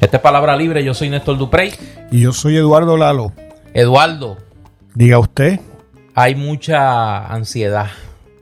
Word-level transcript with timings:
Esta 0.00 0.16
es 0.18 0.22
Palabra 0.22 0.56
Libre, 0.56 0.84
yo 0.84 0.94
soy 0.94 1.08
Néstor 1.08 1.38
Duprey. 1.38 1.72
Y 2.10 2.20
yo 2.22 2.32
soy 2.32 2.56
Eduardo 2.56 2.96
Lalo. 2.96 3.32
Eduardo, 3.74 4.36
Diga 4.94 5.18
usted. 5.18 5.60
hay 6.14 6.34
mucha 6.34 7.26
ansiedad, 7.26 7.88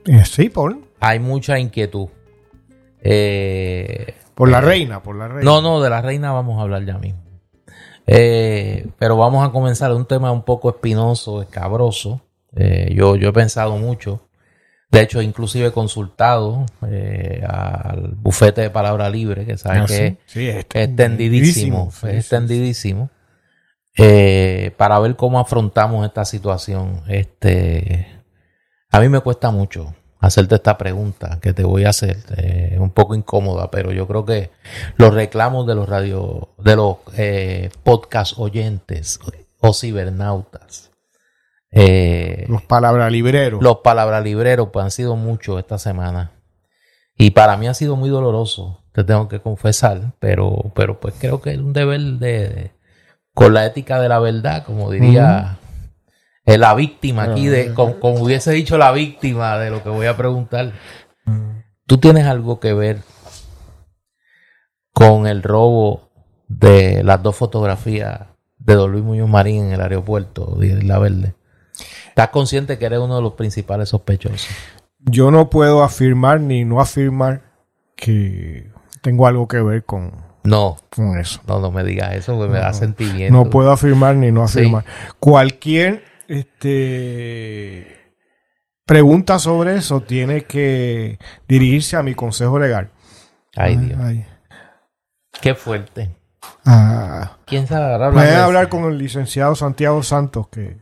Eh, 0.05 0.23
sí, 0.25 0.49
por, 0.49 0.77
hay 0.99 1.19
mucha 1.19 1.59
inquietud. 1.59 2.07
Eh, 3.01 4.13
por 4.33 4.49
la 4.49 4.61
reina, 4.61 5.01
por 5.01 5.15
la 5.15 5.27
reina. 5.27 5.43
no, 5.43 5.61
no, 5.61 5.81
de 5.81 5.89
la 5.89 6.01
reina 6.01 6.31
vamos 6.31 6.59
a 6.59 6.61
hablar 6.63 6.85
ya 6.85 6.97
mismo. 6.97 7.21
Eh, 8.07 8.87
pero 8.99 9.17
vamos 9.17 9.47
a 9.47 9.51
comenzar 9.51 9.91
un 9.93 10.05
tema 10.05 10.31
un 10.31 10.43
poco 10.43 10.69
espinoso, 10.69 11.41
escabroso. 11.41 12.21
Eh, 12.55 12.93
yo, 12.95 13.15
yo 13.15 13.29
he 13.29 13.33
pensado 13.33 13.77
mucho. 13.77 14.21
De 14.91 15.01
hecho, 15.01 15.21
inclusive 15.21 15.67
he 15.67 15.71
consultado 15.71 16.65
eh, 16.87 17.43
al 17.47 18.15
bufete 18.15 18.61
de 18.61 18.69
palabra 18.69 19.09
libre, 19.09 19.45
que 19.45 19.57
saben 19.57 19.81
Ah, 19.83 19.85
que 19.87 20.09
sí, 20.09 20.17
sí, 20.25 20.47
es 20.47 20.57
extendidísimo, 20.57 21.91
Sí, 21.91 22.07
es 22.07 22.15
extendidísimo, 22.15 23.09
eh, 23.97 24.71
para 24.77 24.99
ver 24.99 25.15
cómo 25.15 25.39
afrontamos 25.39 26.05
esta 26.05 26.23
situación. 26.25 27.01
Este, 27.07 28.07
a 28.91 28.99
mí 28.99 29.09
me 29.09 29.19
cuesta 29.21 29.51
mucho 29.51 29.93
hacerte 30.19 30.55
esta 30.55 30.77
pregunta 30.77 31.39
que 31.41 31.53
te 31.53 31.63
voy 31.63 31.85
a 31.85 31.89
hacer, 31.89 32.17
eh, 32.37 32.69
es 32.73 32.79
un 32.79 32.91
poco 32.91 33.15
incómoda, 33.15 33.69
pero 33.69 33.91
yo 33.91 34.07
creo 34.07 34.25
que 34.25 34.49
los 34.97 35.13
reclamos 35.13 35.67
de 35.67 35.75
los 35.75 35.87
radio, 35.87 36.49
de 36.57 36.75
los 36.75 36.97
eh, 37.17 37.69
podcast 37.83 38.33
oyentes 38.37 39.19
o 39.59 39.73
cibernautas, 39.73 40.91
eh, 41.75 42.45
Los 42.47 42.63
palabras 42.63 43.11
libreros. 43.11 43.61
los 43.61 43.77
palabralibreros 43.83 44.69
pues 44.71 44.83
han 44.85 44.91
sido 44.91 45.15
muchos 45.15 45.59
esta 45.59 45.77
semana. 45.77 46.31
Y 47.17 47.31
para 47.31 47.55
mí 47.57 47.67
ha 47.67 47.73
sido 47.73 47.95
muy 47.95 48.09
doloroso, 48.09 48.83
te 48.91 49.03
tengo 49.03 49.27
que 49.27 49.39
confesar, 49.41 50.13
pero, 50.19 50.71
pero 50.75 50.99
pues 50.99 51.13
creo 51.19 51.41
que 51.41 51.51
es 51.51 51.57
un 51.59 51.73
deber 51.73 51.99
de, 52.01 52.49
de- 52.49 52.71
con 53.33 53.53
la 53.53 53.65
ética 53.65 53.99
de 53.99 54.09
la 54.09 54.19
verdad, 54.19 54.63
como 54.65 54.89
diría 54.89 55.57
eh, 56.45 56.57
la 56.57 56.73
víctima 56.73 57.23
aquí, 57.23 57.47
de, 57.47 57.73
como, 57.73 57.99
como 57.99 58.21
hubiese 58.21 58.51
dicho 58.51 58.77
la 58.77 58.91
víctima 58.93 59.57
de 59.57 59.69
lo 59.69 59.83
que 59.83 59.89
voy 59.89 60.07
a 60.07 60.15
preguntar. 60.17 60.71
¿Tú 61.85 61.97
tienes 61.97 62.25
algo 62.25 62.59
que 62.59 62.73
ver 62.73 62.99
con 64.93 65.27
el 65.27 65.43
robo 65.43 66.09
de 66.47 67.03
las 67.03 67.21
dos 67.21 67.35
fotografías 67.35 68.21
de 68.57 68.75
Don 68.75 68.91
Luis 68.91 69.03
Muñoz 69.03 69.29
Marín 69.29 69.65
en 69.65 69.73
el 69.73 69.81
aeropuerto 69.81 70.55
de 70.57 70.67
Isla 70.67 70.99
Verde? 70.99 71.33
¿Estás 72.15 72.29
consciente 72.29 72.77
que 72.79 72.85
eres 72.85 72.99
uno 72.99 73.17
de 73.17 73.21
los 73.21 73.33
principales 73.33 73.89
sospechosos? 73.89 74.47
Yo 74.99 75.31
no 75.31 75.49
puedo 75.49 75.83
afirmar 75.83 76.39
ni 76.39 76.63
no 76.63 76.79
afirmar 76.79 77.41
que 77.97 78.71
tengo 79.01 79.27
algo 79.27 79.49
que 79.49 79.61
ver 79.61 79.83
con, 79.83 80.13
No, 80.45 80.77
con 80.95 81.17
eso. 81.19 81.41
no, 81.45 81.59
no 81.59 81.71
me 81.71 81.83
digas 81.83 82.13
eso, 82.15 82.37
porque 82.37 82.53
me 82.53 82.59
da 82.59 82.71
sentimiento. 82.71 83.33
No 83.37 83.49
puedo 83.49 83.69
afirmar 83.69 84.15
ni 84.15 84.31
no 84.31 84.47
Sí. 84.47 84.59
afirmar. 84.59 84.85
Cualquier 85.19 86.05
este, 86.29 88.13
pregunta 88.85 89.37
sobre 89.37 89.75
eso 89.75 89.99
tiene 89.99 90.45
que 90.45 91.19
dirigirse 91.49 91.97
a 91.97 92.01
mi 92.03 92.15
consejo 92.15 92.57
legal. 92.59 92.91
Ay, 93.57 93.75
Dios. 93.75 93.99
Ay. 94.01 94.25
Qué 95.41 95.53
fuerte. 95.53 96.15
Ah, 96.63 97.39
¿Quién 97.45 97.67
sabe 97.67 97.93
hablar? 97.93 98.13
Pueden 98.13 98.37
hablar 98.37 98.69
con 98.69 98.85
el 98.85 98.97
licenciado 98.97 99.53
Santiago 99.55 100.01
Santos, 100.01 100.47
que, 100.47 100.77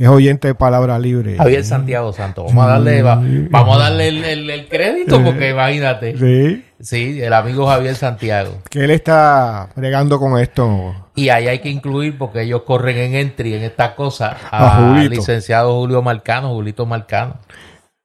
que 0.00 0.04
es 0.04 0.10
oyente 0.10 0.48
de 0.48 0.54
Palabra 0.54 0.98
Libre. 0.98 1.36
Javier 1.36 1.62
Santiago 1.62 2.10
Santos. 2.14 2.46
Vamos 2.46 2.64
a 2.64 2.68
darle, 2.68 3.02
va- 3.02 3.20
vamos 3.50 3.76
a 3.76 3.80
darle 3.82 4.08
el, 4.08 4.24
el- 4.24 4.48
el 4.48 4.66
crédito, 4.66 5.22
porque 5.22 5.50
imagínate. 5.50 6.16
Sí, 6.16 6.64
Sí, 6.80 7.20
el 7.20 7.34
amigo 7.34 7.66
Javier 7.66 7.94
Santiago. 7.94 8.62
que 8.70 8.82
él 8.84 8.90
está 8.92 9.68
bregando 9.76 10.18
con 10.18 10.38
esto. 10.40 10.94
Y 11.14 11.28
ahí 11.28 11.48
hay 11.48 11.58
que 11.58 11.68
incluir, 11.68 12.16
porque 12.16 12.40
ellos 12.40 12.62
corren 12.62 12.96
en 12.96 13.14
entry 13.14 13.52
en 13.52 13.62
estas 13.64 13.90
cosas, 13.90 14.36
A 14.50 14.94
al 15.00 15.10
licenciado 15.10 15.74
Julio 15.78 16.00
Marcano, 16.00 16.48
Julito 16.54 16.86
Marcano. 16.86 17.36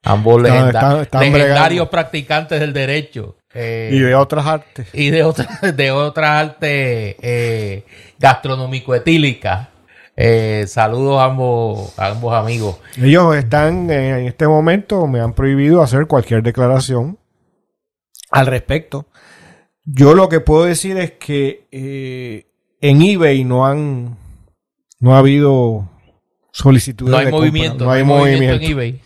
Ambos 0.04 0.44
Están- 0.44 0.52
legenda- 0.54 0.80
están- 0.80 1.02
están 1.02 1.22
legendarios 1.22 1.68
bregando. 1.70 1.90
practicantes 1.92 2.60
del 2.60 2.74
derecho. 2.74 3.38
Eh, 3.54 3.90
Y 3.94 4.00
de 4.00 4.14
otras 4.16 4.46
artes. 4.46 4.88
y 4.92 5.10
de 5.12 5.24
otras 5.24 5.48
de 5.78 5.92
otras 5.92 6.30
artes 6.30 7.16
eh, 7.22 7.86
gastronómico-etílicas. 8.20 9.70
Eh, 10.18 10.66
saludos 10.68 11.20
a 11.20 11.26
ambos, 11.26 11.98
a 12.00 12.08
ambos 12.08 12.34
amigos. 12.34 12.78
Ellos 12.98 13.36
están 13.36 13.90
eh, 13.92 14.20
en 14.22 14.26
este 14.28 14.48
momento, 14.48 15.08
me 15.08 15.20
han 15.20 15.34
prohibido 15.34 15.82
hacer 15.82 16.08
cualquier 16.08 16.42
declaración 16.42 17.18
al 18.32 18.48
respecto. 18.48 19.08
Yo 19.84 20.14
lo 20.16 20.30
que 20.30 20.40
puedo 20.40 20.66
decir 20.66 20.98
es 20.98 21.12
que 21.12 21.68
eh, 21.72 22.48
en 22.82 23.02
eBay 23.02 23.44
no 23.44 23.66
han, 23.66 24.18
no 25.00 25.16
ha 25.16 25.20
habido 25.20 25.90
solicitudes 26.52 27.12
No 27.12 27.18
hay 27.18 27.26
de 27.26 27.32
movimiento, 27.32 27.84
no 27.86 27.92
hay 27.92 28.04
movimiento, 28.04 28.64
en 28.66 28.72
eBay. 28.72 29.02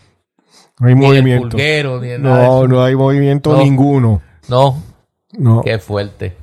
no 0.78 0.86
hay 0.88 0.94
Ni 0.94 1.00
en 1.04 1.04
el 1.04 1.08
movimiento. 1.22 1.48
pulguero, 1.50 2.00
ni 2.00 2.08
No, 2.18 2.66
no 2.68 2.82
hay 2.84 2.94
movimiento 2.94 3.52
No. 3.52 3.62
ninguno. 3.62 4.22
No, 4.48 4.82
No. 5.32 5.62
qué 5.62 5.78
fuerte. 5.80 6.36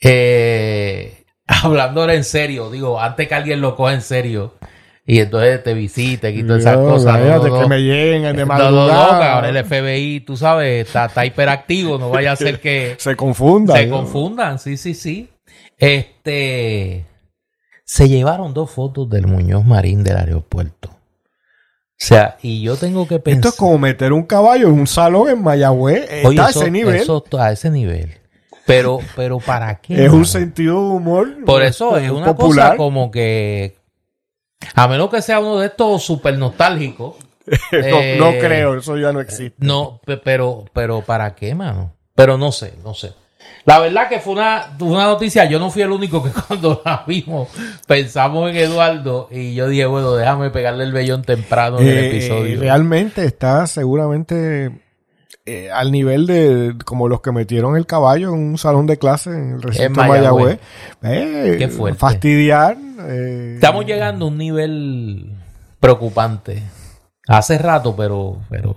Eh, 0.00 1.13
hablando 1.62 2.00
ahora 2.02 2.14
en 2.14 2.24
serio, 2.24 2.70
digo, 2.70 3.00
antes 3.00 3.28
que 3.28 3.34
alguien 3.34 3.60
lo 3.60 3.76
coja 3.76 3.94
en 3.94 4.02
serio 4.02 4.54
y 5.06 5.20
entonces 5.20 5.62
te 5.62 5.74
visite 5.74 6.30
y 6.30 6.42
todas 6.42 6.62
esas 6.62 6.78
cosas. 6.78 7.20
no, 7.20 7.46
no, 7.48 7.60
que 7.60 7.68
me 7.68 7.78
lleguen 7.82 8.22
de 8.36 8.46
No, 8.46 8.56
no, 8.56 8.56
no, 8.56 8.86
que 8.86 8.92
madrugada. 8.92 9.32
ahora 9.34 9.48
el 9.50 9.64
FBI, 9.64 10.20
tú 10.20 10.36
sabes, 10.36 10.86
está, 10.86 11.06
está 11.06 11.26
hiperactivo, 11.26 11.98
no 11.98 12.08
vaya 12.10 12.32
a 12.32 12.36
ser 12.36 12.60
que 12.62 12.94
se 12.98 13.14
confunda. 13.14 13.76
se 13.76 13.88
confundan, 13.90 14.58
sí, 14.58 14.76
sí, 14.78 14.94
sí. 14.94 15.28
Este, 15.78 17.04
se 17.84 18.08
llevaron 18.08 18.54
dos 18.54 18.70
fotos 18.70 19.10
del 19.10 19.26
Muñoz 19.26 19.64
Marín 19.66 20.02
del 20.04 20.16
aeropuerto. 20.16 20.88
O 20.90 22.06
sea, 22.06 22.38
y 22.42 22.62
yo 22.62 22.76
tengo 22.76 23.06
que 23.06 23.18
pensar... 23.18 23.38
Esto 23.38 23.48
es 23.50 23.54
como 23.56 23.78
meter 23.78 24.12
un 24.12 24.24
caballo 24.24 24.68
en 24.68 24.74
un 24.80 24.86
salón 24.86 25.28
en 25.28 25.42
Mayagüez. 25.42 26.10
Está 26.10 26.28
Oye, 26.28 26.40
a 26.40 26.48
eso- 26.48 26.62
ese 26.62 26.70
nivel. 26.70 26.94
eso 26.96 27.22
está 27.24 27.46
a 27.46 27.52
ese 27.52 27.70
nivel. 27.70 28.14
Pero, 28.66 28.98
pero 29.14 29.38
¿para 29.38 29.76
qué? 29.76 30.04
es 30.06 30.10
un 30.12 30.24
sentido 30.24 30.74
de 30.74 30.94
humor. 30.96 31.44
Por 31.44 31.62
eso 31.62 31.96
es 31.98 32.10
una 32.10 32.34
popular. 32.34 32.68
cosa 32.70 32.76
como 32.76 33.10
que... 33.10 33.76
A 34.74 34.88
menos 34.88 35.10
que 35.10 35.20
sea 35.20 35.40
uno 35.40 35.58
de 35.58 35.66
estos 35.66 36.02
súper 36.02 36.38
nostálgicos. 36.38 37.16
no, 37.72 37.78
eh, 37.78 38.16
no 38.18 38.30
creo, 38.38 38.78
eso 38.78 38.96
ya 38.96 39.12
no 39.12 39.20
existe. 39.20 39.56
No, 39.58 40.00
pe- 40.06 40.16
pero, 40.16 40.64
pero 40.72 41.02
¿para 41.02 41.34
qué, 41.34 41.54
mano? 41.54 41.92
Pero 42.14 42.38
no 42.38 42.50
sé, 42.52 42.72
no 42.82 42.94
sé. 42.94 43.12
La 43.66 43.78
verdad 43.78 44.08
que 44.08 44.20
fue 44.20 44.32
una, 44.32 44.74
una 44.80 45.04
noticia, 45.04 45.44
yo 45.44 45.58
no 45.58 45.70
fui 45.70 45.82
el 45.82 45.90
único 45.90 46.22
que 46.22 46.30
cuando 46.48 46.80
la 46.84 47.04
vimos 47.06 47.48
pensamos 47.86 48.48
en 48.50 48.56
Eduardo 48.56 49.28
y 49.30 49.54
yo 49.54 49.68
dije, 49.68 49.84
bueno, 49.84 50.14
déjame 50.14 50.48
pegarle 50.50 50.84
el 50.84 50.92
vellón 50.92 51.22
temprano 51.22 51.78
en 51.80 51.88
el 51.88 51.98
Eh, 51.98 52.08
episodio. 52.08 52.60
realmente 52.60 53.24
está 53.26 53.66
seguramente 53.66 54.70
eh, 55.46 55.70
al 55.70 55.92
nivel 55.92 56.26
de 56.26 56.74
como 56.84 57.08
los 57.08 57.20
que 57.20 57.32
metieron 57.32 57.76
el 57.76 57.86
caballo 57.86 58.28
en 58.34 58.40
un 58.40 58.58
salón 58.58 58.86
de 58.86 58.98
clase 58.98 59.30
en 59.30 59.52
el 59.54 59.62
recinto 59.62 60.00
de 60.00 60.08
Mayagüez. 60.08 60.58
Mayagüez. 61.02 61.54
Eh, 61.54 61.56
Qué 61.58 61.68
fuerte. 61.68 61.98
Fastidiar. 61.98 62.76
eh, 63.08 63.52
Estamos 63.56 63.84
llegando 63.84 64.24
a 64.24 64.28
un 64.28 64.38
nivel 64.38 65.32
preocupante. 65.80 66.62
Hace 67.26 67.58
rato, 67.58 67.94
pero, 67.96 68.38
pero 68.50 68.74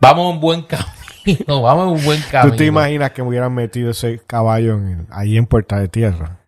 vamos 0.00 0.34
en 0.34 0.40
buen 0.40 0.62
camino. 0.62 1.62
Vamos 1.62 1.88
en 1.88 1.98
un 1.98 2.04
buen 2.04 2.22
camino. 2.30 2.52
¿Tú 2.52 2.56
te 2.58 2.64
imaginas 2.66 3.10
que 3.10 3.22
me 3.22 3.28
hubieran 3.28 3.54
metido 3.54 3.90
ese 3.90 4.20
caballo 4.26 4.74
en, 4.74 5.06
ahí 5.10 5.36
en 5.36 5.46
Puerta 5.46 5.78
de 5.78 5.88
Tierra? 5.88 6.38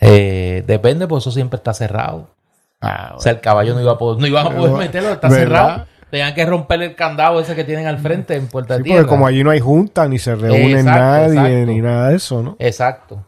Eh, 0.00 0.64
depende, 0.66 1.06
pues 1.06 1.22
eso 1.24 1.30
siempre 1.32 1.56
está 1.58 1.74
cerrado. 1.74 2.34
Ah, 2.80 3.12
O 3.16 3.20
sea, 3.20 3.32
el 3.32 3.40
caballo 3.40 3.74
no 3.74 3.80
iba 3.82 3.92
a 3.92 3.98
poder, 3.98 4.20
no 4.20 4.26
iban 4.26 4.46
a 4.46 4.56
poder 4.56 4.72
meterlo, 4.72 5.10
está 5.12 5.28
¿verdad? 5.28 5.38
cerrado. 5.66 5.86
Tenían 6.10 6.34
que 6.34 6.44
romper 6.44 6.82
el 6.82 6.94
candado 6.96 7.40
ese 7.40 7.54
que 7.54 7.64
tienen 7.64 7.86
al 7.86 7.98
frente 7.98 8.34
en 8.34 8.48
Puerta 8.48 8.74
sí, 8.74 8.78
de 8.78 8.84
Tierra. 8.84 9.00
porque 9.02 9.08
como 9.10 9.26
allí 9.26 9.44
no 9.44 9.50
hay 9.50 9.60
junta, 9.60 10.08
ni 10.08 10.18
se 10.18 10.34
reúne 10.34 10.80
Exacto, 10.80 11.00
nadie, 11.00 11.52
exacto. 11.52 11.72
ni 11.72 11.80
nada 11.80 12.08
de 12.10 12.16
eso, 12.16 12.42
¿no? 12.42 12.56
Exacto. 12.58 13.26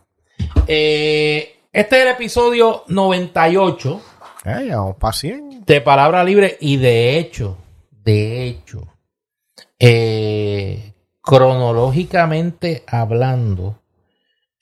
Eh, 0.67 1.56
este 1.73 1.96
es 1.96 2.02
el 2.02 2.08
episodio 2.08 2.84
98 2.88 4.00
Ay, 4.44 4.70
vamos 4.70 4.96
pa' 4.96 5.12
100. 5.12 5.64
de 5.64 5.81
Palabra 5.81 6.25
Libre 6.25 6.56
y 6.61 6.76
de 6.76 7.19
hecho, 7.19 7.56
de 7.90 8.46
hecho, 8.46 8.88
eh, 9.78 10.93
cronológicamente 11.23 12.82
hablando, 12.87 13.78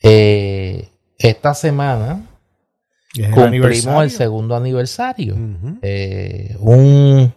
eh, 0.03 0.89
esta 1.19 1.55
semana 1.55 2.27
el 3.17 3.31
cumplimos 3.31 4.03
el 4.05 4.11
segundo 4.11 4.55
aniversario. 4.57 5.37
Eh, 5.83 6.57
un 6.61 7.33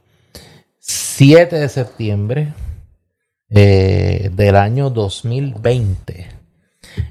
7 0.86 1.56
de 1.56 1.70
septiembre 1.70 2.54
eh, 3.50 4.30
del 4.34 4.58
año 4.58 4.90
2020. 4.90 6.28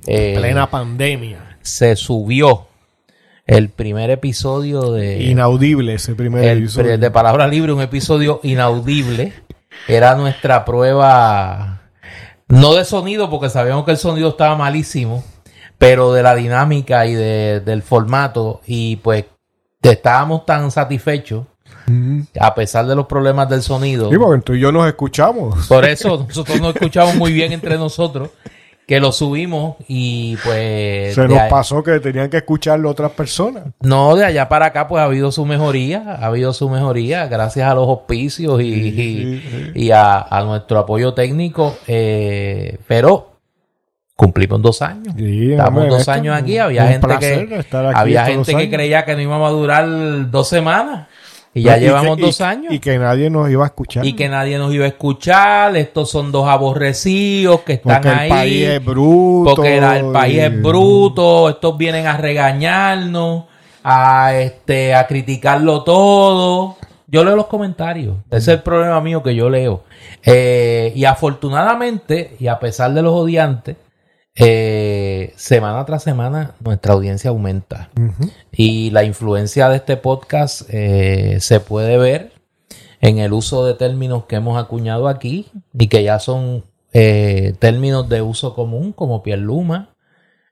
Eh, 0.06 0.34
Plena 0.36 0.68
pandemia. 0.68 1.56
se 1.62 1.96
subió 1.96 2.66
el 3.46 3.70
primer 3.70 4.10
episodio 4.10 4.92
de 4.92 5.22
Inaudible 5.22 5.94
ese 5.94 6.14
primer 6.14 6.44
el, 6.44 6.58
episodio. 6.58 6.98
de 6.98 7.10
Palabra 7.10 7.48
Libre, 7.48 7.72
un 7.72 7.80
episodio 7.80 8.40
inaudible. 8.42 9.32
Era 9.88 10.16
nuestra 10.16 10.66
prueba, 10.66 11.80
no 12.48 12.74
de 12.74 12.84
sonido, 12.84 13.30
porque 13.30 13.48
sabíamos 13.48 13.86
que 13.86 13.92
el 13.92 13.96
sonido 13.96 14.28
estaba 14.28 14.54
malísimo, 14.54 15.24
pero 15.78 16.12
de 16.12 16.22
la 16.22 16.34
dinámica 16.34 17.06
y 17.06 17.14
de, 17.14 17.60
del 17.60 17.80
formato 17.80 18.60
y 18.66 18.96
pues 18.96 19.24
estábamos 19.80 20.44
tan 20.44 20.70
satisfechos 20.70 21.46
a 22.38 22.54
pesar 22.54 22.86
de 22.86 22.94
los 22.94 23.06
problemas 23.06 23.48
del 23.48 23.62
sonido. 23.62 24.10
Sí, 24.10 24.18
porque 24.18 24.42
tú 24.42 24.54
y 24.54 24.60
yo 24.60 24.72
nos 24.72 24.86
escuchamos. 24.86 25.66
Por 25.66 25.84
eso 25.84 26.24
nosotros 26.28 26.60
nos 26.60 26.74
escuchamos 26.74 27.14
muy 27.16 27.32
bien 27.32 27.52
entre 27.52 27.76
nosotros 27.76 28.30
que 28.86 29.00
lo 29.00 29.12
subimos 29.12 29.76
y 29.88 30.36
pues... 30.44 31.14
Se 31.14 31.28
nos 31.28 31.40
pasó 31.48 31.82
que 31.82 32.00
tenían 32.00 32.28
que 32.28 32.38
escucharlo 32.38 32.90
otras 32.90 33.12
personas. 33.12 33.64
No, 33.80 34.16
de 34.16 34.24
allá 34.24 34.48
para 34.48 34.66
acá 34.66 34.88
pues 34.88 35.00
ha 35.00 35.04
habido 35.04 35.30
su 35.30 35.46
mejoría, 35.46 36.16
ha 36.20 36.26
habido 36.26 36.52
su 36.52 36.68
mejoría 36.68 37.26
gracias 37.26 37.70
a 37.70 37.74
los 37.74 37.88
hospicios 37.88 38.60
y, 38.60 39.40
y, 39.74 39.90
a, 39.92 40.42
nuestro 40.44 40.80
apoyo 40.80 41.14
técnico, 41.14 41.76
eh, 41.86 42.78
pero 42.86 43.32
cumplimos 44.16 44.60
dos 44.60 44.82
años. 44.82 45.14
Estamos 45.16 45.88
dos 45.88 46.08
años 46.08 46.36
aquí, 46.36 46.58
había 46.58 46.88
gente 46.88 47.08
que 47.18 47.64
había 47.94 48.26
gente 48.26 48.54
que 48.54 48.70
creía 48.70 49.04
que 49.04 49.14
no 49.14 49.22
íbamos 49.22 49.48
a 49.48 49.52
durar 49.52 50.30
dos 50.30 50.48
semanas. 50.48 51.08
Y 51.54 51.62
ya 51.62 51.76
llevamos 51.76 52.18
dos 52.18 52.40
años. 52.40 52.72
Y 52.72 52.78
que 52.78 52.98
nadie 52.98 53.28
nos 53.28 53.50
iba 53.50 53.64
a 53.64 53.66
escuchar. 53.66 54.06
Y 54.06 54.14
que 54.14 54.28
nadie 54.28 54.56
nos 54.56 54.72
iba 54.72 54.86
a 54.86 54.88
escuchar. 54.88 55.76
Estos 55.76 56.10
son 56.10 56.32
dos 56.32 56.48
aborrecidos 56.48 57.60
que 57.60 57.74
están 57.74 58.06
ahí. 58.06 58.06
Porque 58.06 58.22
el 58.22 58.28
país 58.28 58.68
es 58.68 58.84
bruto. 58.84 59.54
Porque 59.54 59.76
el 59.76 60.12
país 60.12 60.38
es 60.38 60.62
bruto. 60.62 61.50
Estos 61.50 61.76
vienen 61.76 62.06
a 62.06 62.16
regañarnos, 62.16 63.44
a, 63.84 64.34
este, 64.34 64.94
a 64.94 65.06
criticarlo 65.06 65.82
todo. 65.82 66.76
Yo 67.06 67.22
leo 67.22 67.36
los 67.36 67.46
comentarios. 67.46 68.16
Ese 68.30 68.38
es 68.38 68.48
el 68.48 68.62
problema 68.62 68.98
mío 69.02 69.22
que 69.22 69.34
yo 69.34 69.50
leo. 69.50 69.84
Eh, 70.24 70.92
y 70.96 71.04
afortunadamente, 71.04 72.34
y 72.40 72.46
a 72.46 72.58
pesar 72.58 72.94
de 72.94 73.02
los 73.02 73.12
odiantes, 73.12 73.76
eh, 74.34 75.32
semana 75.36 75.84
tras 75.84 76.02
semana 76.02 76.54
nuestra 76.60 76.94
audiencia 76.94 77.30
aumenta. 77.30 77.90
Y 78.50 78.90
la 78.90 79.04
influencia 79.04 79.68
de 79.68 79.76
este 79.76 79.96
podcast 79.96 80.62
eh, 80.70 81.38
se 81.40 81.60
puede 81.60 81.98
ver 81.98 82.32
en 83.00 83.18
el 83.18 83.32
uso 83.32 83.66
de 83.66 83.74
términos 83.74 84.24
que 84.24 84.36
hemos 84.36 84.62
acuñado 84.62 85.08
aquí 85.08 85.50
y 85.78 85.88
que 85.88 86.02
ya 86.02 86.18
son 86.18 86.64
eh, 86.92 87.54
términos 87.58 88.08
de 88.08 88.22
uso 88.22 88.54
común 88.54 88.92
como 88.92 89.22
piel 89.22 89.40
luma, 89.40 89.94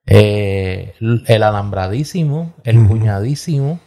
el 0.07 1.43
alambradísimo, 1.43 2.55
el 2.65 2.87
cuñadísimo, 2.89 3.79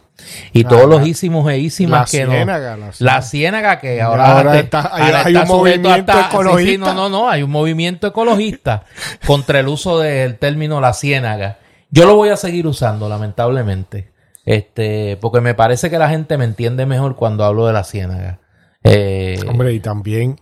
y 0.52 0.64
todos 0.64 0.88
los 0.88 1.06
ísimos 1.06 1.50
e 1.50 1.58
ísimas 1.58 2.10
que 2.10 2.24
ciénaga, 2.24 2.76
no. 2.76 2.90
La 2.98 3.22
ciénaga, 3.22 3.80
que 3.80 4.00
ahora, 4.00 4.58
está, 4.58 4.90
hay, 4.92 5.34
un 5.36 5.48
movimiento 5.48 6.12
ecologista. 6.18 6.78
no, 6.78 6.94
no, 6.94 7.08
no, 7.08 7.28
hay 7.28 7.42
un 7.42 7.50
movimiento 7.50 8.06
ecologista 8.06 8.84
contra 9.26 9.60
el 9.60 9.68
uso 9.68 9.98
del 9.98 10.38
término 10.38 10.80
la 10.80 10.92
ciénaga. 10.92 11.58
Yo 11.90 12.06
lo 12.06 12.16
voy 12.16 12.30
a 12.30 12.36
seguir 12.36 12.66
usando, 12.66 13.08
lamentablemente. 13.08 14.12
Este, 14.44 15.16
porque 15.20 15.40
me 15.40 15.54
parece 15.54 15.90
que 15.90 15.98
la 15.98 16.08
gente 16.08 16.36
me 16.36 16.44
entiende 16.44 16.86
mejor 16.86 17.16
cuando 17.16 17.44
hablo 17.44 17.66
de 17.66 17.72
la 17.72 17.84
ciénaga. 17.84 18.40
Eh, 18.82 19.40
Hombre, 19.48 19.72
y 19.72 19.80
también 19.80 20.38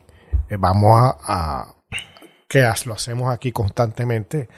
eh, 0.48 0.56
vamos 0.58 0.90
a, 0.94 1.16
a, 1.24 1.74
que 2.48 2.68
lo 2.84 2.94
hacemos 2.94 3.32
aquí 3.32 3.52
constantemente. 3.52 4.48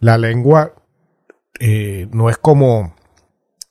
La 0.00 0.18
lengua 0.18 0.72
eh, 1.60 2.08
no 2.10 2.30
es 2.30 2.38
como 2.38 2.94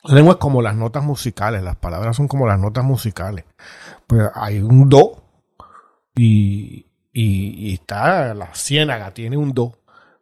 la 0.07 0.15
lengua 0.15 0.33
es 0.33 0.39
como 0.39 0.61
las 0.61 0.75
notas 0.75 1.03
musicales, 1.03 1.63
las 1.63 1.75
palabras 1.75 2.15
son 2.15 2.27
como 2.27 2.47
las 2.47 2.59
notas 2.59 2.83
musicales. 2.83 3.45
Pues 4.07 4.29
hay 4.33 4.59
un 4.59 4.89
do 4.89 5.23
y, 6.15 6.85
y, 7.11 7.73
está 7.73 8.33
la 8.33 8.53
ciénaga, 8.53 9.13
tiene 9.13 9.37
un 9.37 9.53
do, 9.53 9.73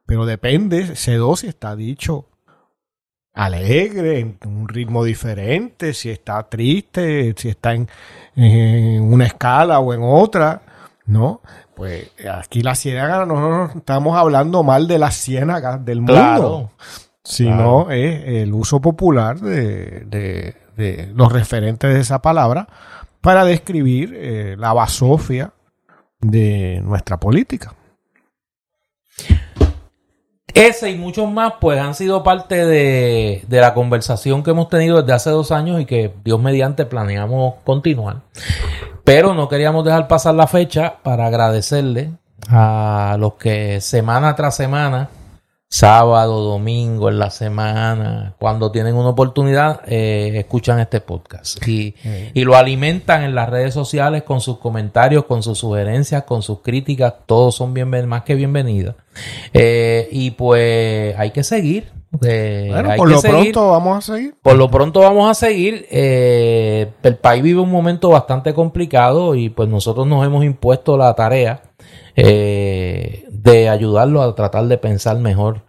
pero 0.06 0.26
depende 0.26 0.94
ese 0.94 1.16
do 1.16 1.36
si 1.36 1.48
está 1.48 1.76
dicho 1.76 2.28
alegre, 3.34 4.20
en 4.20 4.38
un 4.46 4.68
ritmo 4.68 5.04
diferente, 5.04 5.94
si 5.94 6.10
está 6.10 6.44
triste, 6.44 7.34
si 7.36 7.50
está 7.50 7.74
en, 7.74 7.90
una 8.36 9.26
escala 9.26 9.80
o 9.80 9.94
en 9.94 10.02
otra, 10.04 10.62
¿no? 11.06 11.42
Pues 11.76 12.12
aquí 12.32 12.62
la 12.62 12.76
ciénaga, 12.76 13.26
nosotros 13.26 13.78
estamos 13.78 14.16
hablando 14.16 14.64
mal 14.64 14.88
de 14.88 15.00
las 15.00 15.16
ciénagas 15.16 15.84
del 15.84 16.02
mundo 16.02 16.72
sino 17.24 17.90
es 17.90 18.24
el 18.26 18.54
uso 18.54 18.82
popular 18.82 19.40
de, 19.40 20.56
los 21.14 21.32
referentes 21.32 21.94
de 21.94 22.00
esa 22.00 22.22
palabra 22.22 22.68
para 23.22 23.46
describir 23.46 24.14
eh, 24.16 24.56
la 24.58 24.74
basofia 24.74 25.54
de 26.20 26.82
nuestra 26.84 27.18
política. 27.18 27.74
Ese 30.54 30.92
y 30.92 30.98
muchos 30.98 31.32
más, 31.32 31.54
pues 31.60 31.80
han 31.80 31.96
sido 31.96 32.22
parte 32.22 32.66
de, 32.66 33.44
de, 33.48 33.62
la 33.62 33.74
conversación 33.74 34.44
que 34.44 34.52
hemos 34.52 34.70
tenido 34.70 35.02
desde 35.02 35.14
hace 35.14 35.30
dos 35.32 35.52
años 35.52 35.82
y 35.82 35.86
que 35.86 36.14
Dios 36.24 36.40
mediante 36.40 36.86
planeamos 36.86 37.56
continuar. 37.64 38.22
Pero 39.04 39.34
no 39.34 39.50
queríamos 39.50 39.84
dejar 39.84 40.08
pasar 40.08 40.36
la 40.36 40.46
fecha 40.46 40.98
para 41.02 41.26
agradecerle 41.28 42.12
a 42.50 43.16
los 43.20 43.34
que 43.36 43.82
semana 43.82 44.36
tras 44.36 44.56
semana 44.56 45.10
sábado, 45.74 46.44
domingo, 46.44 47.10
en 47.10 47.18
la 47.18 47.32
semana, 47.32 48.36
cuando 48.38 48.72
tienen 48.72 48.94
una 48.94 49.10
oportunidad, 49.10 49.82
eh, 49.88 50.32
escuchan 50.36 50.80
este 50.80 51.02
podcast 51.02 51.68
y, 51.68 51.96
y, 52.36 52.44
lo 52.44 52.56
alimentan 52.56 53.24
en 53.24 53.34
las 53.34 53.50
redes 53.50 53.74
sociales 53.74 54.22
con 54.22 54.40
sus 54.40 54.60
comentarios, 54.60 55.26
con 55.26 55.42
sus 55.42 55.58
sugerencias, 55.58 56.26
con 56.26 56.44
sus 56.44 56.60
críticas, 56.60 57.16
todos 57.26 57.56
son 57.56 57.74
bien, 57.74 57.90
más 58.08 58.22
que 58.22 58.36
bienvenidos. 58.36 58.94
Eh, 59.52 60.10
y 60.12 60.30
pues 60.32 61.18
hay 61.18 61.32
que 61.32 61.44
seguir. 61.44 61.92
Eh, 62.22 62.68
bueno, 62.70 62.92
por 62.96 63.10
lo 63.10 63.20
pronto 63.20 63.72
vamos 63.72 63.98
a 63.98 64.14
seguir. 64.14 64.36
Por 64.44 64.56
lo 64.56 64.70
pronto 64.70 65.00
vamos 65.00 65.32
a 65.32 65.34
seguir. 65.34 65.88
el 65.90 67.18
país 67.20 67.42
vive 67.42 67.62
un 67.62 67.72
momento 67.72 68.10
bastante 68.10 68.54
complicado 68.54 69.34
y 69.34 69.50
pues 69.50 69.68
nosotros 69.70 70.06
nos 70.06 70.24
hemos 70.24 70.46
impuesto 70.46 70.98
la 70.98 71.16
tarea 71.16 71.64
eh, 72.16 73.26
de 73.32 73.70
ayudarlo 73.70 74.22
a 74.22 74.36
tratar 74.36 74.66
de 74.66 74.78
pensar 74.78 75.18
mejor 75.20 75.62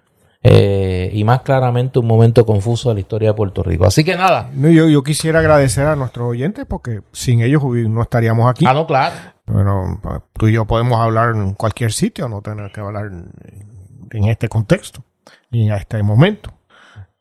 eh, 0.47 1.11
y 1.15 1.25
más 1.25 1.41
claramente 1.41 1.99
un 1.99 2.07
momento 2.07 2.45
confuso 2.45 2.91
de 2.91 2.97
la 2.97 3.01
historia 3.01 3.31
de 3.31 3.35
Puerto 3.35 3.63
Rico. 3.63 3.87
Así 3.87 4.05
que 4.05 4.15
nada. 4.15 4.51
yo, 4.55 4.89
yo 4.89 5.03
quisiera 5.03 5.39
agradecer 5.39 5.87
a 5.87 5.97
nuestros 5.97 6.29
oyentes 6.29 6.67
porque 6.69 7.01
sin 7.13 7.41
ellos 7.41 7.63
no 7.65 8.03
estaríamos 8.03 8.51
aquí. 8.51 8.67
Ah, 8.69 8.75
no, 8.75 8.87
claro. 8.87 9.15
Bueno, 9.47 10.01
tú 10.35 10.49
y 10.49 10.53
yo 10.53 10.67
podemos 10.67 11.01
hablar 11.01 11.35
en 11.35 11.55
cualquier 11.55 11.93
sitio, 11.93 12.29
no 12.29 12.43
tener 12.43 12.71
que 12.73 12.81
hablar 12.81 13.07
en, 13.07 14.25
este 14.25 14.49
contexto 14.49 15.03
y 15.51 15.67
en 15.67 15.73
este 15.73 16.03
momento. 16.03 16.53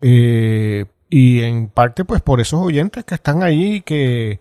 Eh, 0.02 0.86
y 1.10 1.44
en 1.44 1.70
parte, 1.70 2.04
pues 2.04 2.22
por 2.22 2.42
esos 2.42 2.60
oyentes 2.60 3.06
que 3.06 3.16
están 3.16 3.42
ahí, 3.42 3.82
que 3.82 4.40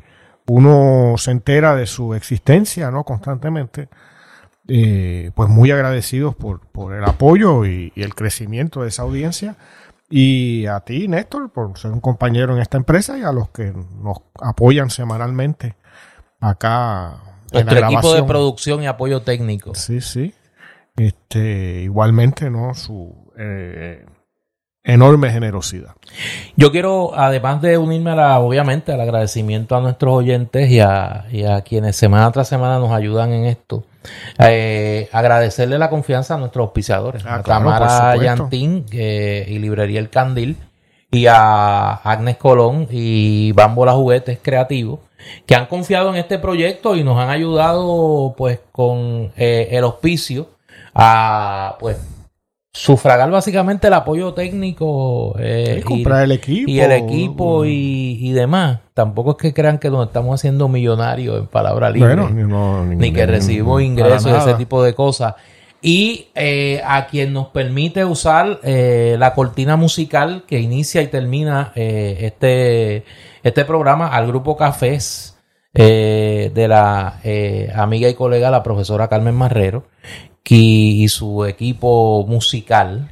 uno 0.48 1.14
se 1.18 1.30
entera 1.30 1.76
de 1.76 1.86
su 1.86 2.14
existencia, 2.14 2.90
¿no? 2.90 3.04
Constantemente. 3.04 3.88
Eh, 4.74 5.32
pues 5.34 5.50
muy 5.50 5.70
agradecidos 5.70 6.34
por, 6.34 6.60
por 6.60 6.94
el 6.94 7.04
apoyo 7.04 7.66
y, 7.66 7.92
el 7.94 8.14
crecimiento 8.14 8.80
de 8.80 8.88
esa 8.88 9.02
audiencia. 9.02 9.56
Y 10.08 10.64
a 10.64 10.80
ti, 10.80 11.08
Néstor, 11.08 11.50
por 11.50 11.76
ser 11.78 11.90
un 11.90 12.00
compañero 12.00 12.54
en 12.54 12.62
esta 12.62 12.78
empresa 12.78 13.18
y 13.18 13.22
a 13.22 13.32
los 13.32 13.50
que 13.50 13.70
nos 14.02 14.22
apoyan 14.40 14.88
semanalmente 14.88 15.76
acá. 16.40 17.18
Nuestro 17.52 17.78
equipo 17.86 18.14
de 18.14 18.22
producción 18.22 18.82
y 18.82 18.86
apoyo 18.86 19.20
técnico. 19.20 19.74
Sí, 19.74 20.00
sí. 20.00 20.32
Este, 20.96 21.82
igualmente, 21.82 22.48
¿no? 22.48 22.72
Su 22.72 23.30
eh, 23.36 24.06
enorme 24.84 25.30
generosidad. 25.30 25.94
Yo 26.56 26.72
quiero, 26.72 27.12
además 27.14 27.62
de 27.62 27.78
unirme 27.78 28.10
a 28.10 28.16
la, 28.16 28.40
obviamente, 28.40 28.92
al 28.92 29.00
agradecimiento 29.00 29.76
a 29.76 29.80
nuestros 29.80 30.14
oyentes 30.14 30.70
y 30.70 30.80
a, 30.80 31.26
y 31.30 31.44
a 31.44 31.62
quienes 31.62 31.96
semana 31.96 32.30
tras 32.32 32.48
semana 32.48 32.78
nos 32.78 32.90
ayudan 32.90 33.32
en 33.32 33.44
esto, 33.46 33.84
eh, 34.38 35.08
agradecerle 35.12 35.78
la 35.78 35.90
confianza 35.90 36.34
a 36.34 36.38
nuestros 36.38 36.64
auspiciadores, 36.64 37.24
ah, 37.24 37.36
a 37.36 37.42
Tamara 37.42 38.16
Yantín 38.16 38.86
y 38.90 39.58
Librería 39.58 40.00
El 40.00 40.10
Candil, 40.10 40.56
y 41.12 41.26
a 41.26 41.92
Agnes 41.92 42.38
Colón 42.38 42.88
y 42.90 43.52
Bambola 43.52 43.92
Juguetes 43.92 44.38
Creativos, 44.42 45.00
que 45.46 45.54
han 45.54 45.66
confiado 45.66 46.08
en 46.10 46.16
este 46.16 46.38
proyecto 46.38 46.96
y 46.96 47.04
nos 47.04 47.18
han 47.18 47.28
ayudado 47.28 48.34
pues 48.36 48.60
con 48.72 49.30
eh, 49.36 49.68
el 49.72 49.84
auspicio 49.84 50.48
a 50.94 51.76
pues 51.78 51.98
sufragar 52.72 53.30
básicamente 53.30 53.88
el 53.88 53.92
apoyo 53.92 54.32
técnico 54.32 55.36
eh, 55.38 55.82
y, 55.86 56.02
el 56.02 56.32
equipo 56.32 56.70
y 56.70 56.80
el 56.80 56.92
equipo 56.92 57.64
y, 57.66 58.32
demás. 58.32 58.80
Tampoco 58.94 59.32
es 59.32 59.36
que 59.36 59.52
crean 59.52 59.78
que 59.78 59.90
nos 59.90 60.06
estamos 60.06 60.40
haciendo 60.40 60.68
millonarios 60.68 61.38
en 61.38 61.46
palabra 61.46 61.90
libre. 61.90 62.16
Ni, 62.16 63.12
que 63.12 63.26
recibimos 63.26 63.82
ingresos 63.82 64.32
y 64.32 64.34
ese 64.34 64.54
tipo 64.54 64.82
de 64.82 64.94
cosas. 64.94 65.34
Y 65.82 66.28
eh, 66.34 66.80
a 66.86 67.06
quien 67.08 67.32
nos 67.32 67.48
permite 67.48 68.04
usar 68.04 68.60
eh, 68.62 69.16
la 69.18 69.34
cortina 69.34 69.76
musical 69.76 70.44
que 70.46 70.60
inicia 70.60 71.02
y 71.02 71.08
termina 71.08 71.72
este 71.74 73.04
este 73.42 73.64
programa 73.64 74.06
al 74.06 74.28
grupo 74.28 74.56
Cafés 74.56 75.36
de 75.74 76.66
la 76.68 77.20
amiga 77.74 78.08
y 78.08 78.14
colega 78.14 78.50
la 78.50 78.62
profesora 78.62 79.08
Carmen 79.08 79.34
Marrero 79.34 79.91
y 80.44 81.08
su 81.08 81.44
equipo 81.44 82.24
musical 82.26 83.10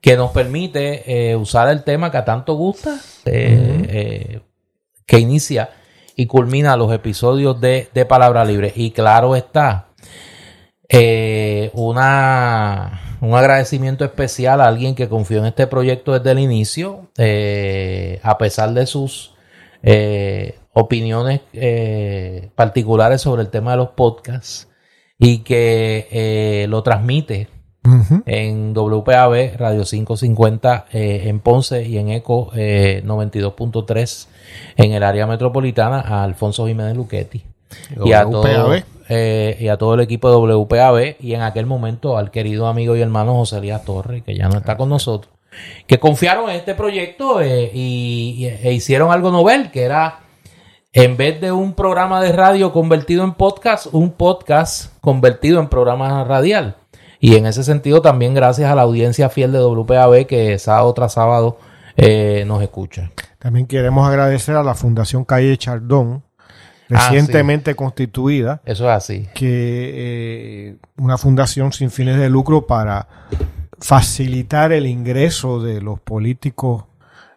que 0.00 0.16
nos 0.16 0.30
permite 0.30 1.30
eh, 1.30 1.34
usar 1.34 1.68
el 1.68 1.82
tema 1.82 2.10
que 2.12 2.18
a 2.18 2.24
tanto 2.24 2.54
gusta, 2.54 3.00
eh, 3.24 3.86
eh, 3.88 4.40
que 5.04 5.18
inicia 5.18 5.70
y 6.14 6.26
culmina 6.26 6.76
los 6.76 6.92
episodios 6.92 7.60
de, 7.60 7.88
de 7.92 8.04
Palabra 8.04 8.44
Libre. 8.44 8.72
Y 8.76 8.92
claro 8.92 9.34
está, 9.34 9.88
una, 11.72 13.18
un 13.20 13.34
agradecimiento 13.34 14.04
especial 14.04 14.60
a 14.60 14.68
alguien 14.68 14.94
que 14.94 15.08
confió 15.08 15.38
en 15.38 15.46
este 15.46 15.66
proyecto 15.66 16.12
desde 16.12 16.30
el 16.30 16.38
inicio, 16.38 17.10
a 18.22 18.38
pesar 18.38 18.74
de 18.74 18.86
sus 18.86 19.34
eh, 19.82 20.58
opiniones 20.72 21.40
particulares 22.54 23.22
sobre 23.22 23.42
el 23.42 23.50
tema 23.50 23.72
de 23.72 23.78
los 23.78 23.88
podcasts 23.88 24.68
y 25.18 25.38
que 25.38 26.08
eh, 26.10 26.66
lo 26.68 26.82
transmite 26.82 27.48
en 28.26 28.74
WPAB 28.74 29.56
Radio 29.58 29.84
550 29.84 30.86
eh, 30.92 31.22
en 31.26 31.38
Ponce 31.40 31.84
y 31.86 31.98
en 31.98 32.08
ECO 32.10 32.50
eh, 32.56 33.02
92.3 33.06 34.26
en 34.76 34.92
el 34.92 35.02
área 35.02 35.26
metropolitana 35.26 36.00
a 36.00 36.24
Alfonso 36.24 36.66
Jiménez 36.66 36.96
Luchetti 36.96 37.42
y 38.04 38.12
a, 38.12 38.24
todo, 38.24 38.42
eh, 39.08 39.56
y 39.60 39.68
a 39.68 39.76
todo 39.76 39.94
el 39.94 40.00
equipo 40.00 40.30
de 40.30 40.36
WPAB 40.56 41.16
y 41.20 41.34
en 41.34 41.42
aquel 41.42 41.66
momento 41.66 42.16
al 42.18 42.30
querido 42.30 42.66
amigo 42.66 42.96
y 42.96 43.00
hermano 43.02 43.34
José 43.36 43.58
Elías 43.58 43.84
Torres 43.84 44.22
que 44.24 44.34
ya 44.36 44.48
no 44.48 44.58
está 44.58 44.76
con 44.76 44.88
nosotros 44.88 45.32
que 45.86 45.98
confiaron 45.98 46.50
en 46.50 46.56
este 46.56 46.74
proyecto 46.74 47.40
eh, 47.40 47.70
y, 47.72 48.34
y- 48.38 48.46
e 48.68 48.72
hicieron 48.72 49.10
algo 49.12 49.30
novel 49.30 49.70
que 49.70 49.82
era 49.84 50.20
en 50.98 51.18
vez 51.18 51.38
de 51.42 51.52
un 51.52 51.74
programa 51.74 52.22
de 52.22 52.32
radio 52.32 52.72
convertido 52.72 53.22
en 53.22 53.34
podcast, 53.34 53.86
un 53.92 54.12
podcast 54.12 54.94
convertido 55.02 55.60
en 55.60 55.68
programa 55.68 56.24
radial. 56.24 56.76
Y 57.20 57.36
en 57.36 57.44
ese 57.44 57.64
sentido 57.64 58.00
también 58.00 58.32
gracias 58.32 58.70
a 58.70 58.74
la 58.74 58.80
audiencia 58.82 59.28
fiel 59.28 59.52
de 59.52 59.58
WPAB 59.60 60.24
que 60.26 60.58
sábado 60.58 60.94
tras 60.94 61.12
sábado 61.12 61.58
eh, 61.98 62.44
nos 62.46 62.62
escucha. 62.62 63.10
También 63.38 63.66
queremos 63.66 64.08
agradecer 64.08 64.56
a 64.56 64.62
la 64.62 64.74
Fundación 64.74 65.24
Calle 65.24 65.56
Chardón, 65.58 66.22
Ah, 66.88 67.10
recientemente 67.10 67.74
constituida, 67.74 68.62
Eso 68.64 68.84
es 68.88 68.96
así. 68.96 69.28
que 69.34 69.90
eh, 70.70 70.76
una 70.96 71.18
fundación 71.18 71.72
sin 71.72 71.90
fines 71.90 72.16
de 72.16 72.30
lucro 72.30 72.66
para 72.66 73.08
facilitar 73.80 74.72
el 74.72 74.86
ingreso 74.86 75.60
de 75.60 75.80
los 75.82 75.98
políticos 76.00 76.84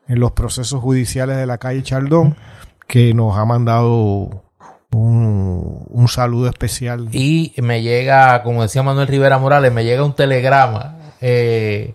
en 0.08 0.20
los 0.20 0.32
procesos 0.34 0.80
judiciales 0.82 1.36
de 1.38 1.46
la 1.48 1.58
calle 1.58 1.82
Chardón, 1.84 2.36
que 2.89 3.13
nos 3.13 3.38
ha 3.38 3.46
mandado 3.46 4.41
un, 4.91 5.86
un 5.88 6.08
saludo 6.08 6.50
especial. 6.50 7.08
Y 7.12 7.53
me 7.58 7.81
llega, 7.84 8.41
como 8.43 8.63
decía 8.63 8.81
Manuel 8.84 9.08
Rivera 9.08 9.38
Morales, 9.38 9.72
me 9.72 9.84
llega 9.86 10.03
un 10.03 10.13
telegrama 10.13 10.98
eh, 11.22 11.93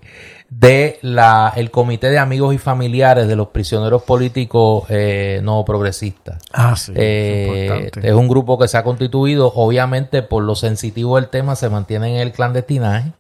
de 0.51 1.01
la 1.03 1.53
el 1.57 1.73
Comité 1.73 2.11
de 2.11 2.19
Amigos 2.19 2.55
y 2.55 2.59
Familiares 2.59 3.27
de 3.27 3.35
los 3.35 3.49
Prisioneros 3.49 4.05
Políticos 4.05 4.85
eh, 4.89 5.41
No 5.43 5.65
Progresistas. 5.65 6.39
Ah, 6.53 6.77
sí, 6.77 6.93
Eh, 6.95 7.47
es 7.49 7.61
importante. 7.73 8.09
es 8.09 8.15
un 8.15 8.29
grupo 8.29 8.57
que 8.57 8.69
se 8.69 8.77
ha 8.79 8.85
constituido, 8.85 9.53
obviamente 9.57 10.23
por 10.23 10.45
lo 10.45 10.55
sensitivo 10.55 11.17
del 11.17 11.29
tema 11.29 11.57
se 11.57 11.69
mantiene 11.71 12.15
en 12.15 12.21
el 12.21 12.31
clandestinaje, 12.31 13.13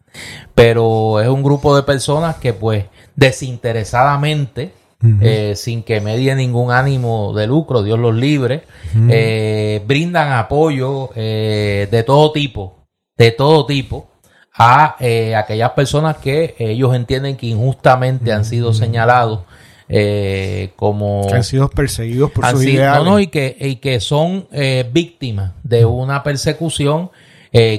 pero 0.55 1.21
es 1.21 1.27
un 1.29 1.43
grupo 1.43 1.75
de 1.75 1.83
personas 1.83 2.37
que 2.37 2.53
pues 2.53 2.85
desinteresadamente, 3.17 4.73
eh, 5.21 5.55
sin 5.57 5.83
que 5.83 6.01
medie 6.01 6.35
ningún 6.35 6.71
ánimo 6.73 7.33
de 7.35 7.47
lucro, 7.47 7.83
Dios 7.83 7.99
los 7.99 8.15
libre, 8.15 8.63
eh, 9.11 9.83
brindan 9.87 10.33
apoyo 10.33 11.11
eh, 11.15 11.89
de 11.91 12.03
todo 12.05 12.33
tipo, 12.33 12.87
de 13.17 13.31
todo 13.33 13.67
tipo 13.67 14.09
a 14.55 14.97
aquellas 15.37 15.71
personas 15.73 16.17
que 16.19 16.55
ellos 16.59 16.95
entienden 16.95 17.37
que 17.37 17.47
injustamente 17.47 18.33
han 18.33 18.45
sido 18.45 18.73
señalados 18.73 19.41
eh, 19.89 20.71
como 20.77 21.27
que 21.29 21.35
han 21.35 21.45
sido 21.45 21.69
perseguidos 21.69 22.31
por 22.31 22.47
sus 22.47 22.61
sido- 22.61 22.73
ideales. 22.73 23.05
no, 23.05 23.11
no, 23.11 23.21
y 23.21 23.27
que, 23.27 23.57
y 23.61 23.77
que 23.77 24.01
son 24.01 24.49
víctimas 24.93 25.53
de 25.63 25.85
una 25.85 26.23
persecución 26.23 27.11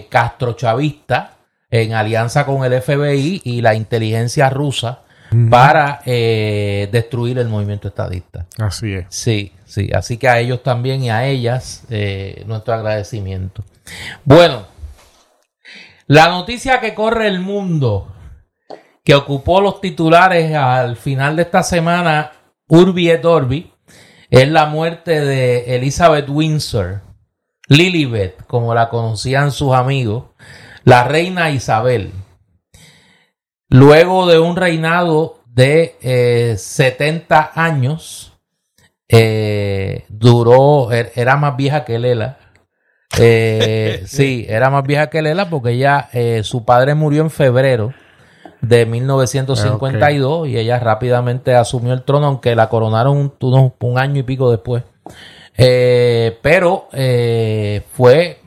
castrochavista 0.09 1.37
en 1.71 1.93
alianza 1.93 2.45
con 2.45 2.63
el 2.63 2.81
FBI 2.81 3.41
y 3.43 3.61
la 3.61 3.75
inteligencia 3.75 4.49
rusa 4.49 4.99
para 5.49 6.01
eh, 6.05 6.87
destruir 6.91 7.39
el 7.39 7.47
movimiento 7.47 7.87
estadista. 7.87 8.45
Así 8.57 8.93
es. 8.93 9.05
Sí, 9.09 9.51
sí, 9.65 9.89
así 9.93 10.17
que 10.17 10.27
a 10.27 10.39
ellos 10.39 10.63
también 10.63 11.03
y 11.03 11.09
a 11.09 11.25
ellas 11.25 11.83
eh, 11.89 12.43
nuestro 12.45 12.73
agradecimiento. 12.73 13.63
Bueno, 14.23 14.67
la 16.07 16.29
noticia 16.29 16.79
que 16.79 16.93
corre 16.93 17.27
el 17.27 17.39
mundo, 17.39 18.13
que 19.03 19.15
ocupó 19.15 19.61
los 19.61 19.81
titulares 19.81 20.53
al 20.55 20.97
final 20.97 21.35
de 21.35 21.43
esta 21.43 21.63
semana, 21.63 22.31
Urbi 22.67 23.09
et 23.09 23.25
Orbi, 23.25 23.71
es 24.29 24.49
la 24.49 24.65
muerte 24.65 25.21
de 25.21 25.75
Elizabeth 25.75 26.29
Windsor, 26.29 27.01
Lilibet, 27.67 28.45
como 28.45 28.73
la 28.73 28.89
conocían 28.89 29.51
sus 29.51 29.73
amigos, 29.73 30.25
la 30.83 31.03
reina 31.03 31.49
Isabel. 31.49 32.11
Luego 33.75 34.25
de 34.25 34.39
un 34.39 34.55
reinado 34.55 35.39
de 35.47 35.97
eh, 36.01 36.55
70 36.57 37.51
años, 37.55 38.31
eh, 39.09 40.05
duró, 40.07 40.91
er- 40.91 41.11
era 41.15 41.35
más 41.35 41.57
vieja 41.57 41.83
que 41.83 41.99
Lela. 41.99 42.37
Eh, 43.19 44.03
sí, 44.07 44.45
era 44.47 44.69
más 44.69 44.83
vieja 44.83 45.09
que 45.09 45.21
Lela 45.21 45.49
porque 45.49 45.71
ella, 45.71 46.07
eh, 46.13 46.41
su 46.43 46.63
padre 46.63 46.95
murió 46.95 47.21
en 47.21 47.29
febrero 47.29 47.93
de 48.61 48.85
1952 48.85 50.47
y 50.47 50.57
ella 50.57 50.79
rápidamente 50.79 51.53
asumió 51.53 51.91
el 51.91 52.03
trono, 52.03 52.27
aunque 52.27 52.55
la 52.55 52.69
coronaron 52.69 53.33
un, 53.41 53.99
año 53.99 54.21
y 54.21 54.23
pico 54.23 54.51
después. 54.51 54.83
Eh, 55.57 56.39
pero 56.41 56.87
fue 57.91 58.39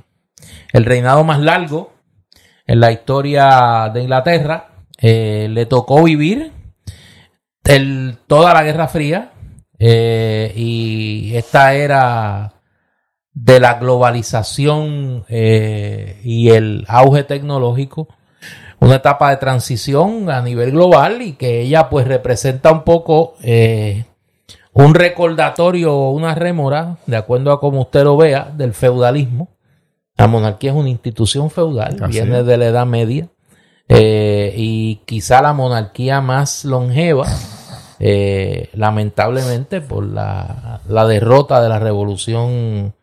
el 0.72 0.84
reinado 0.86 1.22
más 1.22 1.40
largo 1.40 1.92
en 2.66 2.80
la 2.80 2.92
historia 2.92 3.90
de 3.92 4.00
Inglaterra. 4.00 4.77
Eh, 5.00 5.48
le 5.50 5.66
tocó 5.66 6.02
vivir 6.02 6.52
el- 7.64 8.16
toda 8.26 8.52
la 8.54 8.62
Guerra 8.64 8.88
Fría 8.88 9.32
eh, 9.78 10.52
y 10.56 11.36
esta 11.36 11.74
era 11.74 12.54
de 13.32 13.60
la 13.60 13.74
globalización 13.74 15.24
eh, 15.28 16.20
y 16.24 16.48
el 16.50 16.84
auge 16.88 17.22
tecnológico, 17.22 18.08
una 18.80 18.96
etapa 18.96 19.30
de 19.30 19.36
transición 19.36 20.30
a 20.30 20.40
nivel 20.42 20.72
global 20.72 21.22
y 21.22 21.32
que 21.34 21.60
ella 21.60 21.88
pues 21.88 22.06
representa 22.08 22.72
un 22.72 22.82
poco 22.82 23.34
un 24.72 24.94
recordatorio 24.94 25.94
o 25.94 26.10
una 26.12 26.34
rémora, 26.34 26.98
de 27.06 27.16
acuerdo 27.16 27.52
a 27.52 27.60
como 27.60 27.82
usted 27.82 28.04
lo 28.04 28.16
vea, 28.16 28.50
del 28.56 28.74
feudalismo. 28.74 29.48
La 30.16 30.26
monarquía 30.26 30.70
es 30.70 30.76
una 30.76 30.88
institución 30.88 31.50
feudal, 31.50 31.96
Así 32.02 32.12
viene 32.14 32.42
de 32.42 32.56
la 32.56 32.66
Edad 32.66 32.86
Media 32.86 33.28
eh, 33.88 34.52
y 34.54 34.96
quizá 35.06 35.40
la 35.40 35.54
monarquía 35.54 36.20
más 36.20 36.66
longeva, 36.66 37.26
eh, 37.98 38.68
lamentablemente 38.74 39.80
por 39.80 40.04
la, 40.04 40.82
la 40.86 41.06
derrota 41.06 41.62
de 41.62 41.70
la 41.70 41.78
revolución 41.78 42.94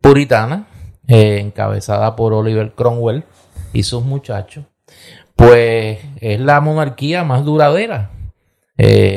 puritana, 0.00 0.66
eh, 1.06 1.38
encabezada 1.38 2.16
por 2.16 2.32
Oliver 2.32 2.72
Cromwell 2.74 3.24
y 3.72 3.84
sus 3.84 4.04
muchachos, 4.04 4.64
pues 5.36 6.00
es 6.20 6.40
la 6.40 6.60
monarquía 6.60 7.22
más 7.24 7.44
duradera. 7.44 8.10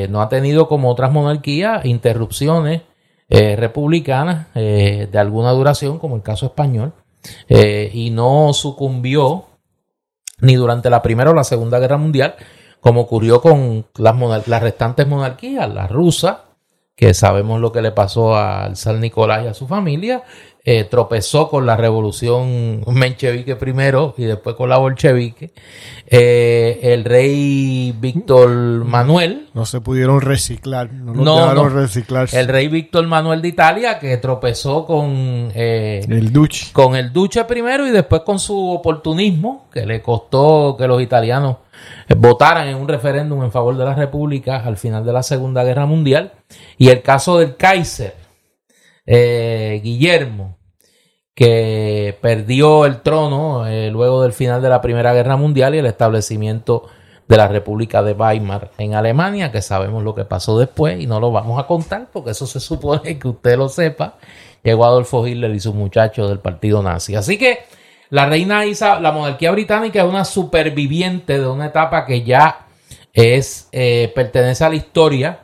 No 0.10 0.22
ha 0.22 0.30
tenido 0.30 0.68
como 0.68 0.92
otras 0.92 1.12
monarquías 1.12 1.86
interrupciones 1.86 2.84
republicanas 3.28 4.54
de 4.54 5.18
alguna 5.18 5.50
duración, 5.54 5.98
como 5.98 6.16
el 6.18 6.22
caso 6.22 6.46
español, 6.46 6.94
y 7.50 8.12
no 8.12 8.54
sucumbió 8.54 9.46
ni 10.40 10.56
durante 10.56 10.90
la 10.90 11.02
Primera 11.02 11.32
o 11.32 11.34
la 11.34 11.44
Segunda 11.44 11.80
Guerra 11.80 11.98
Mundial, 11.98 12.36
como 12.80 13.02
ocurrió 13.02 13.42
con 13.42 13.86
las, 13.98 14.16
monar- 14.16 14.48
las 14.48 14.62
restantes 14.62 15.08
monarquías, 15.08 15.72
la 15.74 15.88
rusa, 15.88 16.42
que 16.96 17.14
sabemos 17.14 17.60
lo 17.60 17.72
que 17.72 17.82
le 17.82 17.92
pasó 17.92 18.38
al 18.38 18.78
zar 18.78 18.96
Nicolás 18.96 19.44
y 19.44 19.48
a 19.48 19.54
su 19.54 19.68
familia, 19.68 20.24
eh, 20.68 20.84
tropezó 20.86 21.48
con 21.48 21.66
la 21.68 21.78
revolución 21.78 22.82
menchevique 22.88 23.56
primero 23.56 24.16
y 24.18 24.24
después 24.26 24.56
con 24.56 24.68
la 24.70 24.78
bolchevique. 24.78 25.52
Eh, 26.08 26.80
el 26.82 27.04
rey 27.06 27.94
Víctor 28.00 28.50
Manuel, 28.86 29.48
No 29.54 29.66
se 29.66 29.80
pudieron 29.82 30.22
reciclar. 30.22 30.92
No, 30.92 31.14
los 31.14 31.24
No, 31.26 31.36
dejaron 31.40 31.74
no. 31.74 31.82
reciclarse. 31.82 32.40
el 32.40 32.48
rey 32.48 32.68
Víctor 32.68 33.06
Manuel 33.08 33.42
de 33.42 33.48
Italia, 33.48 34.00
que 34.00 34.18
tropezó 34.18 34.86
con 34.86 35.52
eh, 35.56 36.04
El 36.10 36.34
Duce. 36.34 36.68
con 36.74 36.96
el 36.96 37.14
Duce 37.14 37.44
primero 37.46 37.88
y 37.88 37.92
después 37.92 38.22
con 38.24 38.40
su 38.40 38.70
oportunismo, 38.72 39.68
que 39.72 39.86
le 39.86 40.02
costó 40.02 40.76
que 40.78 40.88
los 40.88 41.02
italianos 41.02 41.58
votaran 42.18 42.68
en 42.68 42.76
un 42.78 42.88
referéndum 42.88 43.44
en 43.44 43.52
favor 43.52 43.78
de 43.78 43.86
la 43.86 43.94
República 43.94 44.58
al 44.66 44.78
final 44.78 45.06
de 45.06 45.14
la 45.14 45.22
Segunda 45.24 45.64
Guerra 45.64 45.86
Mundial. 45.86 46.32
Y 46.78 46.90
el 46.90 47.02
caso 47.02 47.38
del 47.40 47.56
Kaiser, 47.56 48.16
eh, 49.06 49.82
Guillermo, 49.84 50.58
que 51.34 52.18
perdió 52.22 52.86
el 52.86 53.02
trono 53.02 53.68
eh, 53.68 53.92
luego 53.92 54.24
del 54.24 54.34
final 54.34 54.62
de 54.62 54.70
la 54.70 54.82
Primera 54.82 55.14
Guerra 55.14 55.38
Mundial 55.38 55.76
y 55.76 55.80
el 55.80 55.86
establecimiento 55.86 56.88
de 57.28 57.38
la 57.38 57.48
República 57.48 58.04
de 58.04 58.14
Weimar 58.14 58.72
en 58.78 58.94
Alemania, 58.94 59.52
que 59.52 59.62
sabemos 59.62 60.04
lo 60.04 60.14
que 60.14 60.26
pasó 60.26 60.60
después 60.60 61.00
y 61.02 61.08
no 61.08 61.20
lo 61.20 61.32
vamos 61.32 61.60
a 61.60 61.68
contar 61.68 62.08
porque 62.14 62.32
eso 62.32 62.46
se 62.46 62.60
supone 62.60 63.18
que 63.20 63.28
usted 63.28 63.58
lo 63.58 63.70
sepa. 63.70 64.18
Llegó 64.64 64.86
Adolfo 64.86 65.26
Hitler 65.28 65.54
y 65.54 65.60
sus 65.60 65.76
muchachos 65.76 66.30
del 66.30 66.40
partido 66.40 66.82
nazi. 66.82 67.16
Así 67.16 67.38
que 67.38 67.60
la 68.10 68.28
reina 68.28 68.66
Isa, 68.66 69.00
la 69.00 69.12
monarquía 69.12 69.52
británica 69.52 70.02
es 70.02 70.08
una 70.08 70.26
superviviente 70.26 71.40
de 71.40 71.48
una 71.48 71.68
etapa 71.68 72.06
que 72.06 72.24
ya 72.24 72.68
es 73.14 73.70
eh, 73.72 74.12
pertenece 74.14 74.64
a 74.64 74.70
la 74.70 74.76
historia, 74.76 75.40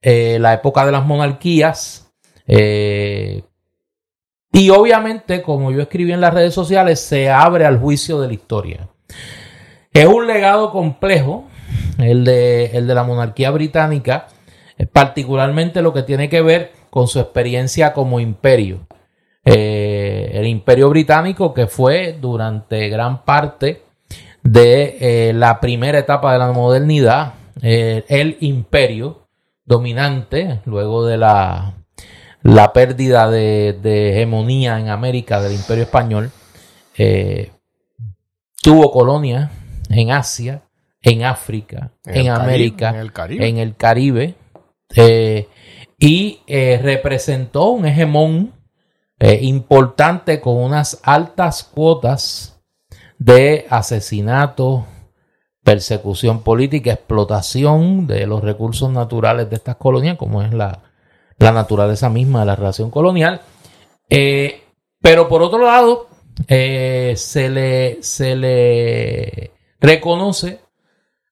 eh, 0.00 0.38
la 0.40 0.54
época 0.54 0.86
de 0.86 0.92
las 0.92 1.04
monarquías. 1.04 2.01
Eh, 2.46 3.42
y 4.52 4.70
obviamente, 4.70 5.42
como 5.42 5.70
yo 5.70 5.82
escribí 5.82 6.12
en 6.12 6.20
las 6.20 6.34
redes 6.34 6.54
sociales, 6.54 7.00
se 7.00 7.30
abre 7.30 7.64
al 7.64 7.78
juicio 7.78 8.20
de 8.20 8.28
la 8.28 8.34
historia. 8.34 8.88
Es 9.92 10.06
un 10.06 10.26
legado 10.26 10.70
complejo, 10.70 11.44
el 11.98 12.24
de, 12.24 12.66
el 12.66 12.86
de 12.86 12.94
la 12.94 13.04
monarquía 13.04 13.50
británica, 13.50 14.28
particularmente 14.92 15.82
lo 15.82 15.92
que 15.92 16.02
tiene 16.02 16.28
que 16.28 16.42
ver 16.42 16.72
con 16.90 17.08
su 17.08 17.20
experiencia 17.20 17.92
como 17.92 18.20
imperio. 18.20 18.86
Eh, 19.44 20.30
el 20.34 20.46
imperio 20.46 20.88
británico 20.90 21.52
que 21.52 21.66
fue 21.66 22.16
durante 22.20 22.88
gran 22.88 23.24
parte 23.24 23.82
de 24.42 24.98
eh, 25.00 25.32
la 25.32 25.58
primera 25.60 25.98
etapa 25.98 26.32
de 26.32 26.38
la 26.38 26.52
modernidad, 26.52 27.34
eh, 27.60 28.04
el 28.08 28.36
imperio 28.40 29.26
dominante, 29.64 30.60
luego 30.64 31.06
de 31.06 31.16
la, 31.16 31.74
la 32.42 32.72
pérdida 32.72 33.30
de, 33.30 33.78
de, 33.82 34.10
hegemonía 34.10 34.78
en 34.78 34.88
América 34.88 35.40
del 35.40 35.52
imperio 35.52 35.84
español, 35.84 36.30
tuvo 38.62 38.90
colonias 38.92 39.50
en 39.88 40.10
Asia, 40.10 40.62
en 41.02 41.24
África, 41.24 41.92
en, 42.04 42.30
América, 42.30 42.90
en 42.90 42.96
el 42.96 43.12
Caribe, 43.12 43.48
en 43.48 43.58
el 43.58 43.76
Caribe 43.76 44.34
eh, 44.94 45.48
y 45.98 46.40
eh, 46.46 46.78
representó 46.82 47.70
un 47.70 47.86
hegemón 47.86 48.52
eh, 49.18 49.40
importante 49.42 50.40
con 50.40 50.56
unas 50.56 51.00
altas 51.02 51.64
cuotas 51.64 52.60
de 53.18 53.66
asesinato, 53.68 54.86
persecución 55.64 56.42
política, 56.42 56.92
explotación 56.92 58.06
de 58.06 58.26
los 58.26 58.42
recursos 58.42 58.90
naturales 58.90 59.48
de 59.50 59.56
estas 59.56 59.76
colonias, 59.76 60.16
como 60.16 60.42
es 60.42 60.52
la, 60.52 60.91
la 61.42 61.52
naturaleza 61.52 62.08
misma 62.08 62.40
de 62.40 62.46
la 62.46 62.56
relación 62.56 62.90
colonial. 62.90 63.40
pero 64.08 65.28
por 65.28 65.42
otro 65.42 65.64
lado, 65.64 66.08
se, 66.46 67.50
le, 67.50 68.02
se 68.02 68.36
le 68.36 69.50
reconoce 69.80 70.60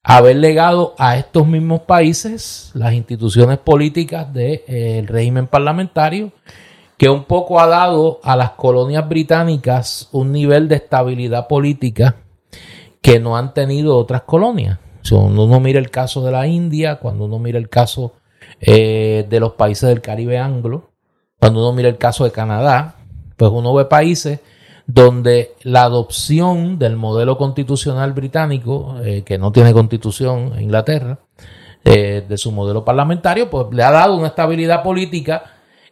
haber 0.03 0.37
legado 0.37 0.95
a 0.99 1.17
estos 1.17 1.47
mismos 1.47 1.83
países 1.83 2.71
las 2.75 2.95
instituciones 2.95 3.59
políticas 3.59 4.33
del 4.33 4.63
eh, 4.67 5.05
régimen 5.07 5.47
parlamentario, 5.47 6.33
que 6.97 7.09
un 7.09 7.25
poco 7.25 7.61
ha 7.61 7.67
dado 7.67 8.21
a 8.23 8.37
las 8.37 8.51
colonias 8.51 9.09
británicas 9.09 10.09
un 10.13 10.33
nivel 10.33 10.69
de 10.69 10.77
estabilidad 10.77 11.49
política 11.49 12.17
que 13.01 13.19
no 13.21 13.37
han 13.37 13.55
tenido 13.55 13.97
otras 13.97 14.23
colonias. 14.23 14.79
Cuando 15.09 15.45
uno 15.45 15.61
mira 15.61 15.79
el 15.79 15.91
caso 15.91 16.23
de 16.23 16.33
la 16.33 16.47
India, 16.47 16.97
cuando 16.97 17.25
uno 17.25 17.39
mira 17.39 17.59
el 17.59 17.71
caso 17.71 18.13
eh, 18.61 19.27
de 19.29 19.41
los 19.41 19.53
países 19.55 19.89
del 19.89 20.01
Caribe 20.01 20.39
anglo, 20.39 20.91
cuando 21.39 21.61
uno 21.61 21.73
mira 21.73 21.89
el 21.89 21.99
caso 21.99 22.25
de 22.25 22.33
Canadá, 22.33 22.97
pues 23.37 23.51
uno 23.51 23.73
ve 23.75 23.87
países 23.87 24.41
donde 24.93 25.55
la 25.63 25.85
adopción 25.85 26.79
del 26.79 26.97
modelo 26.97 27.39
constitucional 27.39 28.13
británico, 28.13 28.97
eh, 29.03 29.23
que 29.23 29.39
no 29.39 29.53
tiene 29.53 29.73
constitución 29.73 30.53
en 30.55 30.63
Inglaterra, 30.63 31.19
eh, 31.85 32.25
de 32.29 32.37
su 32.37 32.53
modelo 32.53 32.85
parlamentario, 32.85 33.49
pues 33.49 33.67
le 33.73 33.83
ha 33.83 33.91
dado 33.91 34.17
una 34.17 34.29
estabilidad 34.29 34.83
política 34.83 35.45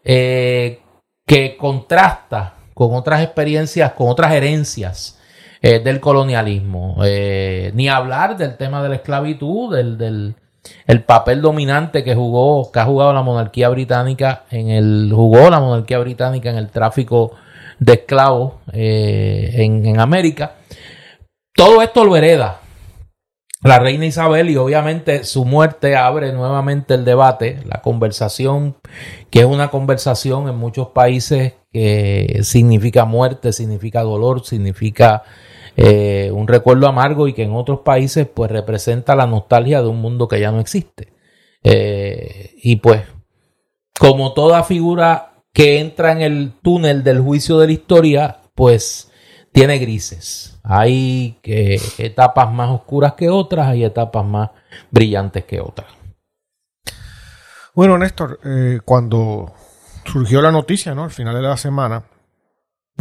eh, 0.05 0.81
que 1.27 1.57
contrasta 1.57 2.57
con 2.75 2.95
otras 2.95 3.23
experiencias, 3.23 3.93
con 3.93 4.09
otras 4.09 4.33
herencias 4.33 5.15
del 5.61 5.99
colonialismo. 5.99 6.99
ni 7.75 7.89
hablar 7.89 8.37
del 8.37 8.57
tema 8.57 8.81
de 8.81 8.91
la 8.91 8.95
esclavitud, 8.95 9.75
del, 9.75 9.99
del 9.99 10.37
el 10.87 11.05
papel 11.05 11.43
dominante 11.43 12.05
que 12.05 12.15
jugó, 12.15 12.71
que 12.73 12.81
ha 12.81 12.85
jugado 12.85 13.13
la 13.13 13.23
monarquía 13.23 13.69
británica 13.69 14.45
en 14.51 14.71
el, 14.71 15.11
jugó 15.13 15.51
la 15.51 15.61
monarquía 15.61 15.99
británica 15.99 16.51
en 16.51 16.57
el 16.57 16.71
tráfico 16.71 17.33
de 17.79 17.95
esclavos 17.95 18.55
eh, 18.73 19.53
en, 19.57 20.01
América. 20.01 20.57
Todo 21.55 21.83
esto 21.83 22.05
lo 22.05 22.17
hereda 22.17 22.61
la 23.63 23.81
reina 23.81 24.07
Isabel 24.07 24.51
y 24.51 24.57
obviamente 24.57 25.25
su 25.25 25.45
muerte 25.45 25.97
abre 25.97 26.33
nuevamente 26.33 26.95
el 26.95 27.05
debate, 27.05 27.59
la 27.65 27.83
conversación, 27.83 28.77
que 29.31 29.41
es 29.41 29.47
una 29.47 29.69
conversación 29.69 30.49
en 30.49 30.55
muchos 30.55 30.89
países 30.89 31.55
que 31.73 32.41
significa 32.45 33.05
muerte, 33.05 33.53
significa 33.53 34.03
dolor, 34.03 34.47
significa 34.47 35.25
eh, 35.81 36.33
un 36.33 36.49
recuerdo 36.49 36.89
amargo 36.89 37.29
y 37.29 37.35
que 37.35 37.45
en 37.45 37.55
otros 37.55 37.81
países 37.85 38.27
pues 38.27 38.51
representa 38.51 39.15
la 39.15 39.29
nostalgia 39.29 39.81
de 39.81 39.87
un 39.87 40.01
mundo 40.01 40.27
que 40.27 40.41
ya 40.41 40.51
no 40.51 40.59
existe. 40.59 41.13
Eh, 41.63 42.57
y 42.61 42.77
pues, 42.77 43.03
como 43.97 44.35
toda 44.35 44.65
figura 44.65 45.45
que 45.53 45.79
entra 45.79 46.11
en 46.11 46.23
el 46.23 46.53
túnel 46.63 47.05
del 47.05 47.21
juicio 47.21 47.59
de 47.59 47.67
la 47.69 47.73
historia, 47.73 48.39
pues 48.57 49.13
tiene 49.53 49.79
grises. 49.79 50.59
Hay 50.65 51.39
eh, 51.45 51.81
etapas 51.99 52.53
más 52.53 52.71
oscuras 52.71 53.13
que 53.13 53.29
otras, 53.29 53.69
hay 53.69 53.85
etapas 53.85 54.27
más 54.27 54.51
brillantes 54.91 55.45
que 55.45 55.61
otras. 55.61 55.87
Bueno, 57.73 57.97
Néstor, 57.99 58.41
eh, 58.45 58.81
cuando 58.85 59.53
surgió 60.05 60.43
la 60.43 60.51
noticia, 60.51 60.93
¿no? 60.97 61.05
Al 61.05 61.13
final 61.13 61.37
de 61.37 61.43
la 61.43 61.57
semana, 61.57 62.03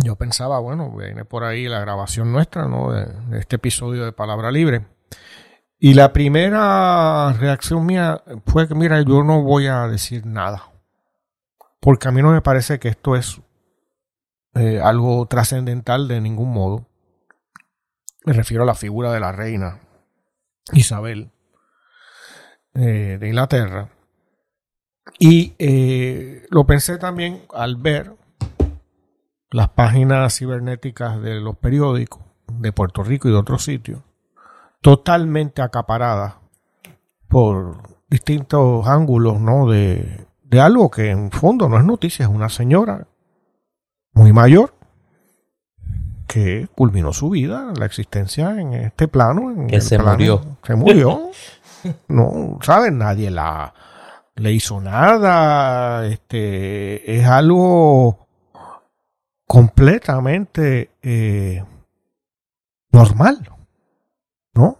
yo 0.03 0.15
pensaba, 0.15 0.59
bueno, 0.59 0.95
viene 0.95 1.25
por 1.25 1.43
ahí 1.43 1.67
la 1.67 1.79
grabación 1.79 2.31
nuestra, 2.31 2.67
¿no? 2.67 2.91
de 2.91 3.39
este 3.39 3.57
episodio 3.57 4.05
de 4.05 4.11
Palabra 4.11 4.51
Libre. 4.51 4.85
Y 5.79 5.93
la 5.93 6.13
primera 6.13 7.33
reacción 7.33 7.85
mía 7.85 8.21
fue 8.45 8.67
que, 8.67 8.75
mira, 8.75 9.01
yo 9.01 9.23
no 9.23 9.43
voy 9.43 9.67
a 9.67 9.87
decir 9.87 10.25
nada 10.25 10.71
porque 11.87 12.09
a 12.09 12.11
mí 12.11 12.21
no 12.21 12.33
me 12.33 12.41
parece 12.41 12.79
que 12.79 12.89
esto 12.89 13.15
es 13.15 13.39
eh, 14.55 14.81
algo 14.83 15.25
trascendental 15.25 16.09
de 16.09 16.19
ningún 16.19 16.51
modo. 16.51 16.85
Me 18.25 18.33
refiero 18.33 18.63
a 18.63 18.65
la 18.65 18.75
figura 18.75 19.13
de 19.13 19.21
la 19.21 19.31
reina 19.31 19.79
Isabel 20.73 21.31
eh, 22.73 23.17
de 23.17 23.25
Inglaterra. 23.25 23.89
Y 25.17 25.55
eh, 25.59 26.45
lo 26.49 26.65
pensé 26.65 26.97
también 26.97 27.43
al 27.53 27.77
ver 27.77 28.16
las 29.51 29.69
páginas 29.69 30.37
cibernéticas 30.37 31.21
de 31.21 31.39
los 31.39 31.57
periódicos 31.57 32.21
de 32.47 32.71
Puerto 32.71 33.03
Rico 33.03 33.27
y 33.27 33.31
de 33.31 33.37
otros 33.37 33.63
sitios, 33.63 34.01
totalmente 34.81 35.61
acaparadas 35.61 36.35
por 37.27 37.77
distintos 38.09 38.87
ángulos 38.87 39.39
¿no? 39.39 39.69
de, 39.69 40.27
de 40.43 40.61
algo 40.61 40.89
que 40.89 41.09
en 41.09 41.31
fondo 41.31 41.67
no 41.69 41.77
es 41.77 41.85
noticia, 41.85 42.23
es 42.23 42.31
una 42.31 42.49
señora 42.49 43.07
muy 44.13 44.33
mayor 44.33 44.73
que 46.27 46.67
culminó 46.75 47.13
su 47.13 47.29
vida, 47.29 47.71
la 47.77 47.85
existencia 47.85 48.59
en 48.59 48.73
este 48.73 49.07
plano. 49.07 49.51
En 49.51 49.67
que 49.67 49.81
se 49.81 49.97
murió. 49.97 50.41
Se 50.63 50.75
murió. 50.75 51.31
no, 52.07 52.59
¿sabes? 52.61 52.91
Nadie 52.91 53.31
la 53.31 53.73
le 54.35 54.51
hizo 54.51 54.81
nada. 54.81 56.05
Este 56.05 57.17
es 57.17 57.25
algo 57.25 58.26
completamente 59.47 60.91
eh, 61.01 61.63
normal, 62.91 63.49
¿no? 64.53 64.77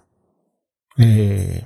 Eh, 0.98 1.66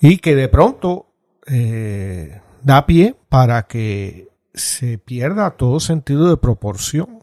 y 0.00 0.18
que 0.18 0.34
de 0.34 0.48
pronto 0.48 1.06
eh, 1.46 2.40
da 2.62 2.86
pie 2.86 3.16
para 3.28 3.66
que 3.66 4.28
se 4.54 4.98
pierda 4.98 5.52
todo 5.52 5.78
sentido 5.78 6.30
de 6.30 6.36
proporción 6.36 7.22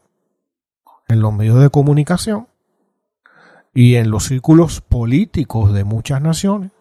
en 1.07 1.21
los 1.21 1.33
medios 1.33 1.59
de 1.59 1.69
comunicación 1.69 2.47
y 3.73 3.95
en 3.95 4.09
los 4.09 4.25
círculos 4.25 4.81
políticos 4.81 5.73
de 5.73 5.83
muchas 5.83 6.21
naciones, 6.21 6.71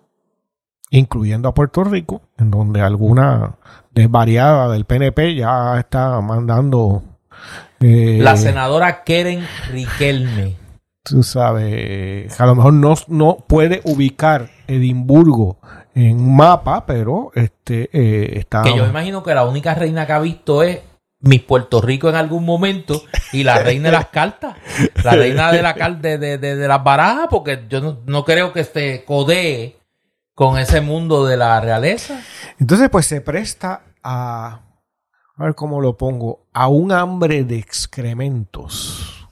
incluyendo 0.91 1.49
a 1.49 1.55
Puerto 1.55 1.83
Rico, 1.83 2.23
en 2.39 2.51
donde 2.51 2.83
alguna 2.83 3.57
desvariada 3.91 4.69
del 4.69 4.85
PNP 4.85 5.35
ya 5.35 5.79
está 5.79 6.21
mandando... 6.21 7.14
Eh, 7.81 8.19
la 8.21 8.37
senadora 8.37 9.05
Keren 9.05 9.47
Riquelme. 9.71 10.57
Tú 11.03 11.23
sabes, 11.23 12.41
a 12.41 12.47
lo 12.47 12.55
mejor 12.55 12.73
no, 12.73 12.95
no 13.09 13.37
puede 13.47 13.83
ubicar 13.85 14.49
Edimburgo 14.67 15.59
en 15.95 16.19
un 16.19 16.37
mapa, 16.37 16.87
pero 16.87 17.31
este 17.35 17.91
eh, 17.93 18.39
está. 18.39 18.63
Que 18.63 18.75
yo 18.75 18.87
imagino 18.87 19.23
que 19.23 19.35
la 19.35 19.45
única 19.45 19.75
reina 19.75 20.07
que 20.07 20.13
ha 20.13 20.21
visto 20.21 20.63
es 20.63 20.81
mi 21.21 21.39
Puerto 21.39 21.81
Rico 21.81 22.09
en 22.09 22.17
algún 22.17 22.45
momento 22.45 23.03
y 23.33 23.45
la 23.45 23.59
reina 23.59 23.91
de 23.91 23.97
las 23.97 24.09
cartas, 24.09 24.57
la 25.03 25.13
reina 25.13 25.53
de, 25.53 25.63
la, 25.63 25.73
de, 25.73 26.19
de, 26.19 26.39
de, 26.39 26.69
las 26.69 26.85
barajas, 26.85 27.29
porque 27.31 27.65
yo 27.69 27.81
no, 27.81 27.99
no 28.07 28.25
creo 28.25 28.53
que 28.53 28.65
se 28.65 29.05
codee 29.05 29.77
con 30.35 30.59
ese 30.59 30.81
mundo 30.81 31.27
de 31.27 31.37
la 31.37 31.61
realeza. 31.61 32.21
Entonces, 32.59 32.91
pues 32.91 33.07
se 33.07 33.21
presta 33.21 33.83
a, 34.03 34.61
a 35.37 35.45
ver 35.45 35.55
cómo 35.55 35.81
lo 35.81 35.97
pongo, 35.97 36.47
a 36.53 36.69
un 36.69 36.93
hambre 36.93 37.45
de 37.45 37.59
excrementos. 37.59 39.29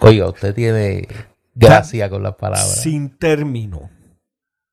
Oiga, 0.00 0.28
usted 0.28 0.54
tiene 0.54 1.08
gracia 1.54 2.10
con 2.10 2.22
las 2.22 2.34
palabras. 2.34 2.82
Sin 2.82 3.16
término. 3.16 3.90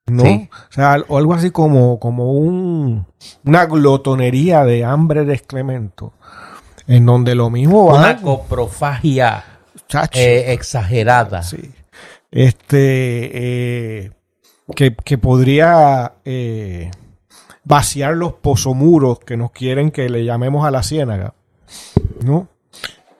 ¿No? 0.08 0.24
O 0.24 0.50
sea, 0.72 0.98
o 1.08 1.18
algo 1.18 1.34
así 1.34 1.52
como, 1.52 2.00
como 2.00 2.34
un, 2.34 3.06
una 3.46 3.66
glotonería 3.66 4.66
de 4.66 4.84
hambre 4.84 5.24
de 5.24 5.36
excremento. 5.36 6.14
En 6.88 7.06
donde 7.06 7.36
lo 7.36 7.50
mismo 7.50 7.86
va. 7.86 8.00
Una 8.00 8.18
coprofagia 8.18 9.46
eh, 10.14 10.46
exagerada. 10.50 11.44
Sí. 11.44 11.72
Este. 12.30 14.00
Eh, 14.04 14.12
que, 14.76 14.96
que, 14.96 15.18
podría 15.18 16.16
eh, 16.26 16.92
vaciar 17.64 18.16
los 18.16 18.34
pozomuros 18.34 19.20
que 19.20 19.38
nos 19.38 19.52
quieren 19.52 19.92
que 19.92 20.10
le 20.10 20.26
llamemos 20.26 20.66
a 20.66 20.72
la 20.72 20.84
ciénaga. 20.84 21.34
¿No? 22.24 22.48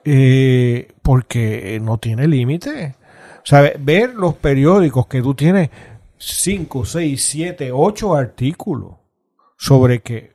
Eh, 0.04 0.92
porque 1.02 1.78
no 1.80 1.98
tiene 1.98 2.26
límite. 2.26 2.96
O 3.38 3.46
sea, 3.46 3.72
ver 3.78 4.14
los 4.14 4.34
periódicos 4.34 5.06
que 5.06 5.22
tú 5.22 5.34
tienes 5.34 5.70
5, 6.18 6.84
6, 6.84 7.24
7, 7.24 7.70
8 7.72 8.14
artículos 8.14 8.94
sobre 9.56 10.00
que 10.00 10.32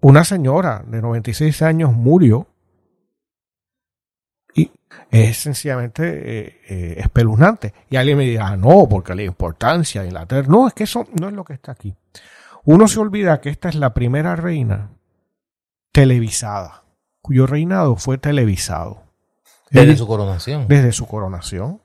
una 0.00 0.24
señora 0.24 0.84
de 0.86 1.02
96 1.02 1.62
años 1.62 1.92
murió 1.92 2.46
y 4.54 4.70
es 5.10 5.36
sencillamente 5.38 6.04
eh, 6.04 6.60
eh, 6.68 6.94
espeluznante. 6.98 7.74
Y 7.90 7.96
alguien 7.96 8.18
me 8.18 8.24
dirá, 8.24 8.56
no, 8.56 8.88
porque 8.88 9.14
la 9.14 9.22
importancia 9.22 10.02
de 10.02 10.08
Inglaterra. 10.08 10.46
No, 10.48 10.68
es 10.68 10.74
que 10.74 10.84
eso 10.84 11.06
no 11.18 11.28
es 11.28 11.34
lo 11.34 11.44
que 11.44 11.54
está 11.54 11.72
aquí. 11.72 11.94
Uno 12.70 12.86
se 12.86 13.00
olvida 13.00 13.40
que 13.40 13.48
esta 13.48 13.70
es 13.70 13.76
la 13.76 13.94
primera 13.94 14.36
reina 14.36 14.90
televisada, 15.90 16.84
cuyo 17.22 17.46
reinado 17.46 17.96
fue 17.96 18.18
televisado. 18.18 19.04
Desde 19.70 19.96
su 19.96 20.06
coronación. 20.06 20.68
Desde 20.68 20.92
su 20.92 21.06
coronación. 21.06 21.80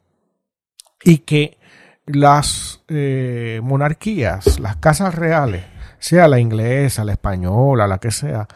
Y 1.01 1.19
que 1.19 1.57
las 2.05 2.83
eh, 2.89 3.61
monarquías, 3.63 4.59
las 4.59 4.75
casas 4.75 5.15
reales, 5.15 5.63
sea 5.99 6.27
la 6.27 6.41
inglesa, 6.41 7.05
la 7.05 7.13
española, 7.13 7.87
la 7.87 7.99
que 7.99 8.11
sea, 8.11 8.49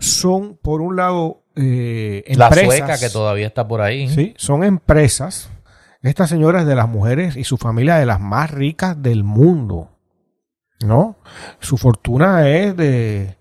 son 0.00 0.58
por 0.60 0.80
un 0.80 0.96
lado 0.96 1.44
eh, 1.54 2.24
empresas. 2.26 2.66
La 2.66 2.76
sueca 2.76 2.98
que 2.98 3.08
todavía 3.08 3.46
está 3.46 3.68
por 3.68 3.82
ahí. 3.82 4.08
Sí, 4.08 4.34
son 4.36 4.64
empresas. 4.64 5.48
Esta 6.02 6.26
señora 6.26 6.62
es 6.62 6.66
de 6.66 6.74
las 6.74 6.88
mujeres 6.88 7.36
y 7.36 7.44
su 7.44 7.56
familia 7.56 7.98
de 7.98 8.06
las 8.06 8.18
más 8.18 8.50
ricas 8.50 9.00
del 9.00 9.22
mundo. 9.22 9.97
¿No? 10.84 11.16
Su 11.60 11.76
fortuna 11.76 12.48
es 12.48 12.76
de 12.76 13.36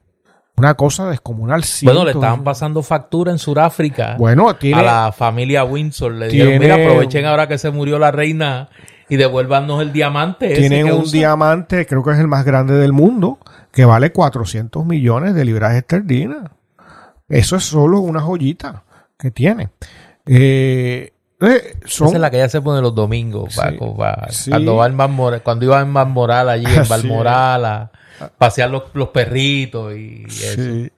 una 0.58 0.74
cosa 0.74 1.08
descomunal. 1.10 1.64
Bueno, 1.84 2.04
le 2.04 2.12
estaban 2.12 2.44
pasando 2.44 2.82
factura 2.82 3.32
en 3.32 3.38
Sudáfrica. 3.38 4.16
Bueno, 4.18 4.56
tiene, 4.56 4.82
a 4.82 5.06
la 5.06 5.12
familia 5.12 5.64
Windsor. 5.64 6.14
Le 6.14 6.30
dijeron, 6.30 6.60
mira, 6.60 6.76
aprovechen 6.76 7.26
ahora 7.26 7.48
que 7.48 7.60
se 7.60 7.70
murió 7.70 8.00
la 8.00 8.12
reina 8.12 8.70
y 9.08 9.18
devuélvanos 9.18 9.82
el 9.82 9.94
diamante. 9.94 10.56
Tienen 10.56 10.92
un 10.92 11.10
diamante, 11.12 11.86
creo 11.86 12.04
que 12.04 12.12
es 12.12 12.20
el 12.20 12.28
más 12.28 12.44
grande 12.44 12.74
del 12.74 12.92
mundo, 12.92 13.38
que 13.72 13.86
vale 13.86 14.12
400 14.12 14.84
millones 14.86 15.36
de 15.36 15.46
libras 15.46 15.76
esterlinas. 15.76 16.50
Eso 17.30 17.56
es 17.56 17.64
solo 17.64 18.00
una 18.00 18.22
joyita 18.22 18.84
que 19.18 19.30
tiene. 19.30 19.70
Eh, 20.26 21.14
eh 21.42 21.76
Esa 21.86 22.06
es 22.06 22.14
la 22.14 22.30
que 22.30 22.38
ella 22.38 22.50
se 22.50 22.62
pone 22.62 22.82
los 22.82 22.96
domingos, 22.96 23.56
Paco, 23.56 23.96
cuando, 23.96 24.76
va 24.76 24.88
en 24.88 25.40
cuando 25.42 25.66
iba 25.66 25.82
en 25.82 25.94
Balmoral 25.94 26.50
allí, 26.50 26.66
en 26.66 26.88
Balmoral, 26.90 27.66
a 27.66 27.92
pasear 28.38 28.70
los, 28.70 28.84
los 28.94 29.10
perritos 29.10 29.94
y 29.96 30.26
eso. 30.26 30.92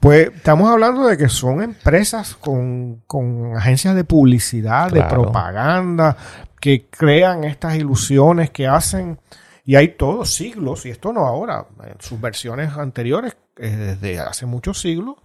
Pues 0.00 0.30
estamos 0.34 0.68
hablando 0.68 1.06
de 1.06 1.16
que 1.16 1.28
son 1.28 1.62
empresas 1.62 2.34
con, 2.34 3.02
con 3.06 3.56
agencias 3.56 3.94
de 3.94 4.04
publicidad, 4.04 4.90
de 4.90 5.04
propaganda, 5.04 6.16
que 6.60 6.86
crean 6.90 7.44
estas 7.44 7.76
ilusiones, 7.76 8.50
que 8.50 8.66
hacen, 8.66 9.20
y 9.64 9.76
hay 9.76 9.88
todos 9.88 10.34
siglos, 10.34 10.86
y 10.86 10.90
esto 10.90 11.12
no 11.12 11.26
ahora, 11.26 11.66
en 11.84 12.00
sus 12.00 12.20
versiones 12.20 12.76
anteriores, 12.76 13.36
eh, 13.56 13.70
desde 14.00 14.18
hace 14.18 14.46
muchos 14.46 14.80
siglos, 14.80 15.16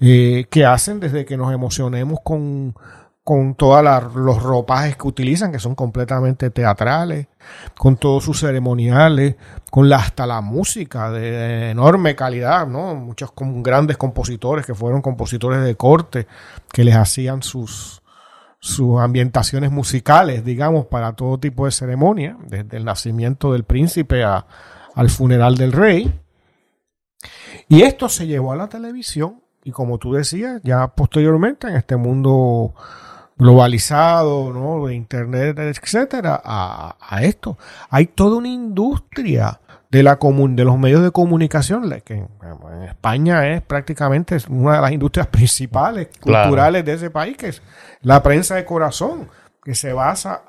eh, 0.00 0.46
que 0.50 0.64
hacen 0.64 0.98
desde 0.98 1.24
que 1.24 1.36
nos 1.36 1.52
emocionemos 1.52 2.18
con, 2.24 2.74
con 3.24 3.54
todos 3.54 3.84
los 4.14 4.42
ropajes 4.42 4.96
que 4.96 5.06
utilizan, 5.06 5.52
que 5.52 5.60
son 5.60 5.76
completamente 5.76 6.50
teatrales, 6.50 7.28
con 7.78 7.96
todos 7.96 8.24
sus 8.24 8.40
ceremoniales, 8.40 9.36
con 9.70 9.92
hasta 9.92 10.26
la 10.26 10.40
música 10.40 11.10
de, 11.10 11.70
enorme 11.70 12.16
calidad, 12.16 12.66
¿no? 12.66 12.96
Muchos 12.96 13.30
con 13.30 13.62
grandes 13.62 13.96
compositores 13.96 14.66
que 14.66 14.74
fueron 14.74 15.02
compositores 15.02 15.62
de 15.62 15.76
corte, 15.76 16.26
que 16.72 16.82
les 16.82 16.96
hacían 16.96 17.44
sus, 17.44 18.02
sus 18.58 19.00
ambientaciones 19.00 19.70
musicales, 19.70 20.44
digamos, 20.44 20.86
para 20.86 21.12
todo 21.12 21.38
tipo 21.38 21.66
de 21.66 21.70
ceremonia, 21.70 22.36
desde 22.48 22.76
el 22.76 22.84
nacimiento 22.84 23.52
del 23.52 23.62
príncipe 23.62 24.24
a, 24.24 24.46
al 24.96 25.10
funeral 25.10 25.56
del 25.56 25.70
rey. 25.70 26.12
Y 27.68 27.82
esto 27.82 28.08
se 28.08 28.26
llevó 28.26 28.52
a 28.52 28.56
la 28.56 28.68
televisión 28.68 29.42
y 29.64 29.70
como 29.70 29.98
tú 29.98 30.12
decías, 30.12 30.60
ya 30.64 30.88
posteriormente 30.88 31.68
en 31.68 31.76
este 31.76 31.96
mundo 31.96 32.74
globalizado, 33.36 34.52
¿no? 34.52 34.86
de 34.86 34.94
internet, 34.94 35.58
etcétera, 35.58 36.40
a, 36.44 36.96
a 37.00 37.22
esto. 37.22 37.58
Hay 37.90 38.06
toda 38.06 38.36
una 38.36 38.48
industria 38.48 39.60
de, 39.92 40.02
la 40.02 40.18
de 40.18 40.64
los 40.64 40.78
medios 40.78 41.02
de 41.02 41.10
comunicación, 41.10 41.94
que 42.02 42.14
en, 42.14 42.82
España 42.88 43.54
es 43.54 43.60
prácticamente 43.60 44.38
una 44.48 44.76
de 44.76 44.80
las 44.80 44.92
industrias 44.92 45.26
principales 45.26 46.08
culturales 46.18 46.82
de 46.82 46.94
ese 46.94 47.10
país, 47.10 47.36
que 47.36 47.48
es 47.48 47.62
la 48.00 48.22
prensa 48.22 48.54
de 48.54 48.64
corazón, 48.64 49.28
que 49.62 49.74
se 49.74 49.92
basa 49.92 50.42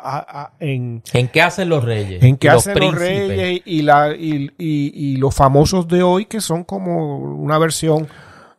en... 0.62 1.04
¿En 1.12 1.28
qué 1.28 1.42
hacen 1.42 1.68
los 1.68 1.84
reyes? 1.84 2.24
En 2.24 2.38
qué 2.38 2.50
hacen 2.50 2.80
los 2.80 2.96
reyes 2.96 3.62
y, 3.66 3.82
la, 3.82 4.16
y, 4.18 5.18
los 5.18 5.36
famosos 5.36 5.90
de 5.90 6.04
hoy, 6.04 6.26
que 6.26 6.40
son 6.40 6.64
como 6.64 7.18
una 7.18 7.58
versión 7.58 8.08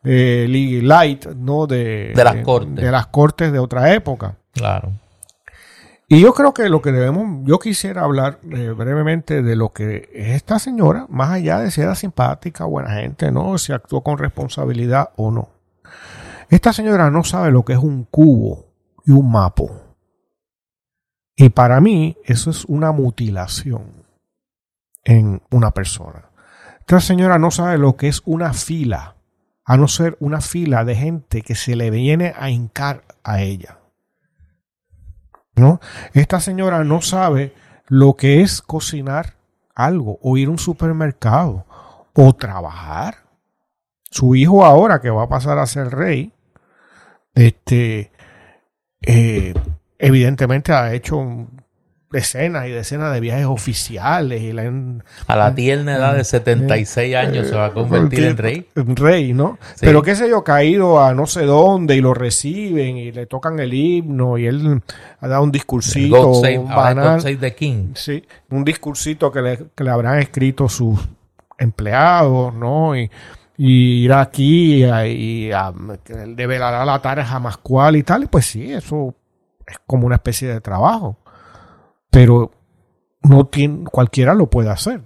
eh, 0.05 0.47
light, 0.81 1.25
¿no? 1.35 1.67
De, 1.67 2.13
de 2.15 2.23
las 2.23 2.37
cortes. 2.37 2.75
De 2.75 2.91
las 2.91 3.07
cortes 3.07 3.51
de 3.51 3.59
otra 3.59 3.93
época. 3.93 4.35
Claro. 4.53 4.91
Y 6.07 6.21
yo 6.21 6.33
creo 6.33 6.53
que 6.53 6.69
lo 6.69 6.81
que 6.81 6.91
debemos, 6.91 7.41
yo 7.45 7.57
quisiera 7.57 8.03
hablar 8.03 8.39
eh, 8.51 8.69
brevemente 8.69 9.41
de 9.41 9.55
lo 9.55 9.73
que 9.73 10.09
es 10.13 10.35
esta 10.35 10.59
señora, 10.59 11.07
más 11.09 11.31
allá 11.31 11.59
de 11.59 11.71
si 11.71 11.81
era 11.81 11.95
simpática, 11.95 12.65
buena 12.65 12.91
gente, 12.91 13.31
¿no? 13.31 13.57
Si 13.57 13.73
actuó 13.73 14.01
con 14.01 14.19
responsabilidad 14.19 15.09
o 15.15 15.31
no. 15.31 15.49
Esta 16.49 16.73
señora 16.73 17.09
no 17.09 17.23
sabe 17.23 17.51
lo 17.51 17.65
que 17.65 17.73
es 17.73 17.79
un 17.79 18.03
cubo 18.03 18.67
y 19.03 19.11
un 19.11 19.31
mapo. 19.31 19.81
Y 21.35 21.49
para 21.49 21.81
mí 21.81 22.17
eso 22.23 22.51
es 22.51 22.65
una 22.65 22.91
mutilación 22.91 24.05
en 25.03 25.41
una 25.49 25.71
persona. 25.71 26.29
Esta 26.81 26.99
señora 26.99 27.39
no 27.39 27.49
sabe 27.49 27.79
lo 27.79 27.95
que 27.97 28.07
es 28.07 28.21
una 28.25 28.53
fila, 28.53 29.15
a 29.65 29.77
no 29.77 29.87
ser 29.87 30.15
una 30.19 30.41
fila 30.41 30.85
de 30.85 30.95
gente 30.95 31.41
que 31.41 31.55
se 31.55 31.75
le 31.75 31.89
viene 31.89 32.33
a 32.37 32.49
hincar 32.49 33.03
a 33.23 33.41
ella. 33.41 33.79
¿no? 35.55 35.79
Esta 36.13 36.39
señora 36.39 36.83
no 36.83 37.01
sabe 37.01 37.53
lo 37.87 38.15
que 38.15 38.41
es 38.41 38.61
cocinar 38.61 39.35
algo 39.73 40.19
o 40.21 40.37
ir 40.37 40.47
a 40.47 40.51
un 40.51 40.59
supermercado 40.59 41.65
o 42.13 42.33
trabajar. 42.33 43.25
Su 44.09 44.35
hijo 44.35 44.63
ahora 44.63 45.01
que 45.01 45.09
va 45.09 45.23
a 45.23 45.29
pasar 45.29 45.57
a 45.57 45.65
ser 45.65 45.89
rey, 45.89 46.31
este, 47.33 48.11
eh, 49.01 49.53
evidentemente 49.97 50.73
ha 50.73 50.93
hecho 50.93 51.47
decenas 52.15 52.65
y 52.67 52.71
decenas 52.71 53.13
de 53.13 53.19
viajes 53.19 53.45
oficiales. 53.45 54.41
Y 54.41 54.51
a 55.27 55.35
la 55.35 55.53
tierna 55.53 55.97
edad 55.97 56.15
de 56.15 56.23
76 56.23 56.97
eh, 56.97 57.17
años 57.17 57.47
se 57.47 57.55
va 57.55 57.65
a 57.65 57.73
convertir 57.73 58.23
en 58.23 58.37
rey. 58.37 58.69
En 58.75 58.95
rey, 58.95 59.33
¿no? 59.33 59.59
Pero 59.81 60.01
qué 60.01 60.15
sé 60.15 60.29
yo, 60.29 60.43
caído 60.43 61.03
a 61.03 61.13
no 61.13 61.27
sé 61.27 61.45
dónde 61.45 61.95
y 61.95 62.01
lo 62.01 62.13
reciben 62.13 62.97
y 62.97 63.11
le 63.11 63.25
tocan 63.25 63.59
el 63.59 63.73
himno 63.73 64.37
y 64.37 64.47
él 64.47 64.81
ha 65.19 65.27
dado 65.27 65.43
un 65.43 65.51
discursito. 65.51 66.31
un 66.31 66.69
banal, 66.69 67.21
King. 67.55 67.91
Sí, 67.95 68.23
un 68.49 68.63
discursito 68.63 69.31
que 69.31 69.41
le, 69.41 69.59
que 69.75 69.83
le 69.83 69.89
habrán 69.89 70.19
escrito 70.19 70.69
sus 70.69 70.97
empleados, 71.57 72.53
¿no? 72.53 72.95
Y, 72.95 73.11
y 73.57 74.05
ir 74.05 74.13
aquí 74.13 74.85
y, 74.85 74.87
y 74.87 75.51
a, 75.51 75.73
develará 76.27 76.85
la 76.85 77.01
tarea 77.01 77.41
cual 77.61 77.97
y 77.97 78.03
tal. 78.03 78.23
Y 78.23 78.27
pues 78.27 78.45
sí, 78.45 78.71
eso 78.71 79.13
es 79.67 79.77
como 79.85 80.05
una 80.07 80.15
especie 80.15 80.47
de 80.47 80.61
trabajo 80.61 81.17
pero 82.15 82.49
no 83.23 83.49
cualquiera 83.91 84.33
lo 84.33 84.49
puede 84.49 84.69
hacer. 84.69 85.01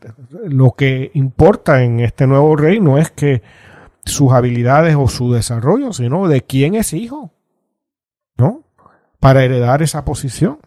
Lo 0.45 0.73
que 0.73 1.09
importa 1.15 1.81
en 1.81 2.01
este 2.01 2.27
nuevo 2.27 2.55
reino 2.55 2.99
es 2.99 3.09
que 3.09 3.41
sus 4.05 4.31
habilidades 4.31 4.95
o 4.95 5.07
su 5.07 5.33
desarrollo, 5.33 5.91
sino 5.91 6.27
de 6.27 6.43
quién 6.43 6.75
es 6.75 6.93
hijo, 6.93 7.31
¿no? 8.37 8.63
Para 9.19 9.43
heredar 9.43 9.81
esa 9.81 10.05
posición. 10.05 10.59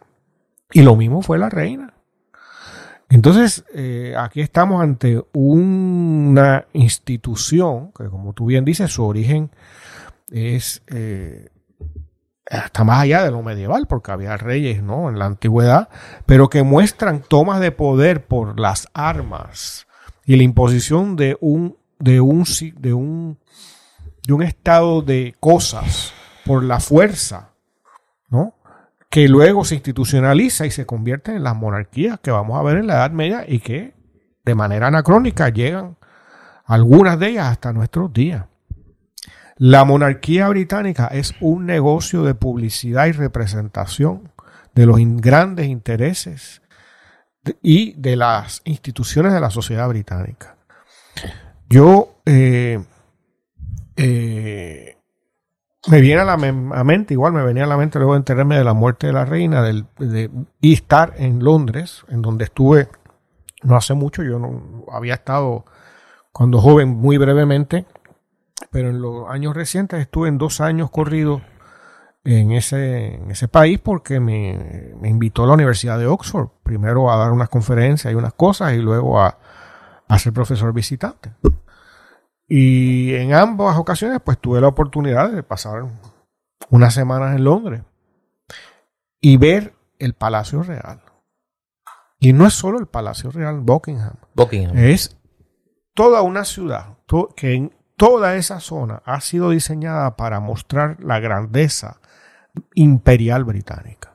Y 0.72 0.82
lo 0.82 0.96
mismo 0.96 1.22
fue 1.22 1.38
la 1.38 1.48
reina. 1.48 1.94
Entonces, 3.08 3.64
eh, 3.72 4.16
aquí 4.18 4.40
estamos 4.40 4.82
ante 4.82 5.22
una 5.32 6.66
institución 6.72 7.92
que, 7.92 8.06
como 8.06 8.32
tú 8.32 8.46
bien 8.46 8.64
dices, 8.64 8.90
su 8.90 9.04
origen 9.04 9.52
es 10.32 10.82
eh, 10.88 11.50
hasta 12.52 12.84
más 12.84 13.00
allá 13.00 13.22
de 13.24 13.30
lo 13.30 13.42
medieval, 13.42 13.86
porque 13.86 14.12
había 14.12 14.36
reyes 14.36 14.82
¿no? 14.82 15.08
en 15.08 15.18
la 15.18 15.24
antigüedad, 15.24 15.88
pero 16.26 16.50
que 16.50 16.62
muestran 16.62 17.22
tomas 17.22 17.60
de 17.60 17.72
poder 17.72 18.26
por 18.26 18.60
las 18.60 18.88
armas 18.92 19.86
y 20.26 20.36
la 20.36 20.42
imposición 20.42 21.16
de 21.16 21.36
un, 21.40 21.78
de 21.98 22.20
un, 22.20 22.44
de 22.76 22.94
un, 22.94 23.38
de 24.26 24.32
un 24.32 24.42
estado 24.42 25.02
de 25.02 25.34
cosas 25.40 26.12
por 26.44 26.62
la 26.62 26.80
fuerza, 26.80 27.54
¿no? 28.28 28.54
que 29.08 29.28
luego 29.28 29.64
se 29.64 29.74
institucionaliza 29.74 30.66
y 30.66 30.70
se 30.70 30.86
convierte 30.86 31.34
en 31.34 31.42
las 31.42 31.56
monarquías 31.56 32.20
que 32.20 32.30
vamos 32.30 32.58
a 32.58 32.62
ver 32.62 32.78
en 32.78 32.86
la 32.86 32.94
Edad 32.94 33.10
Media 33.10 33.44
y 33.46 33.60
que 33.60 33.94
de 34.44 34.54
manera 34.54 34.88
anacrónica 34.88 35.48
llegan 35.48 35.96
algunas 36.64 37.18
de 37.18 37.28
ellas 37.28 37.46
hasta 37.46 37.72
nuestros 37.72 38.12
días. 38.12 38.46
La 39.64 39.84
monarquía 39.84 40.48
británica 40.48 41.06
es 41.06 41.36
un 41.40 41.66
negocio 41.66 42.24
de 42.24 42.34
publicidad 42.34 43.06
y 43.06 43.12
representación 43.12 44.32
de 44.74 44.86
los 44.86 44.98
grandes 44.98 45.68
intereses 45.68 46.62
y 47.62 47.92
de 47.92 48.16
las 48.16 48.62
instituciones 48.64 49.32
de 49.32 49.40
la 49.40 49.50
sociedad 49.50 49.88
británica. 49.88 50.56
Yo 51.68 52.16
eh, 52.26 52.82
eh, 53.94 54.96
me 55.86 56.00
viene 56.00 56.22
a 56.22 56.24
la 56.24 56.36
mente, 56.36 57.14
igual 57.14 57.32
me 57.32 57.44
venía 57.44 57.62
a 57.62 57.68
la 57.68 57.76
mente 57.76 58.00
luego 58.00 58.14
de 58.14 58.18
enterarme 58.18 58.58
de 58.58 58.64
la 58.64 58.74
muerte 58.74 59.06
de 59.06 59.12
la 59.12 59.24
reina 59.24 59.62
de, 59.62 60.28
y 60.60 60.72
estar 60.72 61.14
en 61.18 61.44
Londres, 61.44 62.04
en 62.08 62.20
donde 62.20 62.46
estuve 62.46 62.88
no 63.62 63.76
hace 63.76 63.94
mucho, 63.94 64.24
yo 64.24 64.40
no 64.40 64.86
había 64.90 65.14
estado 65.14 65.64
cuando 66.32 66.60
joven 66.60 66.88
muy 66.88 67.16
brevemente, 67.16 67.86
pero 68.70 68.90
en 68.90 69.00
los 69.00 69.28
años 69.28 69.54
recientes 69.54 70.00
estuve 70.00 70.28
en 70.28 70.38
dos 70.38 70.60
años 70.60 70.90
corridos 70.90 71.42
en 72.24 72.52
ese, 72.52 73.16
en 73.16 73.30
ese 73.30 73.48
país 73.48 73.80
porque 73.80 74.20
me, 74.20 74.94
me, 75.00 75.08
invitó 75.08 75.44
a 75.44 75.46
la 75.46 75.54
Universidad 75.54 75.98
de 75.98 76.06
Oxford, 76.06 76.48
primero 76.62 77.10
a 77.10 77.16
dar 77.16 77.32
unas 77.32 77.48
conferencias 77.48 78.12
y 78.12 78.16
unas 78.16 78.34
cosas 78.34 78.74
y 78.74 78.78
luego 78.78 79.20
a, 79.20 79.38
a 80.08 80.18
ser 80.18 80.32
profesor 80.32 80.72
visitante. 80.72 81.32
Y 82.46 83.14
en 83.14 83.34
ambas 83.34 83.76
ocasiones, 83.78 84.20
pues 84.24 84.38
tuve 84.38 84.60
la 84.60 84.68
oportunidad 84.68 85.30
de 85.30 85.42
pasar 85.42 85.84
unas 86.70 86.94
semanas 86.94 87.34
en 87.34 87.44
Londres 87.44 87.82
y 89.20 89.36
ver 89.36 89.74
el 89.98 90.14
Palacio 90.14 90.62
Real. 90.62 91.02
Y 92.18 92.32
no 92.32 92.46
es 92.46 92.54
solo 92.54 92.78
el 92.78 92.86
Palacio 92.86 93.30
Real 93.30 93.60
Buckingham. 93.60 94.14
Buckingham. 94.34 94.76
Es 94.76 95.16
toda 95.94 96.22
una 96.22 96.44
ciudad 96.44 96.98
que 97.36 97.54
en 97.54 97.74
toda 98.02 98.34
esa 98.34 98.58
zona 98.58 99.00
ha 99.04 99.20
sido 99.20 99.50
diseñada 99.50 100.16
para 100.16 100.40
mostrar 100.40 100.96
la 100.98 101.20
grandeza 101.20 102.00
imperial 102.74 103.44
británica. 103.44 104.14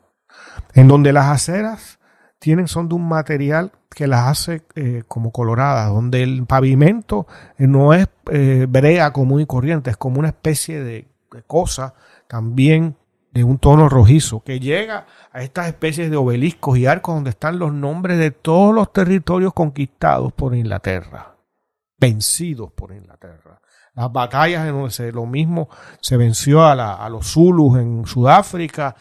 En 0.74 0.90
donde 0.90 1.14
las 1.14 1.28
aceras 1.28 1.98
tienen, 2.38 2.68
son 2.68 2.90
de 2.90 2.96
un 2.96 3.08
material 3.08 3.72
que 3.90 4.08
las 4.08 4.28
hace 4.28 4.64
eh, 4.76 5.04
como 5.08 5.32
coloradas, 5.32 5.88
donde 5.88 6.22
el 6.22 6.46
pavimento 6.46 7.28
no 7.60 7.94
es 7.94 8.10
eh, 8.30 8.66
brea 8.68 9.14
común 9.14 9.40
y 9.40 9.46
corriente, 9.46 9.90
es 9.90 9.96
como 9.96 10.20
una 10.20 10.28
especie 10.28 10.84
de, 10.84 11.08
cosa 11.48 11.94
también 12.28 12.98
de 13.32 13.46
un 13.46 13.58
tono 13.58 13.88
rojizo, 13.88 14.44
que 14.44 14.60
llega 14.60 15.06
a 15.32 15.44
estas 15.44 15.68
especies 15.68 16.12
de 16.12 16.18
obeliscos 16.18 16.78
y 16.78 16.88
arcos 16.88 17.16
donde 17.16 17.30
están 17.30 17.58
los 17.58 17.72
nombres 17.72 18.18
de 18.20 18.32
todos 18.32 18.76
los 18.76 18.92
territorios 18.92 19.54
conquistados 19.54 20.34
por 20.34 20.54
Inglaterra, 20.54 21.38
vencidos 21.98 22.74
por 22.74 22.92
Inglaterra. 22.92 23.62
Las 23.98 24.12
batallas 24.14 24.66
en 24.66 24.74
donde 24.74 25.12
lo 25.12 25.26
mismo 25.26 25.68
se 26.00 26.16
venció 26.16 26.62
a, 26.62 27.06
a 27.06 27.10
los 27.10 27.34
Zulus 27.34 27.78
en 27.78 28.06
Sudáfrica 28.06 28.96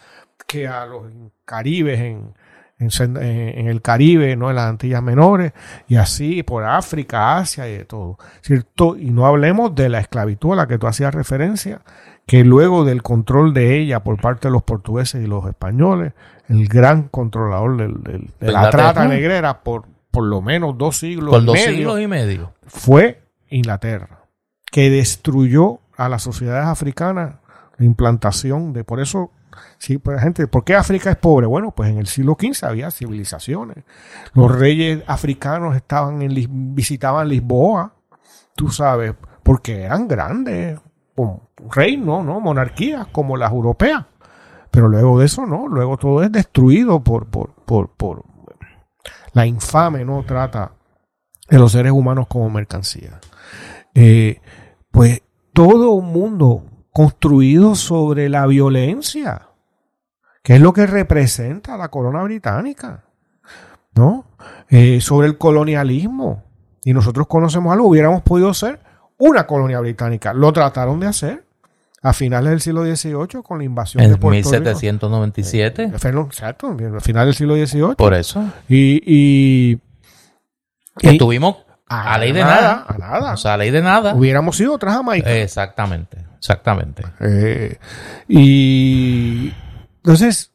que 0.45 0.67
a 0.67 0.85
los 0.85 1.03
Caribes 1.45 1.99
en, 1.99 2.33
en, 2.79 3.67
el 3.67 3.81
Caribe, 3.81 4.35
¿no? 4.35 4.49
en 4.49 4.55
las 4.55 4.69
Antillas 4.69 5.01
Menores, 5.01 5.53
y 5.87 5.95
así 5.95 6.43
por 6.43 6.65
África, 6.65 7.37
Asia 7.37 7.69
y 7.69 7.77
de 7.77 7.85
todo. 7.85 8.17
¿cierto? 8.41 8.97
Y 8.97 9.11
no 9.11 9.25
hablemos 9.25 9.73
de 9.73 9.87
la 9.87 9.99
esclavitud 9.99 10.53
a 10.53 10.57
la 10.57 10.67
que 10.67 10.77
tú 10.77 10.87
hacías 10.87 11.13
referencia, 11.13 11.81
que 12.25 12.43
luego 12.43 12.83
del 12.83 13.03
control 13.03 13.53
de 13.53 13.79
ella 13.79 14.03
por 14.03 14.19
parte 14.19 14.49
de 14.49 14.51
los 14.51 14.63
portugueses 14.63 15.23
y 15.23 15.27
los 15.27 15.45
españoles, 15.45 16.13
el 16.49 16.67
gran 16.67 17.03
controlador 17.03 17.77
de 17.77 18.51
la 18.51 18.69
trata 18.69 19.07
negrera 19.07 19.61
por 19.61 19.85
por 20.17 20.25
lo 20.25 20.41
menos 20.41 20.75
dos 20.77 20.97
siglos, 20.97 21.29
por 21.29 21.45
dos 21.45 21.59
siglos 21.59 21.99
y 22.01 22.07
medio 22.07 22.53
fue 22.65 23.21
Inglaterra, 23.49 24.25
que 24.71 24.89
destruyó 24.89 25.79
a 25.95 26.09
las 26.09 26.23
sociedades 26.23 26.67
africanas 26.67 27.35
la 27.77 27.85
implantación 27.85 28.73
de, 28.73 28.83
por 28.83 28.99
eso 28.99 29.31
Sí, 29.79 29.97
pues 29.97 30.21
gente, 30.21 30.47
¿por 30.47 30.63
qué 30.63 30.75
África 30.75 31.11
es 31.11 31.17
pobre? 31.17 31.45
Bueno, 31.45 31.71
pues 31.71 31.89
en 31.89 31.97
el 31.97 32.07
siglo 32.07 32.37
XV 32.39 32.65
había 32.65 32.91
civilizaciones. 32.91 33.83
Los 34.33 34.57
reyes 34.57 35.03
africanos 35.07 35.75
estaban 35.75 36.21
en, 36.21 36.75
visitaban 36.75 37.27
Lisboa, 37.27 37.93
tú 38.55 38.69
sabes, 38.69 39.13
porque 39.43 39.83
eran 39.83 40.07
grandes 40.07 40.79
reinos, 41.69 42.25
¿no? 42.25 42.39
Monarquías 42.39 43.07
como 43.07 43.37
las 43.37 43.51
europeas. 43.51 44.05
Pero 44.71 44.89
luego 44.89 45.19
de 45.19 45.25
eso, 45.25 45.45
no, 45.45 45.67
luego 45.67 45.97
todo 45.97 46.23
es 46.23 46.31
destruido 46.31 46.99
por, 47.03 47.27
por, 47.27 47.51
por, 47.53 47.89
por 47.89 48.23
la 49.33 49.45
infame, 49.45 50.05
¿no? 50.05 50.23
Trata 50.23 50.71
de 51.49 51.59
los 51.59 51.71
seres 51.71 51.91
humanos 51.91 52.27
como 52.27 52.49
mercancía. 52.49 53.19
Eh, 53.93 54.41
pues 54.91 55.21
todo 55.53 55.91
un 55.91 56.11
mundo 56.11 56.63
construido 56.91 57.75
sobre 57.75 58.29
la 58.29 58.45
violencia. 58.47 59.49
¿Qué 60.43 60.55
es 60.55 60.61
lo 60.61 60.73
que 60.73 60.87
representa 60.87 61.77
la 61.77 61.89
corona 61.89 62.23
británica? 62.23 63.03
¿No? 63.93 64.25
Eh, 64.69 65.01
sobre 65.01 65.27
el 65.27 65.37
colonialismo. 65.37 66.43
Y 66.83 66.93
nosotros 66.93 67.27
conocemos 67.27 67.73
algo, 67.73 67.87
hubiéramos 67.87 68.21
podido 68.21 68.53
ser 68.53 68.79
una 69.17 69.45
colonia 69.45 69.79
británica. 69.79 70.33
Lo 70.33 70.53
trataron 70.53 70.99
de 70.99 71.07
hacer 71.07 71.43
a 72.01 72.13
finales 72.13 72.51
del 72.51 72.61
siglo 72.61 72.83
XVIII 72.83 73.43
con 73.43 73.57
la 73.57 73.65
invasión 73.65 74.03
en 74.03 74.11
de 74.11 74.17
Puerto 74.17 74.35
1797. 74.35 75.91
Rico. 75.93 76.21
Eh, 76.21 76.25
exacto, 76.25 76.77
a 76.95 76.99
finales 77.01 77.27
del 77.27 77.33
siglo 77.35 77.55
XVIII. 77.55 77.95
Por 77.95 78.13
eso. 78.13 78.43
Y, 78.69 79.01
y, 79.05 79.79
estuvimos 81.01 81.57
a, 81.89 82.17
ley 82.17 82.31
de 82.31 82.41
nada, 82.41 82.85
A 82.87 82.97
nada. 82.97 83.33
O 83.33 83.37
sea, 83.37 83.53
a 83.53 83.57
ley 83.57 83.71
de 83.71 83.81
nada. 83.81 84.13
Hubiéramos 84.13 84.59
ido 84.59 84.77
tras 84.77 84.95
Jamaica. 84.95 85.31
Exactamente, 85.31 86.17
exactamente. 86.37 87.03
Eh, 87.21 87.77
y 88.27 89.53
entonces, 89.97 90.51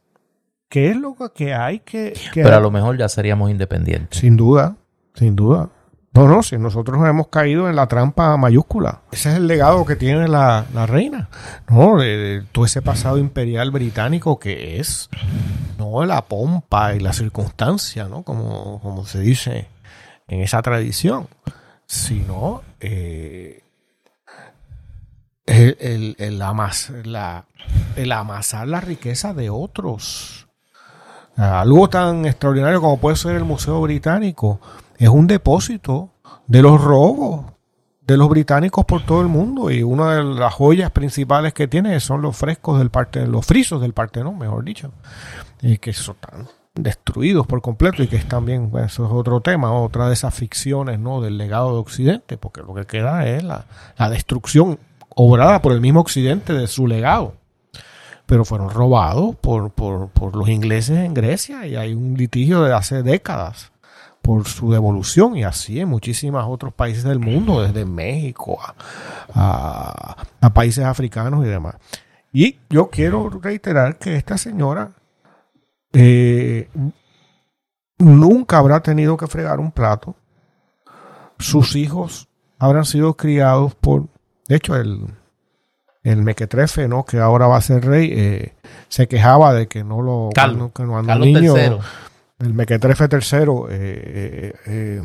¿qué 0.68 0.90
es 0.90 0.96
lo 0.96 1.16
que 1.34 1.54
hay 1.54 1.80
que, 1.80 2.14
Pero 2.34 2.56
a 2.56 2.60
lo 2.60 2.70
mejor 2.70 2.98
ya 2.98 3.08
seríamos 3.08 3.50
independientes. 3.50 4.18
Sin 4.18 4.36
duda, 4.36 4.76
sin 5.14 5.36
duda. 5.36 5.70
No, 6.14 6.28
no, 6.28 6.42
si 6.42 6.58
nosotros 6.58 6.98
hemos 7.08 7.28
caído 7.28 7.70
en 7.70 7.76
la 7.76 7.86
trampa 7.86 8.36
mayúscula. 8.36 9.00
Ese 9.12 9.30
es 9.30 9.36
el 9.36 9.46
legado 9.46 9.86
que 9.86 9.96
tiene 9.96 10.28
la, 10.28 10.66
reina, 10.86 11.30
¿no? 11.70 11.96
De, 11.96 12.44
todo 12.52 12.66
ese 12.66 12.82
pasado 12.82 13.16
imperial 13.16 13.70
británico 13.70 14.38
que 14.38 14.78
es, 14.78 15.08
no 15.78 16.04
la 16.04 16.20
pompa 16.26 16.94
y 16.94 17.00
la 17.00 17.14
circunstancia, 17.14 18.08
¿no? 18.08 18.24
Como, 18.24 18.78
como 18.82 19.06
se 19.06 19.20
dice 19.20 19.68
en 20.32 20.40
esa 20.40 20.62
tradición, 20.62 21.28
sino 21.86 22.62
eh, 22.80 23.62
el, 25.46 26.16
el, 26.18 26.38
la, 26.38 27.44
el 27.96 28.12
amasar 28.12 28.66
la 28.66 28.80
riqueza 28.80 29.34
de 29.34 29.50
otros. 29.50 30.48
Algo 31.36 31.88
tan 31.88 32.24
extraordinario 32.26 32.80
como 32.80 32.98
puede 32.98 33.16
ser 33.16 33.36
el 33.36 33.44
Museo 33.44 33.80
Británico 33.80 34.60
es 34.98 35.08
un 35.08 35.26
depósito 35.26 36.10
de 36.46 36.62
los 36.62 36.80
robos 36.80 37.52
de 38.02 38.16
los 38.16 38.28
británicos 38.28 38.84
por 38.84 39.04
todo 39.06 39.20
el 39.20 39.28
mundo 39.28 39.70
y 39.70 39.82
una 39.82 40.16
de 40.16 40.24
las 40.24 40.52
joyas 40.52 40.90
principales 40.90 41.54
que 41.54 41.68
tiene 41.68 42.00
son 42.00 42.20
los 42.20 42.36
frescos 42.36 42.78
del 42.78 42.90
parte 42.90 43.26
los 43.26 43.46
frisos 43.46 43.80
del 43.80 43.92
Partenón, 43.92 44.38
mejor 44.38 44.64
dicho, 44.64 44.92
y 45.60 45.78
que 45.78 45.92
son 45.92 46.16
tan 46.16 46.48
destruidos 46.74 47.46
por 47.46 47.60
completo 47.60 48.02
y 48.02 48.08
que 48.08 48.16
es 48.16 48.26
también, 48.26 48.70
eso 48.84 49.04
es 49.04 49.12
otro 49.12 49.40
tema, 49.40 49.72
otra 49.72 50.08
de 50.08 50.14
esas 50.14 50.34
ficciones 50.34 50.98
¿no? 50.98 51.20
del 51.20 51.36
legado 51.36 51.72
de 51.74 51.80
Occidente, 51.80 52.38
porque 52.38 52.62
lo 52.62 52.74
que 52.74 52.86
queda 52.86 53.26
es 53.26 53.42
la, 53.42 53.66
la 53.98 54.10
destrucción 54.10 54.78
obrada 55.10 55.60
por 55.60 55.72
el 55.72 55.80
mismo 55.80 56.00
Occidente 56.00 56.54
de 56.54 56.66
su 56.66 56.86
legado. 56.86 57.34
Pero 58.26 58.44
fueron 58.44 58.70
robados 58.70 59.36
por, 59.36 59.70
por, 59.70 60.08
por 60.08 60.36
los 60.36 60.48
ingleses 60.48 60.98
en 60.98 61.12
Grecia 61.12 61.66
y 61.66 61.76
hay 61.76 61.92
un 61.92 62.14
litigio 62.14 62.62
de 62.62 62.72
hace 62.72 63.02
décadas 63.02 63.72
por 64.22 64.46
su 64.46 64.70
devolución 64.72 65.36
y 65.36 65.42
así 65.42 65.80
en 65.80 65.88
muchísimos 65.88 66.44
otros 66.48 66.72
países 66.72 67.02
del 67.02 67.18
mundo, 67.18 67.60
desde 67.60 67.84
México 67.84 68.58
a, 69.34 70.16
a, 70.40 70.54
países 70.54 70.84
africanos 70.84 71.44
y 71.44 71.48
demás. 71.48 71.74
Y 72.32 72.58
yo 72.70 72.88
quiero 72.88 73.28
reiterar 73.28 73.98
que 73.98 74.16
esta 74.16 74.38
señora 74.38 74.92
eh, 75.92 76.68
nunca 77.98 78.58
habrá 78.58 78.80
tenido 78.80 79.16
que 79.16 79.26
fregar 79.26 79.60
un 79.60 79.70
plato. 79.70 80.14
Sus 81.38 81.76
hijos 81.76 82.28
habrán 82.58 82.84
sido 82.84 83.14
criados 83.14 83.74
por, 83.74 84.06
de 84.48 84.56
hecho, 84.56 84.76
el, 84.76 85.06
el 86.02 86.22
mequetrefe, 86.22 86.88
¿no? 86.88 87.04
Que 87.04 87.18
ahora 87.18 87.46
va 87.46 87.56
a 87.56 87.60
ser 87.60 87.84
rey, 87.84 88.12
eh, 88.14 88.54
se 88.88 89.08
quejaba 89.08 89.54
de 89.54 89.68
que 89.68 89.84
no 89.84 90.02
lo, 90.02 90.30
Carlos, 90.34 90.72
que 90.74 90.84
no, 90.84 91.02
niño, 91.02 91.56
III. 91.56 91.78
el 92.40 92.54
mequetrefe 92.54 93.08
tercero, 93.08 93.68
eh, 93.70 94.54
eh, 94.66 95.02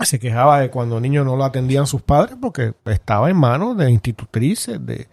se 0.00 0.18
quejaba 0.18 0.60
de 0.60 0.70
cuando 0.70 1.00
niños 1.00 1.26
no 1.26 1.36
lo 1.36 1.44
atendían 1.44 1.86
sus 1.86 2.02
padres 2.02 2.36
porque 2.40 2.72
estaba 2.86 3.30
en 3.30 3.36
manos 3.36 3.76
de 3.76 3.90
institutrices, 3.90 4.84
de, 4.84 5.08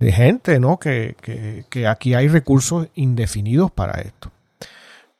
de 0.00 0.12
gente, 0.12 0.58
¿no? 0.58 0.78
Que, 0.78 1.14
que, 1.20 1.64
que 1.68 1.86
aquí 1.86 2.14
hay 2.14 2.26
recursos 2.26 2.88
indefinidos 2.94 3.70
para 3.70 4.00
esto. 4.00 4.32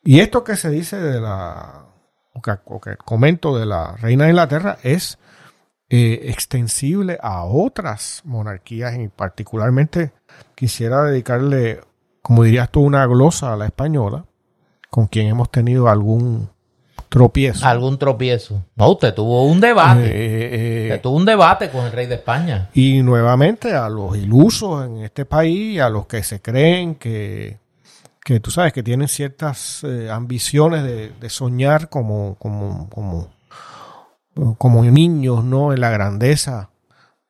Y 0.03 0.21
esto 0.21 0.43
que 0.43 0.57
se 0.57 0.71
dice 0.71 0.97
de 0.97 1.21
la, 1.21 1.85
o 2.33 2.41
que, 2.41 2.53
que 2.83 2.97
comento 2.97 3.57
de 3.57 3.67
la 3.67 3.95
reina 3.97 4.25
de 4.25 4.31
Inglaterra 4.31 4.79
es 4.83 5.19
eh, 5.91 6.31
extensible 6.31 7.19
a 7.21 7.45
otras 7.45 8.23
monarquías 8.25 8.99
y 8.99 9.09
particularmente 9.09 10.13
quisiera 10.55 11.05
dedicarle, 11.05 11.81
como 12.23 12.45
dirías 12.45 12.71
tú, 12.71 12.81
una 12.81 13.05
glosa 13.07 13.53
a 13.53 13.57
la 13.57 13.67
española, 13.67 14.25
con 14.89 15.09
quien 15.09 15.27
hemos 15.27 15.51
tenido 15.51 15.89
algún 15.89 16.49
tropiezo. 17.11 17.67
Algún 17.67 17.99
tropiezo. 17.99 18.65
No, 18.77 18.93
usted 18.93 19.13
tuvo 19.13 19.45
un 19.45 19.61
debate. 19.61 20.07
Eh, 20.07 20.87
eh, 20.87 20.89
Usted 20.91 21.03
tuvo 21.03 21.17
un 21.19 21.27
debate 21.27 21.69
con 21.69 21.85
el 21.85 21.93
rey 21.93 22.07
de 22.07 22.15
España. 22.15 22.71
y 22.73 23.03
nuevamente 23.03 23.75
a 23.75 23.91
los 23.91 24.17
ilusos 24.17 24.87
en 24.87 24.99
este 25.05 25.27
país, 25.27 25.79
a 25.81 25.91
los 25.91 26.07
que 26.07 26.23
se 26.23 26.41
creen 26.41 26.95
que, 26.95 27.59
que 28.25 28.41
tú 28.41 28.51
sabes, 28.51 28.73
que 28.73 28.83
tienen 28.83 29.09
ciertas 29.09 29.83
eh, 29.85 30.09
ambiciones 30.11 30.85
de, 30.85 31.11
de 31.11 31.29
soñar 31.31 31.91
como, 31.91 32.37
como, 32.39 32.89
como, 32.89 33.29
como 34.57 34.85
niños, 34.85 35.45
¿no? 35.45 35.73
En 35.73 35.81
la 35.81 35.91
grandeza 35.91 36.71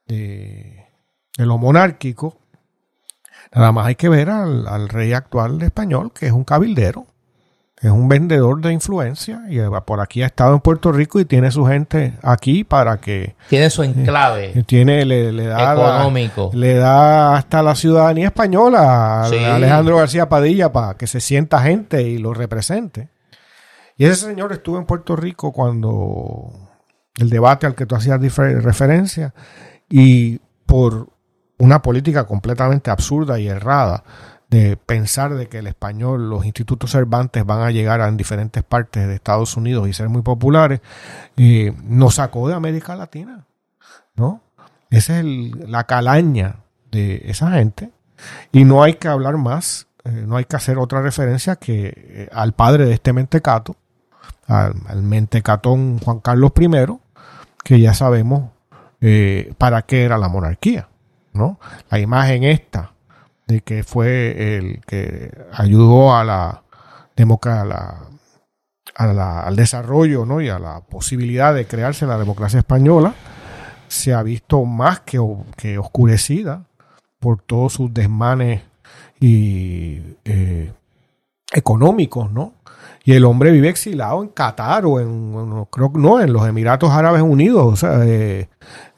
de, 0.06 0.84
de 1.38 1.46
lo 1.46 1.56
monárquico. 1.58 2.36
Nada 3.52 3.72
más 3.72 3.86
hay 3.86 3.94
que 3.96 4.08
ver 4.08 4.30
al, 4.30 4.68
al 4.68 4.88
rey 4.88 5.12
actual 5.12 5.60
español, 5.62 6.12
que 6.12 6.26
es 6.26 6.32
un 6.32 6.44
cabildero, 6.44 7.06
es 7.80 7.90
un 7.90 8.08
vendedor 8.08 8.60
de 8.60 8.72
influencia 8.74 9.40
y 9.48 9.58
eh, 9.58 9.68
por 9.86 10.00
aquí 10.00 10.22
ha 10.22 10.26
estado 10.26 10.52
en 10.54 10.60
Puerto 10.60 10.92
Rico 10.92 11.18
y 11.18 11.24
tiene 11.24 11.50
su 11.50 11.64
gente 11.64 12.12
aquí 12.22 12.62
para 12.62 12.98
que 12.98 13.36
Tiene 13.48 13.70
su 13.70 13.82
enclave 13.82 14.64
tiene 14.66 15.04
le, 15.06 15.32
le 15.32 15.46
da 15.46 15.74
la- 15.74 15.96
económico. 15.96 16.50
le 16.52 16.74
da 16.74 17.36
hasta 17.36 17.62
la 17.62 17.74
ciudadanía 17.74 18.26
española 18.26 19.22
a. 19.22 19.24
Alejandro 19.54 19.96
García 19.96 20.28
Padilla 20.28 20.70
para 20.72 20.94
que 20.94 21.06
se 21.06 21.20
sienta 21.20 21.62
gente 21.62 22.02
y 22.02 22.18
lo 22.18 22.34
represente. 22.34 23.08
Y 23.96 24.04
ese 24.04 24.26
señor 24.26 24.52
estuvo 24.52 24.78
en 24.78 24.84
Puerto 24.86 25.16
Rico 25.16 25.52
cuando 25.52 26.52
el 27.16 27.28
debate 27.30 27.66
al 27.66 27.74
que 27.74 27.86
tú 27.86 27.94
hacías 27.96 28.20
referencia 28.20 29.32
y 29.88 30.38
por 30.66 31.08
una 31.58 31.82
política 31.82 32.24
completamente 32.24 32.90
absurda 32.90 33.38
y 33.38 33.48
errada 33.48 34.04
de 34.50 34.76
pensar 34.76 35.34
de 35.34 35.48
que 35.48 35.58
el 35.58 35.68
español, 35.68 36.28
los 36.28 36.44
institutos 36.44 36.90
Cervantes 36.90 37.46
van 37.46 37.62
a 37.62 37.70
llegar 37.70 38.00
a 38.00 38.10
diferentes 38.10 38.64
partes 38.64 39.06
de 39.06 39.14
Estados 39.14 39.56
Unidos 39.56 39.88
y 39.88 39.92
ser 39.92 40.08
muy 40.08 40.22
populares, 40.22 40.80
eh, 41.36 41.72
nos 41.84 42.16
sacó 42.16 42.48
de 42.48 42.54
América 42.54 42.96
Latina, 42.96 43.46
¿no? 44.16 44.42
Esa 44.90 45.20
es 45.20 45.24
la 45.24 45.84
calaña 45.84 46.56
de 46.90 47.22
esa 47.26 47.52
gente. 47.52 47.92
Y 48.50 48.64
no 48.64 48.82
hay 48.82 48.94
que 48.94 49.06
hablar 49.06 49.36
más, 49.36 49.86
eh, 50.04 50.24
no 50.26 50.36
hay 50.36 50.46
que 50.46 50.56
hacer 50.56 50.78
otra 50.78 51.00
referencia 51.00 51.54
que 51.54 51.94
eh, 51.96 52.28
al 52.32 52.52
padre 52.52 52.86
de 52.86 52.94
este 52.94 53.12
mentecato, 53.12 53.76
al, 54.48 54.74
al 54.88 55.02
mentecatón 55.04 56.00
Juan 56.00 56.18
Carlos 56.18 56.50
I, 56.58 56.68
que 57.62 57.78
ya 57.80 57.94
sabemos 57.94 58.50
para 59.56 59.80
qué 59.82 60.04
era 60.04 60.18
la 60.18 60.28
monarquía, 60.28 60.88
¿no? 61.32 61.58
La 61.88 61.98
imagen 62.00 62.44
esta 62.44 62.92
de 63.50 63.62
que 63.62 63.82
fue 63.82 64.56
el 64.56 64.80
que 64.86 65.32
ayudó 65.52 66.14
a 66.14 66.24
la 66.24 66.62
a 68.94 69.06
la, 69.06 69.40
al 69.40 69.56
desarrollo 69.56 70.24
¿no? 70.24 70.40
y 70.40 70.48
a 70.48 70.58
la 70.58 70.80
posibilidad 70.80 71.54
de 71.54 71.66
crearse 71.66 72.06
la 72.06 72.18
democracia 72.18 72.58
española, 72.58 73.14
se 73.88 74.14
ha 74.14 74.22
visto 74.22 74.64
más 74.64 75.00
que, 75.00 75.18
que 75.56 75.78
oscurecida 75.78 76.64
por 77.18 77.42
todos 77.42 77.74
sus 77.74 77.92
desmanes 77.92 78.62
y 79.18 80.00
eh, 80.24 80.72
económicos, 81.52 82.32
¿no? 82.32 82.54
Y 83.04 83.12
el 83.12 83.24
hombre 83.24 83.50
vive 83.50 83.68
exilado 83.68 84.22
en 84.22 84.28
Qatar 84.28 84.86
o 84.86 85.00
en, 85.00 85.32
no, 85.32 85.66
creo 85.70 85.90
no, 85.94 86.20
en 86.20 86.32
los 86.32 86.46
Emiratos 86.46 86.90
Árabes 86.90 87.22
Unidos, 87.22 87.82
eh, 87.82 88.48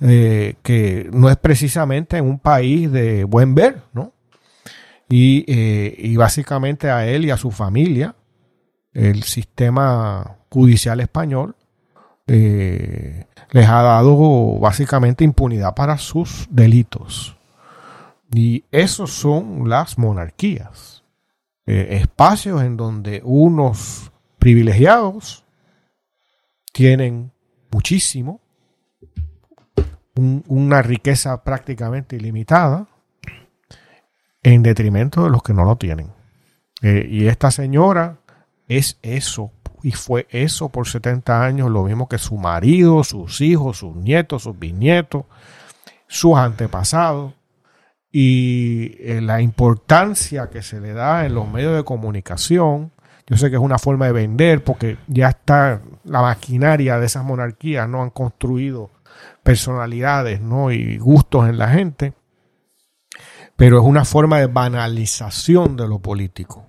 eh, 0.01 0.55
que 0.62 1.09
no 1.12 1.31
es 1.31 1.37
precisamente 1.37 2.19
en 2.19 2.27
un 2.27 2.38
país 2.38 2.91
de 2.91 3.25
buen 3.25 3.55
ver, 3.55 3.83
¿no? 3.93 4.12
Y, 5.14 5.44
eh, 5.46 5.94
y 5.98 6.16
básicamente 6.16 6.90
a 6.90 7.07
él 7.07 7.27
y 7.27 7.31
a 7.31 7.37
su 7.37 7.51
familia, 7.51 8.14
el 8.94 9.25
sistema 9.25 10.38
judicial 10.48 11.01
español 11.01 11.55
eh, 12.27 13.27
les 13.51 13.68
ha 13.68 13.83
dado 13.83 14.59
básicamente 14.59 15.22
impunidad 15.22 15.75
para 15.75 15.98
sus 15.98 16.46
delitos. 16.51 17.37
Y 18.35 18.64
esos 18.72 19.11
son 19.12 19.68
las 19.68 19.98
monarquías. 19.98 21.03
Eh, 21.66 21.88
espacios 22.01 22.62
en 22.62 22.79
donde 22.79 23.20
unos 23.22 24.11
privilegiados 24.38 25.44
tienen 26.72 27.33
muchísimo, 27.70 28.40
un- 30.16 30.42
una 30.48 30.81
riqueza 30.81 31.44
prácticamente 31.44 32.16
ilimitada, 32.16 32.87
en 34.43 34.63
detrimento 34.63 35.25
de 35.25 35.31
los 35.31 35.43
que 35.43 35.55
no 35.55 35.65
lo 35.65 35.77
tienen. 35.77 36.13
Eh, 36.83 37.07
y 37.09 37.27
esta 37.27 37.51
señora 37.51 38.19
es 38.69 38.99
eso, 39.03 39.53
y 39.83 39.93
fue 39.93 40.27
eso 40.31 40.69
por 40.69 40.89
70 40.89 41.45
años, 41.45 41.71
lo 41.71 41.85
mismo 41.85 42.09
que 42.09 42.19
su 42.19 42.37
marido, 42.37 43.05
sus 43.05 43.41
hijos, 43.41 43.79
sus 43.79 43.95
nietos, 43.95 44.45
sus 44.45 44.59
bisnietos, 44.59 45.25
sus 46.09 46.37
antepasados, 46.37 47.35
y 48.13 48.95
eh, 49.01 49.23
la 49.23 49.41
importancia 49.41 50.51
que 50.51 50.61
se 50.61 50.81
le 50.81 50.93
da 50.93 51.25
en 51.25 51.35
los 51.35 51.51
medios 51.51 51.75
de 51.75 51.83
comunicación. 51.83 52.93
Yo 53.27 53.39
sé 53.39 53.49
que 53.49 53.57
es 53.57 53.63
una 53.63 53.79
forma 53.79 54.07
de 54.07 54.13
vender 54.13 54.63
porque 54.63 54.99
ya 55.07 55.31
está 55.31 55.81
la 56.05 56.21
maquinaria 56.21 56.99
de 56.99 57.07
esas 57.07 57.25
monarquías, 57.25 57.89
no 57.89 58.03
han 58.03 58.11
construido 58.11 58.91
personalidades 59.43 60.43
¿no? 60.43 60.71
y 60.71 60.99
gustos 60.99 61.49
en 61.49 61.57
la 61.57 61.69
gente, 61.69 62.13
pero 63.62 63.79
es 63.79 63.85
una 63.85 64.05
forma 64.05 64.40
de 64.40 64.48
banalización 64.48 65.77
de 65.77 65.87
lo 65.87 66.01
político. 66.01 66.66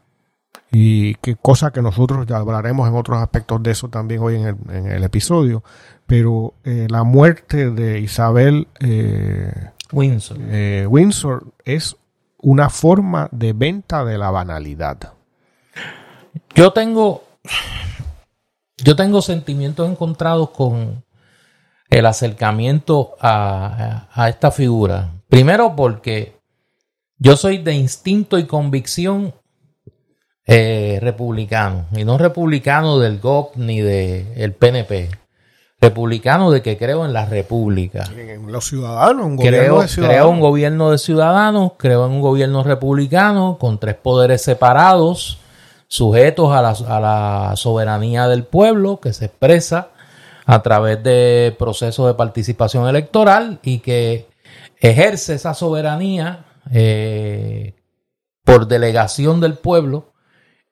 Y 0.71 1.15
qué 1.15 1.35
cosa 1.35 1.71
que 1.71 1.81
nosotros 1.81 2.27
ya 2.27 2.37
hablaremos 2.37 2.87
en 2.87 2.93
otros 2.93 3.17
aspectos 3.17 3.63
de 3.63 3.71
eso 3.71 3.89
también 3.89 4.21
hoy 4.21 4.35
en 4.35 4.45
el, 4.45 4.55
en 4.69 4.91
el 4.91 5.03
episodio. 5.03 5.63
Pero 6.05 6.53
eh, 6.63 6.85
la 6.91 7.03
muerte 7.03 7.71
de 7.71 7.99
Isabel 7.99 8.67
eh, 8.79 9.71
Windsor. 9.91 10.37
eh, 10.39 10.85
Windsor 10.87 11.47
es 11.65 11.95
una 12.37 12.69
forma 12.69 13.27
de 13.31 13.53
venta 13.53 14.05
de 14.05 14.19
la 14.19 14.29
banalidad. 14.29 15.13
Yo 16.53 16.73
tengo. 16.73 17.23
Yo 18.77 18.95
tengo 18.95 19.23
sentimientos 19.23 19.89
encontrados 19.89 20.51
con 20.51 21.03
el 21.89 22.05
acercamiento 22.05 23.15
a, 23.19 24.09
a 24.13 24.29
esta 24.29 24.51
figura. 24.51 25.09
Primero 25.27 25.75
porque 25.75 26.42
yo 27.23 27.37
soy 27.37 27.59
de 27.59 27.73
instinto 27.73 28.37
y 28.37 28.43
convicción 28.43 29.33
eh, 30.45 30.99
republicano. 31.01 31.85
Y 31.95 32.03
no 32.03 32.17
republicano 32.17 32.99
del 32.99 33.21
GOP 33.21 33.55
ni 33.55 33.79
del 33.79 34.51
PNP. 34.51 35.09
Republicano 35.79 36.51
de 36.51 36.61
que 36.61 36.77
creo 36.77 37.05
en 37.05 37.13
la 37.13 37.25
república. 37.25 38.03
En 38.13 38.51
los 38.51 38.67
ciudadanos, 38.67 39.25
un 39.25 39.37
gobierno 39.37 39.57
Creo, 39.57 39.73
de 39.73 39.85
creo 39.85 39.87
ciudadanos. 39.87 40.31
un 40.31 40.39
gobierno 40.41 40.91
de 40.91 40.97
ciudadanos, 40.97 41.71
creo 41.77 42.05
en 42.05 42.11
un 42.11 42.21
gobierno 42.21 42.61
republicano 42.61 43.57
con 43.57 43.79
tres 43.79 43.95
poderes 43.95 44.41
separados, 44.41 45.37
sujetos 45.87 46.51
a 46.51 46.61
la, 46.61 46.71
a 46.71 46.99
la 46.99 47.55
soberanía 47.55 48.27
del 48.27 48.43
pueblo 48.43 48.99
que 48.99 49.13
se 49.13 49.25
expresa 49.25 49.91
a 50.45 50.61
través 50.61 51.01
de 51.03 51.55
procesos 51.57 52.05
de 52.05 52.15
participación 52.15 52.85
electoral 52.89 53.59
y 53.63 53.79
que 53.79 54.27
ejerce 54.81 55.35
esa 55.35 55.53
soberanía 55.53 56.47
eh, 56.71 57.75
por 58.43 58.67
delegación 58.67 59.39
del 59.39 59.55
pueblo 59.55 60.13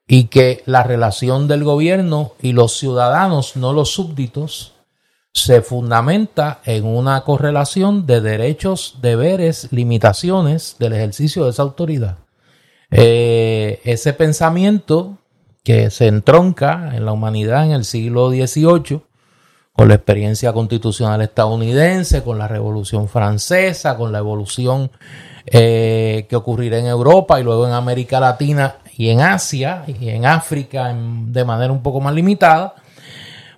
y 0.08 0.26
que 0.26 0.64
la 0.66 0.84
relación 0.84 1.48
del 1.48 1.64
gobierno 1.64 2.34
y 2.42 2.54
los 2.54 2.78
ciudadanos, 2.78 3.56
no 3.56 3.74
los 3.74 3.92
súbditos, 3.92 4.74
se 5.34 5.62
fundamenta 5.62 6.60
en 6.66 6.86
una 6.86 7.22
correlación 7.22 8.06
de 8.06 8.20
derechos, 8.20 8.98
deberes, 9.02 9.72
limitaciones 9.72 10.76
del 10.80 10.94
ejercicio 10.94 11.46
de 11.46 11.52
esa 11.52 11.62
autoridad. 11.62 12.18
Eh, 12.89 13.80
ese 13.86 14.12
pensamiento 14.12 15.18
que 15.64 15.89
se 15.89 16.08
entronca 16.08 16.92
en 16.94 17.06
la 17.06 17.14
humanidad 17.14 17.66
en 17.66 17.72
el 17.72 17.86
siglo 17.86 18.30
XVIII, 18.30 19.02
con 19.72 19.88
la 19.88 19.96
experiencia 19.96 20.52
constitucional 20.52 21.22
estadounidense, 21.22 22.24
con 22.24 22.38
la 22.38 22.50
Revolución 22.50 23.08
Francesa, 23.08 23.96
con 23.96 24.12
la 24.12 24.18
evolución 24.18 24.92
eh, 25.46 26.26
que 26.30 26.36
ocurrirá 26.36 26.78
en 26.78 26.86
Europa 26.86 27.39
y 27.39 27.44
luego 27.44 27.68
en 27.68 27.74
América 27.74 28.20
Latina 28.20 28.78
y 28.98 29.10
en 29.10 29.22
Asia 29.22 29.84
y 29.88 30.10
en 30.10 30.26
África 30.26 30.94
de 30.96 31.46
manera 31.46 31.74
un 31.74 31.82
poco 31.82 32.00
más 32.00 32.14
limitada, 32.14 32.76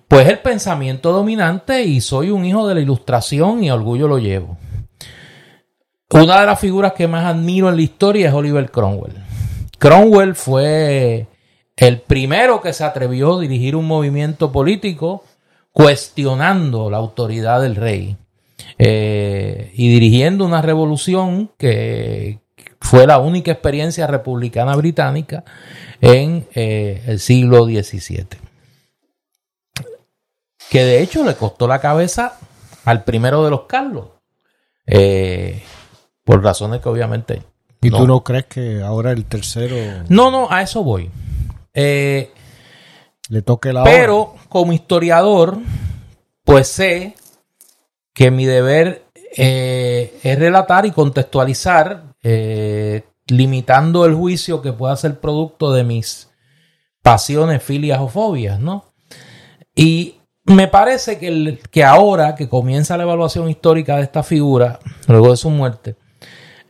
pues 0.08 0.28
el 0.28 0.38
pensamiento 0.38 1.12
dominante 1.12 1.82
y 1.82 2.00
soy 2.00 2.30
un 2.30 2.44
hijo 2.44 2.66
de 2.66 2.74
la 2.76 2.80
ilustración 2.80 3.62
y 3.62 3.70
orgullo 3.70 4.08
lo 4.08 4.18
llevo. 4.18 4.56
Una 6.10 6.40
de 6.40 6.46
las 6.46 6.60
figuras 6.60 6.92
que 6.92 7.08
más 7.08 7.24
admiro 7.24 7.68
en 7.68 7.76
la 7.76 7.82
historia 7.82 8.28
es 8.28 8.34
Oliver 8.34 8.70
Cromwell. 8.70 9.14
Cromwell 9.78 10.34
fue 10.34 11.26
el 11.76 12.00
primero 12.00 12.60
que 12.60 12.72
se 12.72 12.84
atrevió 12.84 13.36
a 13.36 13.40
dirigir 13.40 13.74
un 13.74 13.86
movimiento 13.86 14.52
político 14.52 15.24
cuestionando 15.72 16.88
la 16.88 16.98
autoridad 16.98 17.60
del 17.60 17.74
rey 17.74 18.16
eh, 18.78 19.72
y 19.74 19.88
dirigiendo 19.88 20.44
una 20.44 20.62
revolución 20.62 21.50
que 21.58 22.40
fue 22.80 23.06
la 23.06 23.18
única 23.18 23.52
experiencia 23.52 24.06
republicana 24.06 24.76
británica 24.76 25.44
en 26.00 26.46
eh, 26.54 27.02
el 27.06 27.20
siglo 27.20 27.64
XVII 27.64 28.44
que 30.74 30.84
de 30.84 31.02
hecho 31.02 31.24
le 31.24 31.36
costó 31.36 31.68
la 31.68 31.80
cabeza 31.80 32.38
al 32.84 33.04
primero 33.04 33.44
de 33.44 33.50
los 33.50 33.62
Carlos. 33.62 34.06
Eh, 34.86 35.62
por 36.24 36.42
razones 36.42 36.80
que 36.80 36.88
obviamente. 36.88 37.42
¿Y 37.80 37.90
tú 37.90 38.06
no 38.06 38.24
crees 38.24 38.46
que 38.46 38.82
ahora 38.82 39.12
el 39.12 39.24
tercero. 39.26 39.76
No, 40.08 40.30
no, 40.30 40.50
a 40.50 40.62
eso 40.62 40.82
voy. 40.82 41.10
Eh, 41.74 42.32
le 43.28 43.42
toque 43.42 43.72
la 43.72 43.84
Pero 43.84 44.34
como 44.48 44.72
historiador, 44.72 45.58
pues 46.44 46.68
sé 46.68 47.14
que 48.14 48.30
mi 48.30 48.46
deber 48.46 49.04
eh, 49.36 50.18
es 50.22 50.38
relatar 50.38 50.86
y 50.86 50.92
contextualizar, 50.92 52.14
limitando 53.26 54.06
el 54.06 54.14
juicio 54.14 54.62
que 54.62 54.72
pueda 54.72 54.96
ser 54.96 55.20
producto 55.20 55.72
de 55.72 55.84
mis 55.84 56.30
pasiones, 57.02 57.62
filias 57.62 58.00
o 58.00 58.08
fobias, 58.08 58.58
¿no? 58.58 58.86
Y 59.74 60.16
me 60.44 60.68
parece 60.68 61.18
que, 61.18 61.58
que 61.70 61.84
ahora 61.84 62.34
que 62.34 62.48
comienza 62.48 62.96
la 62.96 63.02
evaluación 63.02 63.48
histórica 63.48 63.96
de 63.96 64.02
esta 64.02 64.22
figura, 64.22 64.78
luego 65.08 65.30
de 65.30 65.36
su 65.36 65.50
muerte, 65.50 65.96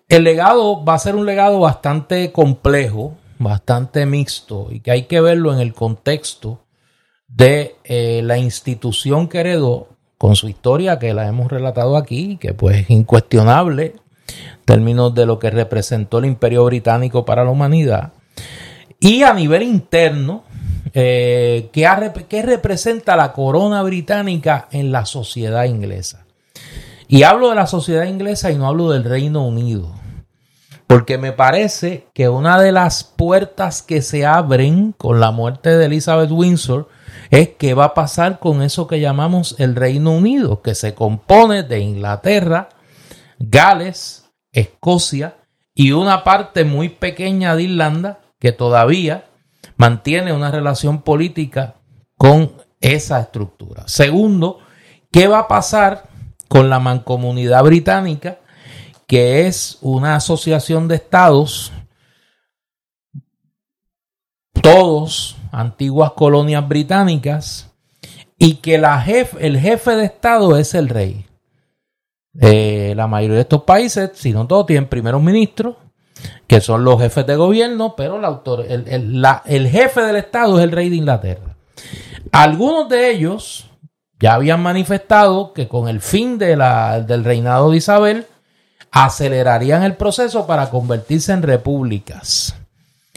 el 0.09 0.25
legado 0.25 0.85
va 0.85 0.95
a 0.95 0.99
ser 0.99 1.17
un 1.17 1.27
legado 1.27 1.61
bastante 1.61 2.31
complejo, 2.33 3.17
bastante 3.39 4.07
mixto 4.07 4.69
y 4.71 4.81
que 4.81 4.91
hay 4.91 5.03
que 5.05 5.21
verlo 5.21 5.53
en 5.53 5.61
el 5.61 5.75
contexto 5.75 6.65
de 7.27 7.77
eh, 7.85 8.21
la 8.23 8.39
institución 8.39 9.29
que 9.29 9.41
heredó 9.41 9.89
con 10.19 10.37
su 10.37 10.49
historia 10.49 10.99
que 10.99 11.15
la 11.15 11.27
hemos 11.27 11.51
relatado 11.51 11.97
aquí, 11.97 12.37
que 12.37 12.55
pues 12.55 12.79
es 12.79 12.91
incuestionable 12.91 13.95
en 14.29 14.65
términos 14.65 15.15
de 15.15 15.27
lo 15.27 15.39
que 15.39 15.51
representó 15.51 16.19
el 16.19 16.27
imperio 16.27 16.65
británico 16.65 17.25
para 17.25 17.45
la 17.45 17.51
humanidad. 17.51 18.13
Y 19.01 19.23
a 19.23 19.35
nivel 19.35 19.63
interno, 19.63 20.45
eh, 20.95 21.69
¿qué, 21.73 22.43
representa 22.43 23.17
la 23.17 23.33
corona 23.33 23.83
británica 23.83 24.69
en 24.71 24.93
la 24.93 25.05
sociedad 25.07 25.65
inglesa? 25.65 26.25
Y 27.09 27.25
hablo 27.25 27.51
de 27.51 27.57
la 27.57 27.67
sociedad 27.67 28.05
inglesa 28.05 28.51
y 28.51 28.57
no 28.57 28.67
hablo 28.67 28.91
del 28.91 29.05
Reino 29.05 29.47
Unido. 29.47 29.93
Porque 30.87 31.19
me 31.19 31.33
parece 31.33 32.07
que 32.15 32.29
una 32.29 32.61
de 32.61 32.73
las 32.73 33.05
puertas 33.05 33.83
que 33.83 34.03
se 34.03 34.25
abren 34.25 34.93
con 34.93 35.21
la 35.21 35.31
muerte 35.33 35.77
de 35.77 35.87
Elizabeth 35.87 36.31
Windsor 36.31 36.89
es 37.35 37.51
qué 37.59 37.75
va 37.75 37.87
a 37.87 37.95
pasar 37.95 38.39
con 38.39 38.63
eso 38.63 38.87
que 38.87 39.01
llamamos 39.01 39.57
el 39.59 39.75
Reino 39.75 40.13
Unido, 40.13 40.63
que 40.63 40.75
se 40.75 40.95
compone 40.95 41.63
de 41.65 41.81
Inglaterra, 41.81 42.69
Gales, 43.39 44.31
Escocia 44.53 45.37
y 45.75 45.93
una 45.93 46.23
parte 46.23 46.65
muy 46.65 46.89
pequeña 46.89 47.57
de 47.57 47.65
Irlanda 47.65 48.21
que 48.39 48.53
todavía 48.53 49.25
mantiene 49.77 50.33
una 50.33 50.51
relación 50.51 51.03
política 51.03 51.75
con 52.17 52.53
esa 52.81 53.21
estructura. 53.21 53.83
Segundo, 53.87 54.59
¿qué 55.11 55.27
va 55.27 55.41
a 55.41 55.49
pasar 55.49 56.09
con 56.49 56.71
la 56.71 56.79
mancomunidad 56.79 57.65
británica, 57.65 58.39
que 59.09 59.49
es 59.49 59.79
una 59.81 60.15
asociación 60.15 60.87
de 60.87 60.97
estados, 60.97 61.73
todos 64.65 65.37
antiguas 65.53 66.13
colonias 66.13 66.67
británicas, 66.67 67.71
y 68.39 68.55
que 68.55 68.79
la 68.79 69.05
el 69.05 69.59
jefe 69.61 69.91
de 69.93 70.07
estado 70.07 70.57
es 70.57 70.75
el 70.75 70.89
rey? 70.89 71.27
Eh, 72.41 72.95
la 72.97 73.07
mayoría 73.07 73.37
de 73.37 73.43
estos 73.43 73.63
países, 73.63 74.13
si 74.15 74.33
no 74.33 74.47
todos, 74.47 74.67
tienen 74.67 74.89
primeros 74.89 75.23
ministros 75.23 75.77
que 76.47 76.63
son 76.63 76.83
los 76.83 76.99
jefes 77.01 77.27
de 77.27 77.37
gobierno, 77.37 77.95
pero 77.95 78.17
el, 78.17 78.25
autor, 78.25 78.65
el, 78.67 79.69
jefe 79.69 80.01
del 80.01 80.17
Estado 80.17 80.59
es 80.59 80.65
el 80.65 80.73
rey 80.73 80.89
de 80.89 80.97
Inglaterra. 80.97 81.57
Algunos 82.33 82.89
de 82.89 83.11
ellos 83.11 83.71
ya 84.19 84.35
habían 84.35 84.63
manifestado 84.63 85.53
que 85.53 85.69
con 85.69 85.89
el 85.89 86.01
fin 86.01 86.39
de 86.39 86.57
la, 86.57 87.01
del 87.01 87.25
reinado 87.25 87.71
de 87.71 87.77
Isabel 87.77 88.27
acelerarían 88.91 89.83
el 89.83 89.97
proceso 89.97 90.47
para 90.47 90.71
convertirse 90.71 91.33
en 91.33 91.43
repúblicas. 91.43 92.57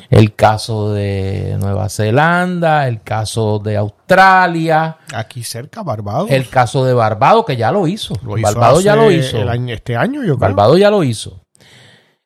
El 0.10 0.36
caso 0.36 0.93
de 0.93 1.58
Nueva 1.60 1.89
Zelanda, 1.89 2.88
el 2.88 3.01
caso 3.01 3.60
de 3.60 3.76
Australia. 3.76 4.97
Aquí 5.14 5.43
cerca, 5.43 5.84
Barbados. 5.84 6.32
El 6.32 6.47
caso 6.47 6.86
de 6.86 6.93
Barbados, 6.93 7.45
que 7.45 7.58
ya 7.58 7.72
lo 7.72 7.88
hizo. 7.88 8.16
Barbados 8.24 8.84
ya 8.84 8.95
lo 8.95 9.12
hizo. 9.12 9.38
este 9.51 9.95
año, 9.95 10.22
yo 10.22 10.38
creo. 10.38 10.38
Barbados 10.38 10.80
ya 10.80 10.89
lo 10.89 11.03
hizo. 11.03 11.41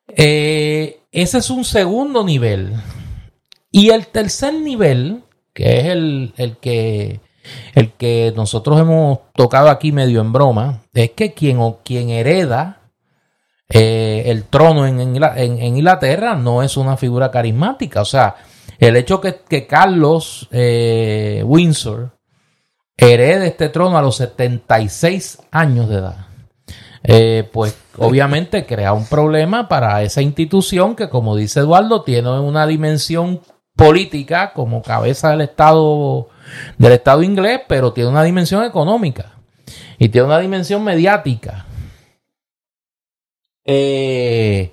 Eh, 0.08 1.00
ese 1.10 1.38
es 1.38 1.50
un 1.50 1.64
segundo 1.64 2.24
nivel. 2.24 2.72
Y 3.70 3.90
el 3.90 4.06
tercer 4.06 4.54
nivel, 4.54 5.24
que 5.52 5.80
es 5.80 5.86
el, 5.86 6.32
que, 6.60 7.20
el 7.74 7.92
que 7.92 8.32
nosotros 8.36 8.78
hemos 8.78 9.20
tocado 9.34 9.70
aquí 9.70 9.90
medio 9.92 10.20
en 10.20 10.32
broma, 10.32 10.82
es 10.94 11.10
que 11.12 11.32
quien, 11.32 11.58
quien 11.82 12.10
hereda 12.10 12.81
eh, 13.74 14.24
el 14.26 14.44
trono 14.44 14.86
en, 14.86 15.00
Inglaterra 15.00 16.34
no 16.34 16.62
es 16.62 16.76
una 16.76 16.96
figura 16.98 17.30
carismática. 17.30 18.02
O 18.02 18.04
sea, 18.04 18.36
el 18.78 18.96
hecho 18.96 19.20
que, 19.20 19.66
Carlos 19.66 20.48
eh, 20.50 21.42
Windsor 21.46 22.18
herede 22.96 23.46
este 23.46 23.70
trono 23.70 23.96
a 23.96 24.02
los 24.02 24.16
76 24.16 25.38
años 25.50 25.88
de 25.88 25.96
edad 25.96 26.26
eh, 27.04 27.48
pues 27.52 27.76
obviamente 27.98 28.64
crea 28.64 28.92
un 28.92 29.06
problema 29.06 29.68
para 29.68 30.02
esa 30.02 30.22
institución 30.22 30.94
que, 30.94 31.08
como 31.08 31.34
dice 31.34 31.60
Eduardo, 31.60 32.02
tiene 32.02 32.30
una 32.38 32.66
dimensión 32.66 33.40
política 33.74 34.52
como 34.52 34.82
cabeza 34.82 35.30
del 35.30 35.40
Estado 35.40 36.28
del 36.78 36.92
Estado 36.92 37.22
inglés, 37.22 37.62
pero 37.66 37.92
tiene 37.92 38.10
una 38.10 38.22
dimensión 38.22 38.64
económica 38.64 39.32
y 39.98 40.10
tiene 40.10 40.26
una 40.26 40.38
dimensión 40.38 40.84
mediática. 40.84 41.66
Eh, 43.64 44.72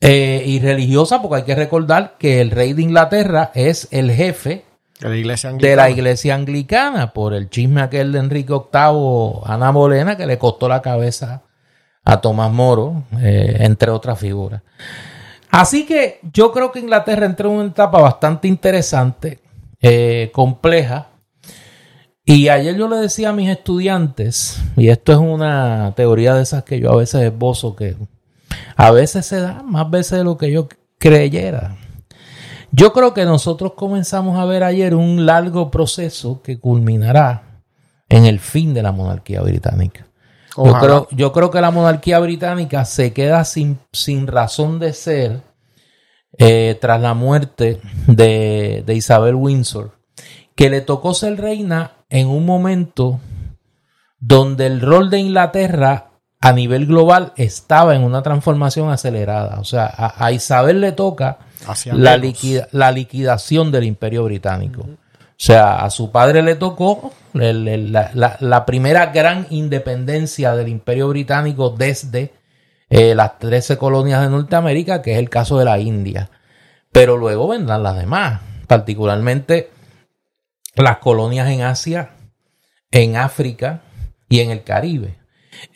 eh, 0.00 0.42
y 0.46 0.60
religiosa, 0.60 1.20
porque 1.20 1.36
hay 1.36 1.42
que 1.44 1.54
recordar 1.54 2.16
que 2.18 2.40
el 2.40 2.50
rey 2.50 2.72
de 2.72 2.82
Inglaterra 2.82 3.50
es 3.54 3.86
el 3.90 4.10
jefe 4.10 4.64
de 4.98 5.08
la, 5.08 5.16
iglesia 5.16 5.52
de 5.52 5.76
la 5.76 5.90
iglesia 5.90 6.34
anglicana 6.34 7.12
por 7.12 7.34
el 7.34 7.50
chisme 7.50 7.82
aquel 7.82 8.12
de 8.12 8.18
Enrique 8.18 8.52
VIII, 8.52 9.42
Ana 9.44 9.70
Bolena, 9.70 10.16
que 10.16 10.26
le 10.26 10.38
costó 10.38 10.68
la 10.68 10.80
cabeza 10.80 11.42
a 12.04 12.20
Tomás 12.20 12.50
Moro, 12.50 13.04
eh, 13.20 13.58
entre 13.60 13.90
otras 13.90 14.18
figuras. 14.18 14.62
Así 15.50 15.84
que 15.84 16.20
yo 16.32 16.52
creo 16.52 16.72
que 16.72 16.78
Inglaterra 16.78 17.26
entró 17.26 17.50
en 17.50 17.56
una 17.56 17.68
etapa 17.68 18.00
bastante 18.00 18.48
interesante, 18.48 19.40
eh, 19.82 20.30
compleja. 20.32 21.08
Y 22.30 22.48
ayer 22.48 22.76
yo 22.76 22.86
le 22.86 22.94
decía 22.94 23.30
a 23.30 23.32
mis 23.32 23.48
estudiantes, 23.48 24.62
y 24.76 24.88
esto 24.88 25.10
es 25.10 25.18
una 25.18 25.92
teoría 25.96 26.32
de 26.32 26.44
esas 26.44 26.62
que 26.62 26.78
yo 26.78 26.92
a 26.92 26.96
veces 26.96 27.22
esbozo, 27.22 27.74
que 27.74 27.96
a 28.76 28.92
veces 28.92 29.26
se 29.26 29.40
da 29.40 29.64
más 29.64 29.90
veces 29.90 30.18
de 30.18 30.24
lo 30.24 30.38
que 30.38 30.52
yo 30.52 30.68
creyera. 30.98 31.76
Yo 32.70 32.92
creo 32.92 33.14
que 33.14 33.24
nosotros 33.24 33.72
comenzamos 33.72 34.38
a 34.38 34.44
ver 34.44 34.62
ayer 34.62 34.94
un 34.94 35.26
largo 35.26 35.72
proceso 35.72 36.40
que 36.40 36.60
culminará 36.60 37.64
en 38.08 38.26
el 38.26 38.38
fin 38.38 38.74
de 38.74 38.84
la 38.84 38.92
monarquía 38.92 39.42
británica. 39.42 40.06
Yo 40.56 40.72
creo, 40.78 41.08
yo 41.10 41.32
creo, 41.32 41.50
que 41.50 41.60
la 41.60 41.72
monarquía 41.72 42.20
británica 42.20 42.84
se 42.84 43.12
queda 43.12 43.44
sin, 43.44 43.80
sin 43.92 44.28
razón 44.28 44.78
de 44.78 44.92
ser 44.92 45.40
eh, 46.38 46.78
tras 46.80 47.00
la 47.00 47.14
muerte 47.14 47.80
de, 48.06 48.84
de 48.86 48.94
Isabel 48.94 49.34
Windsor, 49.34 49.99
que 50.54 50.70
le 50.70 50.80
tocó 50.80 51.14
ser 51.14 51.40
reina 51.40 51.92
en 52.08 52.28
un 52.28 52.44
momento 52.44 53.20
donde 54.18 54.66
el 54.66 54.80
rol 54.80 55.10
de 55.10 55.18
Inglaterra 55.18 56.10
a 56.40 56.52
nivel 56.52 56.86
global 56.86 57.32
estaba 57.36 57.94
en 57.94 58.02
una 58.02 58.22
transformación 58.22 58.90
acelerada. 58.90 59.60
O 59.60 59.64
sea, 59.64 59.92
a, 60.16 60.32
Isabel 60.32 60.80
le 60.80 60.92
toca 60.92 61.38
la, 61.86 62.20
la, 62.72 62.92
liquidación 62.92 63.70
del 63.70 63.84
imperio 63.84 64.24
británico. 64.24 64.82
O 64.82 65.42
sea, 65.42 65.76
a 65.76 65.90
su 65.90 66.10
padre 66.10 66.42
le 66.42 66.54
tocó 66.54 67.12
la, 67.32 68.64
primera 68.66 69.06
gran 69.06 69.46
independencia 69.50 70.54
del 70.54 70.68
imperio 70.68 71.08
británico 71.08 71.70
desde 71.70 72.32
eh, 72.88 73.14
las 73.14 73.38
13 73.38 73.78
colonias 73.78 74.22
de 74.22 74.30
Norteamérica, 74.30 75.00
que 75.02 75.12
es 75.12 75.18
el 75.18 75.30
caso 75.30 75.58
de 75.58 75.64
la 75.64 75.78
India. 75.78 76.30
Pero 76.92 77.16
luego 77.16 77.48
vendrán 77.48 77.82
las 77.82 77.96
demás, 77.96 78.40
particularmente 78.66 79.70
las 80.82 80.98
colonias 80.98 81.48
en 81.48 81.62
Asia, 81.62 82.10
en 82.90 83.16
África 83.16 83.82
y 84.28 84.40
en 84.40 84.50
el 84.50 84.62
Caribe. 84.62 85.18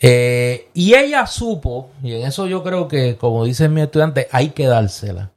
Eh, 0.01 0.71
y 0.75 0.95
ella 0.95 1.27
supo, 1.27 1.91
y 2.03 2.15
en 2.15 2.27
eso 2.27 2.47
yo 2.47 2.63
creo 2.63 2.89
que, 2.89 3.17
como 3.17 3.45
dice 3.45 3.69
mi 3.69 3.83
estudiante, 3.83 4.29
hay 4.31 4.51
que 4.51 4.67
dársela. 4.67 5.33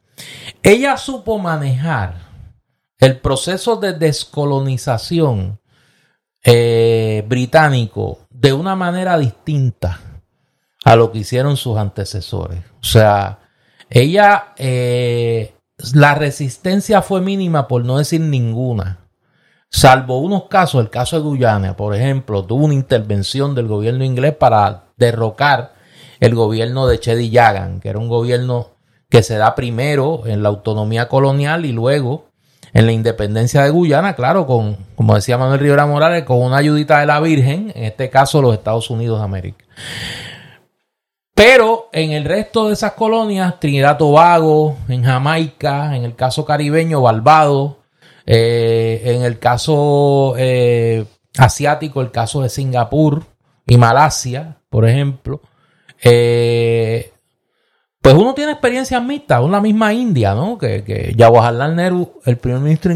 Ella 0.62 0.96
supo 0.96 1.38
manejar 1.38 2.28
el 2.98 3.18
proceso 3.20 3.76
de 3.76 3.92
descolonización 3.92 5.60
eh, 6.44 7.24
británico 7.26 8.20
de 8.30 8.52
una 8.52 8.74
manera 8.74 9.18
distinta 9.18 10.00
a 10.84 10.96
lo 10.96 11.12
que 11.12 11.18
hicieron 11.18 11.56
sus 11.56 11.76
antecesores. 11.76 12.60
O 12.80 12.84
sea, 12.84 13.40
ella, 13.90 14.54
eh, 14.56 15.54
la 15.94 16.14
resistencia 16.14 17.02
fue 17.02 17.20
mínima 17.20 17.68
por 17.68 17.84
no 17.84 17.98
decir 17.98 18.20
ninguna. 18.20 19.07
Salvo 19.70 20.18
unos 20.18 20.44
casos, 20.44 20.80
el 20.80 20.90
caso 20.90 21.16
de 21.16 21.22
Guyana, 21.22 21.76
por 21.76 21.94
ejemplo, 21.94 22.44
tuvo 22.44 22.64
una 22.64 22.74
intervención 22.74 23.54
del 23.54 23.68
gobierno 23.68 24.02
inglés 24.02 24.34
para 24.34 24.84
derrocar 24.96 25.74
el 26.20 26.34
gobierno 26.34 26.86
de 26.86 26.98
Chedi 26.98 27.30
Yagan, 27.30 27.80
que 27.80 27.90
era 27.90 27.98
un 27.98 28.08
gobierno 28.08 28.68
que 29.10 29.22
se 29.22 29.36
da 29.36 29.54
primero 29.54 30.26
en 30.26 30.42
la 30.42 30.48
autonomía 30.48 31.08
colonial 31.08 31.64
y 31.64 31.72
luego 31.72 32.28
en 32.72 32.86
la 32.86 32.92
independencia 32.92 33.62
de 33.62 33.70
Guyana, 33.70 34.14
claro, 34.14 34.46
con, 34.46 34.76
como 34.94 35.14
decía 35.14 35.38
Manuel 35.38 35.60
Rivera 35.60 35.86
Morales, 35.86 36.24
con 36.24 36.42
una 36.42 36.58
ayudita 36.58 37.00
de 37.00 37.06
la 37.06 37.20
Virgen, 37.20 37.72
en 37.74 37.84
este 37.84 38.10
caso 38.10 38.42
los 38.42 38.54
Estados 38.54 38.90
Unidos 38.90 39.18
de 39.18 39.24
América. 39.24 39.64
Pero 41.34 41.88
en 41.92 42.10
el 42.12 42.24
resto 42.24 42.66
de 42.66 42.74
esas 42.74 42.92
colonias, 42.92 43.60
Trinidad 43.60 43.96
Tobago, 43.96 44.76
en 44.88 45.04
Jamaica, 45.04 45.94
en 45.96 46.04
el 46.04 46.16
caso 46.16 46.44
caribeño, 46.44 47.00
Barbados, 47.00 47.77
eh, 48.30 49.00
en 49.04 49.22
el 49.22 49.38
caso 49.38 50.34
eh, 50.36 51.06
asiático, 51.38 52.02
el 52.02 52.10
caso 52.10 52.42
de 52.42 52.50
Singapur 52.50 53.24
y 53.66 53.78
Malasia, 53.78 54.58
por 54.68 54.86
ejemplo, 54.86 55.40
eh, 56.02 57.10
pues 58.02 58.14
uno 58.14 58.34
tiene 58.34 58.52
experiencias 58.52 59.02
mixtas, 59.02 59.40
una 59.42 59.62
misma 59.62 59.94
India, 59.94 60.34
¿no? 60.34 60.58
Que, 60.58 60.84
que 60.84 61.14
Jawaharlal 61.16 61.74
Nehru, 61.74 62.20
el 62.26 62.36
primer 62.36 62.60
ministro 62.60 62.92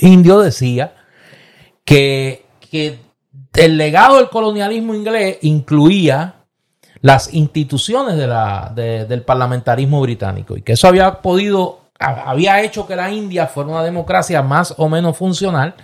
indio, 0.00 0.40
decía 0.40 0.96
que, 1.84 2.46
que 2.68 2.98
el 3.54 3.76
legado 3.78 4.16
del 4.16 4.28
colonialismo 4.28 4.92
inglés 4.92 5.38
incluía 5.42 6.34
las 7.00 7.32
instituciones 7.32 8.16
de 8.16 8.26
la, 8.26 8.72
del 8.74 9.22
parlamentarismo 9.22 10.00
británico 10.00 10.56
y 10.56 10.62
que 10.62 10.72
eso 10.72 10.88
había 10.88 11.22
podido, 11.22 11.85
había 11.98 12.62
hecho 12.62 12.86
que 12.86 12.96
la 12.96 13.10
India 13.10 13.46
fuera 13.46 13.70
una 13.70 13.82
democracia 13.82 14.42
más 14.42 14.74
o 14.76 14.88
menos 14.88 15.16
funcional 15.16 15.74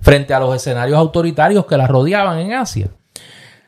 frente 0.00 0.34
a 0.34 0.40
los 0.40 0.54
escenarios 0.54 0.98
autoritarios 0.98 1.66
que 1.66 1.76
la 1.76 1.86
rodeaban 1.86 2.38
en 2.38 2.52
Asia. 2.52 2.88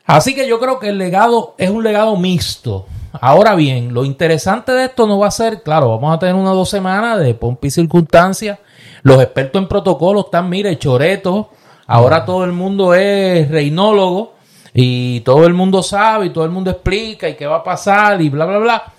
Así 0.05 0.34
que 0.34 0.47
yo 0.47 0.61
creo 0.61 0.78
que 0.78 0.90
el 0.90 0.99
legado 0.99 1.55
es 1.59 1.70
un 1.70 1.82
legado 1.82 2.16
mixto. 2.16 2.86
Ahora 3.20 3.55
bien, 3.55 3.92
lo 3.94 4.05
interesante 4.05 4.72
de 4.72 4.84
esto 4.84 5.07
no 5.07 5.18
va 5.18 5.28
a 5.28 5.32
ser, 5.32 5.62
claro, 5.62 5.88
vamos 5.88 6.14
a 6.14 6.18
tener 6.18 6.34
una 6.34 6.51
dos 6.51 6.68
semanas 6.68 7.18
de 7.18 7.34
pompa 7.34 7.68
circunstancias. 7.70 8.59
Los 9.03 9.20
expertos 9.22 9.62
en 9.62 9.68
protocolo 9.68 10.20
están, 10.20 10.49
mire, 10.49 10.78
choretos. 10.78 11.47
Ahora 11.86 12.24
todo 12.24 12.44
el 12.44 12.53
mundo 12.53 12.94
es 12.94 13.49
reinólogo 13.49 14.34
y 14.74 15.20
todo 15.20 15.47
el 15.47 15.55
mundo 15.55 15.82
sabe 15.82 16.26
y 16.26 16.30
todo 16.30 16.44
el 16.44 16.51
mundo 16.51 16.70
explica 16.70 17.28
y 17.28 17.34
qué 17.34 17.47
va 17.47 17.57
a 17.57 17.64
pasar 17.64 18.20
y 18.20 18.28
bla, 18.28 18.44
bla, 18.44 18.59
bla. 18.59 18.92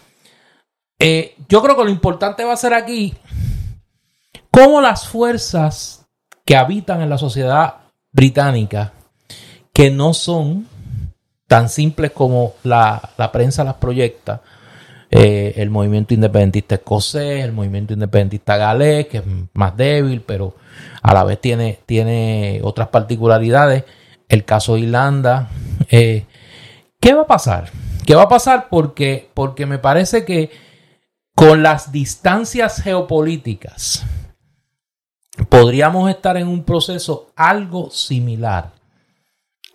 Eh, 1.00 1.36
yo 1.48 1.62
creo 1.62 1.76
que 1.78 1.84
lo 1.84 1.90
importante 1.90 2.44
va 2.44 2.54
a 2.54 2.58
ser 2.58 2.74
aquí 2.74 3.14
cómo 4.50 4.82
las 4.82 5.08
fuerzas 5.08 6.08
que 6.44 6.56
habitan 6.56 7.02
en 7.02 7.10
la 7.10 7.18
sociedad 7.18 7.76
británica, 8.12 8.94
que 9.74 9.92
no 9.92 10.14
son 10.14 10.68
tan 11.46 11.70
simples 11.70 12.12
como 12.12 12.54
la, 12.64 13.12
prensa 13.32 13.64
las 13.64 13.76
proyecta, 13.76 14.42
eh, 15.12 15.54
el 15.58 15.70
movimiento 15.70 16.14
independentista 16.14 16.76
escocés, 16.76 17.44
el 17.44 17.52
movimiento 17.52 17.94
independentista 17.94 18.58
galés, 18.58 19.08
que 19.08 19.18
es 19.20 19.24
más 19.54 19.78
débil, 19.78 20.22
pero 20.22 20.56
a 21.02 21.14
la 21.14 21.24
vez 21.24 21.40
tiene, 21.40 21.80
tiene 21.86 22.60
otras 22.64 22.88
particularidades 22.88 23.84
el 24.28 24.44
caso 24.44 24.74
de 24.74 24.82
Irlanda. 24.82 25.50
Eh, 25.90 26.26
¿Qué 27.00 27.14
va 27.14 27.22
a 27.22 27.28
pasar? 27.28 27.70
¿Qué 28.06 28.16
va 28.16 28.24
a 28.24 28.30
pasar? 28.30 28.68
Porque, 28.70 29.30
porque 29.34 29.66
me 29.66 29.78
parece 29.78 30.26
que 30.26 30.50
con 31.38 31.62
las 31.62 31.92
distancias 31.92 32.82
geopolíticas 32.82 34.04
podríamos 35.50 36.10
estar 36.10 36.36
en 36.36 36.48
un 36.48 36.64
proceso 36.64 37.32
algo 37.36 37.92
similar 37.92 38.72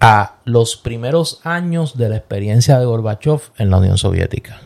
a 0.01 0.41
los 0.45 0.75
primeros 0.75 1.41
años 1.45 1.97
de 1.97 2.09
la 2.09 2.17
experiencia 2.17 2.81
de 2.81 2.85
Gorbachev 2.85 3.53
en 3.59 3.71
la 3.71 3.77
Unión 3.77 3.97
Soviética, 3.97 4.61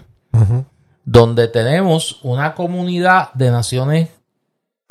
donde 1.04 1.48
tenemos 1.48 2.18
una 2.22 2.54
comunidad 2.54 3.30
de 3.34 3.50
naciones 3.50 4.08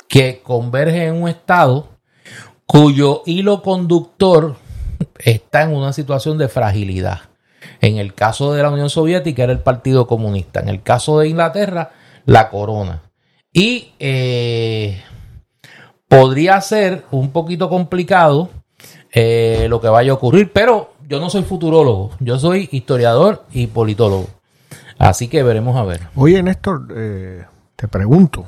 que 0.08 0.42
converge 0.44 1.06
en 1.06 1.20
un 1.20 1.28
Estado 1.28 1.88
cuyo 2.66 3.24
hilo 3.26 3.62
conductor 3.62 4.54
está 5.18 5.62
en 5.62 5.74
una 5.74 5.92
situación 5.92 6.38
de 6.38 6.46
fragilidad. 6.46 7.22
En 7.80 7.96
el 7.96 8.14
caso 8.14 8.52
de 8.52 8.62
la 8.62 8.70
Unión 8.70 8.90
Soviética 8.90 9.42
era 9.42 9.52
el 9.52 9.58
Partido 9.58 10.06
Comunista. 10.06 10.60
En 10.60 10.68
el 10.68 10.84
caso 10.84 11.18
de 11.18 11.28
Inglaterra, 11.28 11.90
la 12.26 12.50
corona. 12.50 13.02
Y 13.52 13.94
eh, 13.98 15.02
podría 16.08 16.60
ser 16.60 17.04
un 17.10 17.30
poquito 17.30 17.70
complicado 17.70 18.50
eh, 19.12 19.66
lo 19.70 19.80
que 19.80 19.88
vaya 19.88 20.12
a 20.12 20.14
ocurrir, 20.14 20.52
pero 20.52 20.92
yo 21.08 21.20
no 21.20 21.30
soy 21.30 21.42
futurólogo, 21.42 22.10
yo 22.20 22.38
soy 22.38 22.68
historiador 22.70 23.46
y 23.52 23.68
politólogo. 23.68 24.28
Así 24.98 25.28
que 25.28 25.42
veremos 25.42 25.76
a 25.76 25.84
ver. 25.84 26.02
Oye, 26.14 26.42
Néstor, 26.42 26.88
eh, 26.94 27.44
te 27.76 27.88
pregunto, 27.88 28.44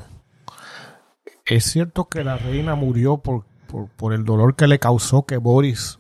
¿es 1.47 1.65
cierto 1.65 2.07
que 2.07 2.25
la 2.25 2.37
reina 2.37 2.75
murió 2.75 3.19
por, 3.19 3.45
por 3.97 4.13
el 4.13 4.25
dolor 4.25 4.57
que 4.57 4.67
le 4.67 4.79
causó 4.79 5.25
que 5.25 5.39
Boris 5.39 5.99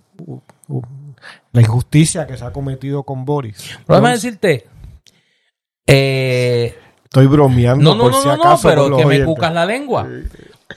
la 1.52 1.60
injusticia 1.60 2.26
que 2.26 2.36
se 2.36 2.44
ha 2.44 2.52
cometido 2.52 3.02
con 3.02 3.24
Boris. 3.24 3.78
Déjame 3.86 4.10
decirte. 4.10 4.66
Eh, 5.86 6.76
Estoy 7.09 7.26
bromeando 7.26 7.82
no, 7.82 7.94
no, 7.94 8.02
por 8.04 8.12
no, 8.12 8.22
si 8.22 8.28
acaso. 8.28 8.68
pero 8.68 8.94
que 8.94 9.06
me 9.06 9.24
cucas 9.24 9.54
la 9.54 9.64
lengua. 9.64 10.06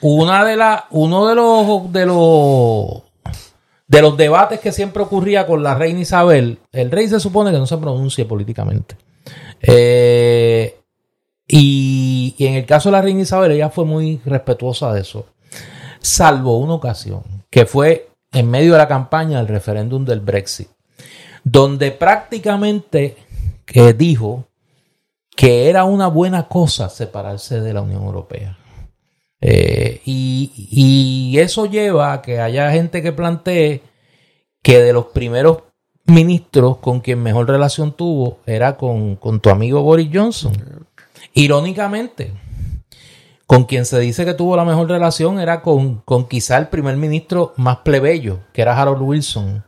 Una 0.00 0.44
de 0.46 0.56
la, 0.56 0.86
uno 0.90 1.28
de 1.28 1.34
los, 1.34 1.92
de 1.92 2.06
los, 2.06 3.02
de 3.86 4.02
los 4.02 4.16
debates 4.16 4.58
que 4.58 4.72
siempre 4.72 5.02
ocurría 5.02 5.46
con 5.46 5.62
la 5.62 5.74
reina 5.74 6.00
Isabel, 6.00 6.58
el 6.72 6.90
rey 6.90 7.06
se 7.08 7.20
supone 7.20 7.52
que 7.52 7.58
no 7.58 7.66
se 7.66 7.76
pronuncia 7.76 8.26
políticamente. 8.26 8.96
Eh, 9.60 10.80
y, 11.46 12.34
y 12.38 12.46
en 12.46 12.54
el 12.54 12.64
caso 12.64 12.88
de 12.88 12.92
la 12.92 13.02
reina 13.02 13.20
Isabel, 13.20 13.52
ella 13.52 13.68
fue 13.68 13.84
muy 13.84 14.18
respetuosa 14.24 14.90
de 14.94 15.02
eso. 15.02 15.26
Salvo 16.00 16.56
una 16.56 16.72
ocasión, 16.72 17.22
que 17.50 17.66
fue 17.66 18.08
en 18.32 18.50
medio 18.50 18.72
de 18.72 18.78
la 18.78 18.88
campaña 18.88 19.36
del 19.36 19.48
referéndum 19.48 20.06
del 20.06 20.20
Brexit, 20.20 20.68
donde 21.44 21.90
prácticamente 21.90 23.18
que 23.66 23.92
dijo 23.92 24.46
que 25.36 25.68
era 25.68 25.84
una 25.84 26.08
buena 26.08 26.48
cosa 26.48 26.88
separarse 26.88 27.60
de 27.60 27.72
la 27.72 27.82
Unión 27.82 28.02
Europea. 28.02 28.58
Eh, 29.40 30.00
y, 30.04 31.36
eso 31.38 31.66
lleva 31.66 32.12
a 32.12 32.22
que 32.22 32.38
haya 32.38 32.70
gente 32.70 33.02
que 33.02 33.12
plantee 33.12 33.82
que 34.62 34.80
de 34.80 34.92
los 34.92 35.06
primeros 35.06 35.64
ministros 36.04 36.76
con 36.78 37.00
quien 37.00 37.22
mejor 37.22 37.48
relación 37.48 37.92
tuvo 37.92 38.38
era 38.46 38.76
con, 38.76 39.16
con 39.16 39.40
tu 39.40 39.50
amigo 39.50 39.82
Boris 39.82 40.10
Johnson. 40.12 40.52
Irónicamente, 41.34 42.32
con 43.46 43.64
quien 43.64 43.84
se 43.84 43.98
dice 43.98 44.24
que 44.24 44.34
tuvo 44.34 44.56
la 44.56 44.64
mejor 44.64 44.88
relación 44.88 45.40
era 45.40 45.62
con, 45.62 45.96
con 46.04 46.28
quizá 46.28 46.58
el 46.58 46.68
primer 46.68 46.96
ministro 46.96 47.52
más 47.56 47.78
plebeyo, 47.78 48.40
que 48.52 48.62
era 48.62 48.80
Harold 48.80 49.02
Wilson, 49.02 49.64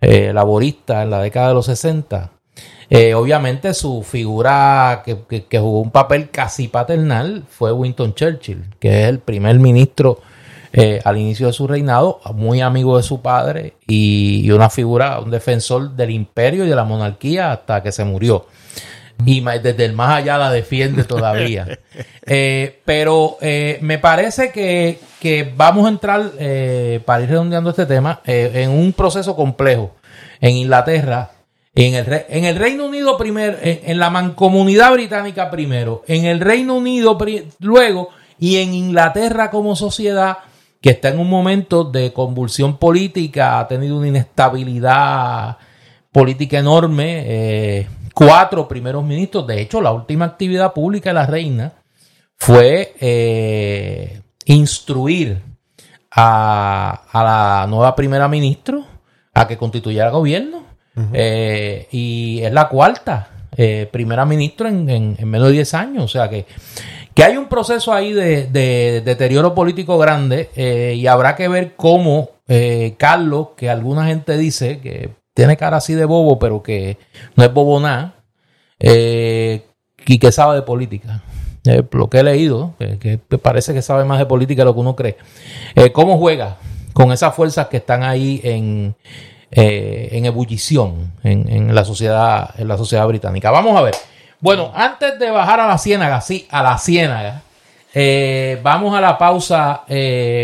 eh, 0.00 0.32
laborista 0.32 1.02
en 1.02 1.10
la 1.10 1.20
década 1.20 1.48
de 1.48 1.54
los 1.54 1.66
60. 1.66 2.32
Eh, 2.90 3.14
obviamente 3.14 3.72
su 3.72 4.02
figura 4.02 5.02
que, 5.04 5.44
que, 5.48 5.58
jugó 5.60 5.80
un 5.80 5.92
papel 5.92 6.28
casi 6.30 6.66
paternal 6.66 7.44
fue 7.48 7.72
Winston 7.72 8.14
Churchill, 8.14 8.64
que 8.80 9.02
es 9.02 9.08
el 9.08 9.20
primer 9.20 9.58
ministro 9.60 10.18
eh, 10.72 11.00
al 11.04 11.16
inicio 11.16 11.46
de 11.46 11.52
su 11.52 11.68
reinado, 11.68 12.20
muy 12.34 12.60
amigo 12.60 12.96
de 12.96 13.04
su 13.04 13.22
padre 13.22 13.74
y, 13.86 14.42
y, 14.44 14.50
una 14.50 14.70
figura, 14.70 15.20
un 15.20 15.30
defensor 15.30 15.92
del 15.92 16.10
imperio 16.10 16.64
y 16.64 16.68
de 16.68 16.74
la 16.74 16.84
monarquía 16.84 17.52
hasta 17.52 17.82
que 17.82 17.92
se 17.92 18.04
murió 18.04 18.46
y 19.24 19.40
desde 19.40 19.84
el 19.84 19.92
más 19.92 20.16
allá 20.16 20.38
la 20.38 20.50
defiende 20.50 21.04
todavía. 21.04 21.66
Eh, 22.32 22.78
pero 22.84 23.38
eh, 23.40 23.78
me 23.80 23.98
parece 23.98 24.52
que, 24.52 25.52
vamos 25.56 25.86
a 25.86 25.88
entrar, 25.88 26.30
eh, 26.38 27.00
para 27.04 27.24
ir 27.24 27.28
redondeando 27.28 27.70
este 27.70 27.86
tema, 27.86 28.20
en 28.24 28.70
un 28.70 28.92
proceso 28.92 29.34
complejo. 29.34 29.96
En 30.40 30.54
Inglaterra, 30.54 31.32
en 31.74 31.94
el, 31.94 32.24
en 32.28 32.44
el 32.44 32.56
Reino 32.56 32.86
Unido 32.86 33.16
primero, 33.16 33.56
en, 33.62 33.98
la 33.98 34.10
mancomunidad 34.10 34.92
británica 34.92 35.50
primero, 35.50 36.02
en 36.06 36.24
el 36.24 36.40
Reino 36.40 36.74
Unido 36.76 37.16
luego 37.60 38.08
y 38.38 38.56
en 38.56 38.74
Inglaterra 38.74 39.50
como 39.50 39.76
sociedad 39.76 40.38
que 40.80 40.90
está 40.90 41.10
en 41.10 41.18
un 41.18 41.28
momento 41.28 41.84
de 41.84 42.12
convulsión 42.12 42.78
política, 42.78 43.58
ha 43.58 43.68
tenido 43.68 43.98
una 43.98 44.08
inestabilidad 44.08 45.58
política 46.10 46.58
enorme 46.58 47.86
cuatro 48.14 48.68
primeros 48.68 49.04
ministros. 49.04 49.46
De 49.46 49.60
hecho, 49.60 49.80
la 49.80 49.92
última 49.92 50.24
actividad 50.26 50.72
pública 50.72 51.10
de 51.10 51.14
la 51.14 51.26
reina 51.26 51.72
fue 52.36 52.94
eh, 53.00 54.20
instruir 54.46 55.42
a, 56.10 57.02
la 57.12 57.66
nueva 57.68 57.94
primera 57.94 58.28
ministra 58.28 58.78
a 59.32 59.46
que 59.46 59.56
constituyera 59.56 60.10
gobierno. 60.10 60.64
Eh, 61.12 61.88
y 61.90 62.40
es 62.42 62.52
la 62.52 62.68
cuarta 62.68 63.28
eh, 63.56 63.88
primera 63.90 64.24
ministra 64.24 64.68
en, 64.68 65.16
menos 65.22 65.48
de 65.48 65.54
10 65.54 65.74
años. 65.74 66.04
O 66.04 66.08
sea 66.08 66.28
que, 66.28 66.46
que 67.14 67.24
hay 67.24 67.36
un 67.36 67.48
proceso 67.48 67.92
ahí 67.92 68.12
de, 68.12 69.00
deterioro 69.04 69.54
político 69.54 69.98
grande 69.98 70.50
y 70.96 71.06
habrá 71.06 71.36
que 71.36 71.48
ver 71.48 71.74
cómo 71.76 72.30
Carlos, 72.96 73.48
que 73.56 73.70
alguna 73.70 74.06
gente 74.06 74.36
dice 74.36 74.80
que 74.80 75.10
tiene 75.34 75.56
cara 75.56 75.78
así 75.78 75.94
de 75.94 76.04
bobo, 76.04 76.38
pero 76.38 76.62
que 76.62 76.98
no 77.36 77.44
es 77.44 77.52
bobo 77.52 77.80
nada, 77.80 78.14
eh, 78.78 79.62
y 80.06 80.18
que 80.18 80.32
sabe 80.32 80.56
de 80.56 80.62
política. 80.62 81.22
Eh, 81.64 81.82
lo 81.92 82.08
que 82.08 82.18
he 82.18 82.22
leído, 82.22 82.74
que, 82.78 83.18
parece 83.42 83.74
que 83.74 83.82
sabe 83.82 84.04
más 84.04 84.18
de 84.18 84.26
política 84.26 84.62
de 84.62 84.66
lo 84.66 84.74
que 84.74 84.80
uno 84.80 84.96
cree. 84.96 85.16
Eh, 85.74 85.92
¿Cómo 85.92 86.18
juega 86.18 86.56
con 86.92 87.12
esas 87.12 87.34
fuerzas 87.34 87.68
que 87.68 87.76
están 87.76 88.02
ahí 88.02 88.40
en, 88.42 88.96
en 89.50 90.24
ebullición 90.24 91.12
en, 91.22 91.74
la 91.74 91.84
sociedad, 91.84 92.50
en 92.58 92.68
la 92.68 92.76
sociedad 92.76 93.06
británica? 93.06 93.50
Vamos 93.50 93.76
a 93.76 93.82
ver. 93.82 93.94
Bueno, 94.40 94.72
antes 94.74 95.18
de 95.18 95.30
bajar 95.30 95.60
a 95.60 95.66
la 95.66 95.78
ciénaga, 95.78 96.20
sí, 96.20 96.46
a 96.50 96.62
la 96.62 96.78
ciénaga, 96.78 97.42
vamos 98.62 98.96
a 98.96 99.00
la 99.00 99.18
pausa 99.18 99.82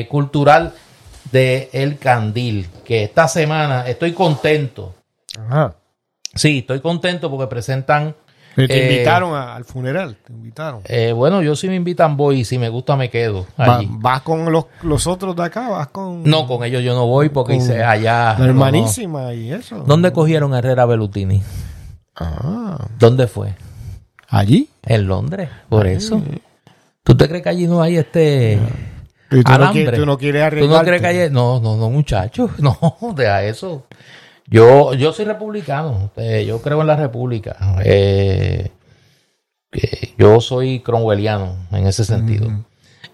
cultural 0.09 0.73
de 1.31 1.71
El 1.73 1.99
Candil, 1.99 2.69
que 2.85 3.05
esta 3.05 3.29
semana 3.29 3.87
estoy 3.87 4.13
contento. 4.13 4.95
Ajá. 5.39 5.75
Sí, 6.35 6.59
estoy 6.59 6.81
contento 6.81 7.31
porque 7.31 7.47
presentan 7.47 8.15
te 8.57 8.65
eh, 8.65 8.93
invitaron 8.93 9.35
al 9.35 9.65
funeral, 9.67 10.17
te 10.25 10.33
invitaron. 10.33 10.81
Eh, 10.87 11.13
bueno, 11.13 11.43
yo 11.43 11.55
si 11.55 11.69
me 11.69 11.75
invitan 11.75 12.17
voy 12.17 12.41
y 12.41 12.45
si 12.47 12.59
me 12.59 12.71
gusta 12.71 12.97
me 12.97 13.11
quedo. 13.11 13.47
Allí. 13.59 13.87
¿Vas 13.91 14.23
con 14.23 14.51
los, 14.51 15.07
otros 15.07 15.37
de 15.37 15.45
acá? 15.45 15.69
¿Vas 15.69 15.89
con...? 15.89 16.25
No, 16.25 16.47
con 16.47 16.65
ellos 16.65 16.83
yo 16.83 16.95
no 16.95 17.07
voy 17.07 17.29
porque 17.29 17.57
hice 17.57 17.85
allá... 17.85 18.35
La 18.39 18.47
hermanísima 18.47 19.35
y 19.35 19.53
eso. 19.53 19.85
¿Dónde 19.87 20.11
cogieron 20.11 20.55
a 20.55 20.59
Herrera 20.61 20.87
Belutini? 20.87 21.43
Ah. 22.17 22.87
¿Dónde 22.99 23.27
fue? 23.27 23.55
¿Allí? 24.29 24.71
En 24.85 25.07
Londres, 25.07 25.51
por 25.69 25.87
eso. 25.87 26.23
¿Tú 27.03 27.15
te 27.15 27.29
crees 27.29 27.43
que 27.43 27.51
allí 27.51 27.67
no 27.67 27.83
hay 27.83 27.99
este... 27.99 28.59
tú, 29.29 29.37
No 29.37 29.71
quieres, 29.71 30.01
tú 30.01 30.07
no 30.07 30.17
quieres 30.17 30.59
¿Tú 30.59 30.67
no 30.67 30.81
crees 30.81 31.03
que 31.03 31.07
hay... 31.09 31.31
No, 31.31 31.61
no, 31.61 31.77
no, 31.77 31.91
muchachos. 31.91 32.53
No, 32.59 32.79
deja 33.15 33.45
eso. 33.45 33.85
Yo, 34.49 34.95
yo 34.95 35.13
soy 35.13 35.25
republicano, 35.25 36.11
eh, 36.17 36.45
yo 36.47 36.63
creo 36.63 36.81
en 36.81 36.87
la 36.87 36.97
república. 36.97 37.57
Eh, 37.85 38.71
yo 40.17 40.41
soy 40.41 40.81
cromwelliano 40.81 41.67
en 41.73 41.87
ese 41.87 42.05
sentido. 42.05 42.49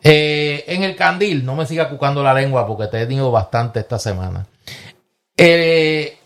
Eh, 0.02 0.64
en 0.66 0.82
el 0.82 0.94
candil, 0.94 1.44
no 1.44 1.56
me 1.56 1.64
siga 1.64 1.88
cucando 1.88 2.22
la 2.22 2.34
lengua 2.34 2.66
porque 2.66 2.86
te 2.88 3.00
he 3.00 3.06
tenido 3.06 3.30
bastante 3.30 3.80
esta 3.80 3.98
semana. 3.98 4.46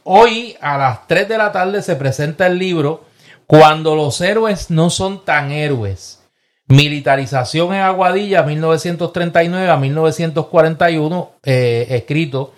hoy 0.03 0.57
a 0.61 0.77
las 0.77 1.07
3 1.07 1.29
de 1.29 1.39
la 1.39 1.53
tarde 1.53 1.83
se 1.83 1.97
presenta 1.97 2.47
el 2.47 2.59
libro 2.59 3.05
Cuando 3.47 3.95
los 3.95 4.21
héroes 4.21 4.71
no 4.71 4.91
son 4.91 5.25
tan 5.25 5.53
héroes. 5.53 6.21
Militarización 6.69 7.75
en 7.75 7.83
Aguadilla 7.83 8.43
1939 8.43 9.71
a 9.71 9.77
1941, 9.77 11.31
escrito 11.45 12.53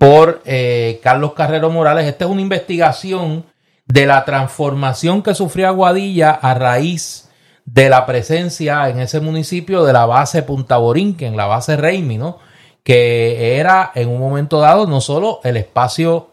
por 0.00 0.40
eh, 0.46 0.98
Carlos 1.02 1.34
Carrero 1.34 1.68
Morales. 1.68 2.06
Esta 2.06 2.24
es 2.24 2.30
una 2.30 2.40
investigación 2.40 3.44
de 3.84 4.06
la 4.06 4.24
transformación 4.24 5.22
que 5.22 5.34
sufrió 5.34 5.68
Aguadilla 5.68 6.30
a 6.30 6.54
raíz 6.54 7.28
de 7.66 7.90
la 7.90 8.06
presencia 8.06 8.88
en 8.88 8.98
ese 8.98 9.20
municipio 9.20 9.84
de 9.84 9.92
la 9.92 10.06
base 10.06 10.42
Punta 10.42 10.78
Borinquen, 10.78 11.36
la 11.36 11.44
base 11.44 11.76
Reimi, 11.76 12.16
¿no? 12.16 12.38
que 12.82 13.58
era 13.58 13.92
en 13.94 14.08
un 14.08 14.18
momento 14.18 14.58
dado 14.58 14.86
no 14.86 15.02
solo 15.02 15.40
el 15.44 15.58
espacio 15.58 16.30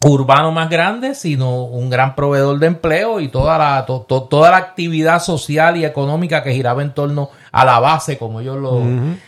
urbano 0.00 0.50
más 0.50 0.70
grande, 0.70 1.14
sino 1.14 1.64
un 1.64 1.90
gran 1.90 2.14
proveedor 2.14 2.58
de 2.60 2.68
empleo 2.68 3.20
y 3.20 3.28
toda 3.28 3.58
la, 3.58 3.84
toda 3.84 4.50
la 4.50 4.56
actividad 4.56 5.20
social 5.20 5.76
y 5.76 5.84
económica 5.84 6.42
que 6.42 6.54
giraba 6.54 6.80
en 6.80 6.94
torno 6.94 7.28
a 7.52 7.66
la 7.66 7.78
base, 7.78 8.16
como 8.16 8.40
ellos 8.40 8.56
lo, 8.56 8.80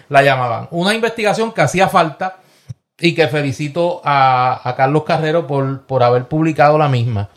la 0.09 0.23
llamaban. 0.23 0.69
Una 0.71 0.95
investigación 0.95 1.53
que 1.53 1.61
hacía 1.61 1.87
falta 1.87 2.41
y 3.01 3.15
que 3.15 3.29
felicito 3.29 4.01
a, 4.05 4.75
Carlos 4.77 5.05
Carrero 5.05 5.47
por, 5.47 5.83
por, 5.83 6.03
haber 6.03 6.27
publicado 6.27 6.79
la 6.79 6.89
misma. 6.89 7.31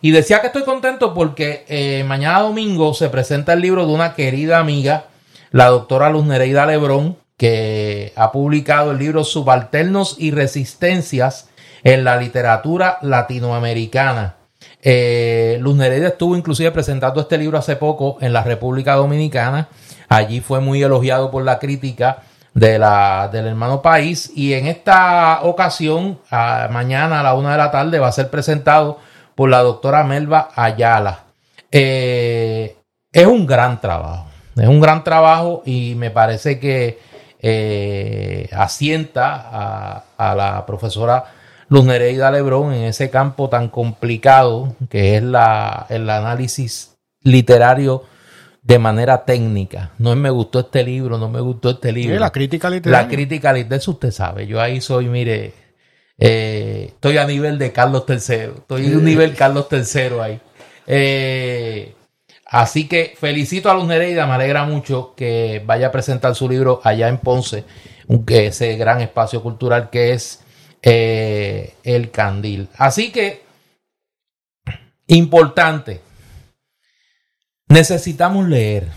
Y 0.00 0.12
decía 0.12 0.40
que 0.40 0.46
estoy 0.46 0.62
contento 0.62 1.12
porque 1.12 1.64
eh, 1.68 2.04
mañana 2.06 2.40
domingo 2.40 2.94
se 2.94 3.08
presenta 3.08 3.52
el 3.52 3.60
libro 3.60 3.86
de 3.86 3.92
una 3.92 4.14
querida 4.14 4.58
amiga, 4.58 5.06
la 5.50 5.66
doctora 5.66 6.08
Luz 6.10 6.24
Nereida 6.24 6.66
Lebrón, 6.66 7.16
que 7.36 8.12
ha 8.16 8.30
publicado 8.30 8.92
el 8.92 8.98
libro 8.98 9.24
Subalternos 9.24 10.16
y 10.18 10.30
Resistencias 10.30 11.48
en 11.82 12.04
la 12.04 12.16
literatura 12.16 12.98
latinoamericana. 13.02 14.36
Eh, 14.82 15.58
Luz 15.60 15.76
Nereida 15.76 16.08
estuvo 16.08 16.36
inclusive 16.36 16.70
presentando 16.70 17.20
este 17.20 17.38
libro 17.38 17.58
hace 17.58 17.76
poco 17.76 18.18
en 18.20 18.32
la 18.32 18.44
República 18.44 18.94
Dominicana. 18.94 19.68
Allí 20.08 20.40
fue 20.40 20.60
muy 20.60 20.82
elogiado 20.82 21.30
por 21.30 21.44
la 21.44 21.58
crítica 21.58 22.22
de 22.58 22.78
la, 22.78 23.28
del 23.32 23.46
hermano 23.46 23.80
país. 23.80 24.32
Y 24.34 24.52
en 24.54 24.66
esta 24.66 25.40
ocasión, 25.42 26.18
mañana 26.30 27.20
a 27.20 27.22
la 27.22 27.34
una 27.34 27.52
de 27.52 27.58
la 27.58 27.70
tarde, 27.70 27.98
va 27.98 28.08
a 28.08 28.12
ser 28.12 28.30
presentado 28.30 28.98
por 29.34 29.48
la 29.48 29.62
doctora 29.62 30.02
Melba 30.04 30.50
Ayala. 30.54 31.24
Eh, 31.70 32.76
es 33.12 33.26
un 33.26 33.46
gran 33.46 33.80
trabajo, 33.80 34.26
es 34.56 34.66
un 34.66 34.80
gran 34.80 35.04
trabajo 35.04 35.62
y 35.64 35.94
me 35.94 36.10
parece 36.10 36.58
que 36.58 36.98
eh, 37.40 38.48
asienta 38.52 40.02
a, 40.16 40.34
la 40.34 40.66
profesora 40.66 41.24
Luz 41.68 41.84
Nereida 41.84 42.30
Lebrón 42.30 42.72
en 42.72 42.84
ese 42.84 43.10
campo 43.10 43.48
tan 43.48 43.68
complicado 43.68 44.74
que 44.90 45.16
es 45.16 45.22
la, 45.22 45.86
el 45.88 46.08
análisis 46.10 46.96
literario 47.22 48.04
de 48.68 48.78
manera 48.78 49.24
técnica. 49.24 49.92
No 49.96 50.12
es 50.12 50.18
me 50.18 50.28
gustó 50.28 50.60
este 50.60 50.84
libro, 50.84 51.16
no 51.16 51.30
me 51.30 51.40
gustó 51.40 51.70
este 51.70 51.90
libro. 51.90 52.18
la 52.18 52.30
crítica 52.30 52.68
literaria. 52.68 53.02
La 53.02 53.08
crítica 53.08 53.50
literaria, 53.50 53.78
eso 53.78 53.92
usted 53.92 54.10
sabe. 54.10 54.46
Yo 54.46 54.60
ahí 54.60 54.82
soy, 54.82 55.06
mire, 55.06 55.54
eh, 56.18 56.84
estoy 56.88 57.16
a 57.16 57.24
nivel 57.24 57.58
de 57.58 57.72
Carlos 57.72 58.04
III. 58.06 58.16
Estoy 58.58 58.92
a 58.92 58.98
un 58.98 59.06
nivel 59.06 59.34
Carlos 59.34 59.68
III 59.72 60.20
ahí. 60.20 60.40
Eh, 60.86 61.94
así 62.44 62.86
que 62.86 63.14
felicito 63.18 63.70
a 63.70 63.74
Luz 63.74 63.86
Nereida, 63.86 64.26
me 64.26 64.34
alegra 64.34 64.64
mucho 64.64 65.14
que 65.16 65.62
vaya 65.64 65.86
a 65.86 65.92
presentar 65.92 66.34
su 66.34 66.46
libro 66.46 66.82
allá 66.84 67.08
en 67.08 67.16
Ponce, 67.16 67.64
ese 68.26 68.76
gran 68.76 69.00
espacio 69.00 69.42
cultural 69.42 69.88
que 69.88 70.12
es 70.12 70.40
eh, 70.82 71.72
El 71.84 72.10
Candil. 72.10 72.68
Así 72.76 73.12
que, 73.12 73.44
importante, 75.06 76.02
Necesitamos 77.68 78.48
leer. 78.48 78.88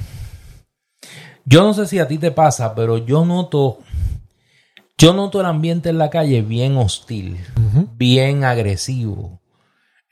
Yo 1.46 1.64
no 1.64 1.74
sé 1.74 1.88
si 1.88 2.00
a 2.00 2.08
ti 2.08 2.18
te 2.18 2.32
pasa, 2.32 2.74
pero 2.76 2.98
yo 2.98 3.26
noto, 3.26 3.80
yo 4.98 5.14
noto 5.14 5.42
el 5.42 5.48
ambiente 5.48 5.90
en 5.90 5.98
la 5.98 6.10
calle 6.10 6.42
bien 6.42 6.78
hostil, 6.78 7.38
bien 7.98 8.44
agresivo. 8.44 9.42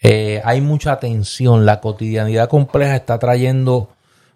Eh, 0.02 0.42
hay 0.44 0.62
mucha 0.62 1.00
tensión, 1.00 1.66
la 1.66 1.80
cotidianidad 1.82 2.50
compleja 2.50 2.96
está 2.96 3.20
trayendo 3.20 3.90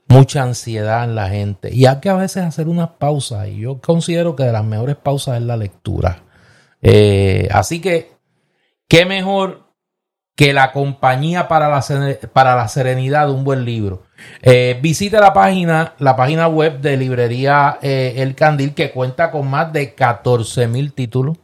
mucha 0.08 0.44
ansiedad 0.44 1.04
en 1.04 1.16
la 1.16 1.30
gente. 1.30 1.74
Y 1.74 1.86
hay 1.86 2.00
que 2.00 2.10
a 2.10 2.16
veces 2.16 2.44
hacer 2.44 2.68
unas 2.68 2.90
pausas. 2.92 3.48
Y 3.48 3.60
yo 3.60 3.80
considero 3.80 4.36
que 4.36 4.44
de 4.44 4.52
las 4.52 4.66
mejores 4.66 4.96
pausas 4.96 5.38
es 5.38 5.44
la 5.44 5.58
lectura. 5.58 6.24
Eh, 6.82 7.48
así 7.52 7.82
que, 7.82 8.12
¿qué 8.88 9.06
mejor 9.06 9.63
que 10.36 10.54
la 10.54 10.72
compañía 10.72 11.48
para 11.48 11.70
la, 11.70 11.84
para 12.34 12.56
la 12.56 12.68
serenidad 12.68 13.28
de 13.28 13.34
un 13.34 13.44
buen 13.44 13.66
libro. 13.66 14.04
Eh, 14.42 14.80
visite 14.82 15.20
la 15.20 15.34
página, 15.34 15.94
la 16.00 16.16
página 16.16 16.48
web 16.48 16.80
de 16.80 16.98
librería 16.98 17.78
eh, 17.82 18.16
El 18.18 18.36
Candil 18.36 18.74
que 18.74 18.92
cuenta 18.92 19.30
con 19.30 19.50
más 19.50 19.72
de 19.74 19.94
14 19.94 20.68
mil 20.68 20.94
títulos. 20.94 21.38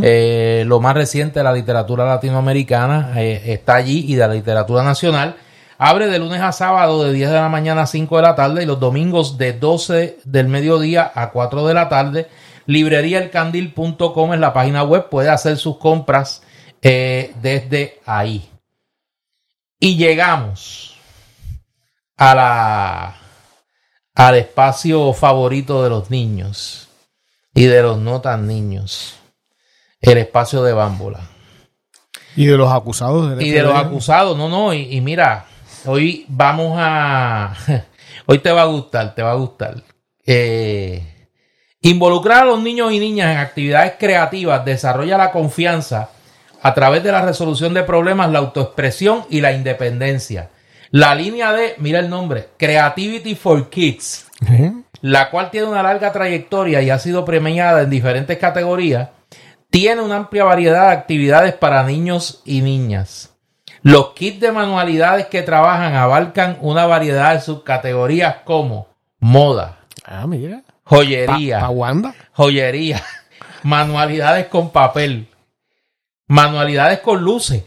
Eh, 0.00 0.64
lo 0.66 0.80
más 0.80 0.94
reciente 0.94 1.40
de 1.40 1.44
la 1.44 1.52
literatura 1.52 2.04
latinoamericana 2.04 3.20
está 3.20 3.74
allí 3.74 4.04
y 4.06 4.14
de 4.14 4.26
la 4.26 4.34
literatura 4.34 4.84
nacional. 4.84 5.36
Abre 5.78 6.06
de 6.06 6.18
lunes 6.18 6.40
a 6.40 6.52
sábado 6.52 7.04
de 7.04 7.12
10 7.12 7.30
de 7.30 7.34
la 7.34 7.48
mañana 7.48 7.82
a 7.82 7.86
5 7.86 8.16
de 8.16 8.22
la 8.22 8.34
tarde 8.34 8.62
y 8.62 8.66
los 8.66 8.80
domingos 8.80 9.36
de 9.38 9.54
12 9.54 10.18
del 10.24 10.48
mediodía 10.48 11.10
a 11.14 11.30
4 11.30 11.66
de 11.66 11.74
la 11.74 11.88
tarde. 11.88 12.28
Libreríaelcandil.com 12.66 14.34
es 14.34 14.40
la 14.40 14.52
página 14.52 14.84
web. 14.84 15.08
Puede 15.10 15.28
hacer 15.28 15.56
sus 15.56 15.78
compras 15.78 16.42
desde 16.90 18.00
ahí. 18.06 18.48
Y 19.78 19.96
llegamos 19.96 20.96
a 22.16 22.34
la, 22.34 23.16
al 24.14 24.34
espacio 24.36 25.12
favorito 25.12 25.82
de 25.82 25.90
los 25.90 26.10
niños 26.10 26.88
y 27.54 27.64
de 27.64 27.82
los 27.82 27.98
no 27.98 28.20
tan 28.20 28.46
niños, 28.46 29.16
el 30.00 30.18
espacio 30.18 30.62
de 30.62 30.72
bámbola. 30.72 31.20
Y 32.36 32.46
de 32.46 32.56
los 32.56 32.70
acusados. 32.70 33.40
y 33.40 33.50
de 33.50 33.62
los 33.62 33.74
acusados, 33.74 34.36
no, 34.36 34.48
no, 34.48 34.74
y, 34.74 35.00
mira, 35.00 35.46
hoy 35.86 36.26
vamos 36.28 36.74
a, 36.78 37.54
hoy 38.26 38.38
te 38.38 38.52
va 38.52 38.62
a 38.62 38.66
gustar, 38.66 39.14
te 39.14 39.22
va 39.22 39.32
a 39.32 39.36
gustar. 39.36 39.82
Eh, 40.24 41.30
involucrar 41.80 42.42
a 42.42 42.46
los 42.46 42.60
niños 42.60 42.92
y 42.92 42.98
niñas 42.98 43.32
en 43.32 43.38
actividades 43.38 43.94
creativas 43.98 44.64
desarrolla 44.64 45.16
la 45.16 45.32
confianza 45.32 46.10
a 46.62 46.74
través 46.74 47.02
de 47.02 47.12
la 47.12 47.22
resolución 47.22 47.74
de 47.74 47.82
problemas, 47.82 48.30
la 48.30 48.40
autoexpresión 48.40 49.24
y 49.30 49.40
la 49.40 49.52
independencia. 49.52 50.50
La 50.90 51.14
línea 51.14 51.52
de, 51.52 51.74
mira 51.78 51.98
el 51.98 52.08
nombre, 52.08 52.48
Creativity 52.56 53.34
for 53.34 53.68
Kids, 53.68 54.28
la 55.00 55.30
cual 55.30 55.50
tiene 55.50 55.66
una 55.66 55.82
larga 55.82 56.12
trayectoria 56.12 56.80
y 56.82 56.90
ha 56.90 56.98
sido 56.98 57.24
premiada 57.24 57.82
en 57.82 57.90
diferentes 57.90 58.38
categorías, 58.38 59.10
tiene 59.70 60.00
una 60.00 60.16
amplia 60.16 60.44
variedad 60.44 60.88
de 60.88 60.94
actividades 60.94 61.54
para 61.54 61.82
niños 61.82 62.42
y 62.44 62.62
niñas. 62.62 63.34
Los 63.82 64.14
kits 64.14 64.40
de 64.40 64.52
manualidades 64.52 65.26
que 65.26 65.42
trabajan 65.42 65.94
abarcan 65.94 66.58
una 66.60 66.86
variedad 66.86 67.34
de 67.34 67.40
subcategorías 67.40 68.36
como 68.44 68.88
moda, 69.20 69.78
ah, 70.04 70.26
mira. 70.26 70.62
joyería, 70.84 71.68
joyería, 72.32 73.02
manualidades 73.62 74.46
con 74.46 74.70
papel, 74.70 75.28
manualidades 76.26 77.00
con 77.00 77.22
luces 77.22 77.62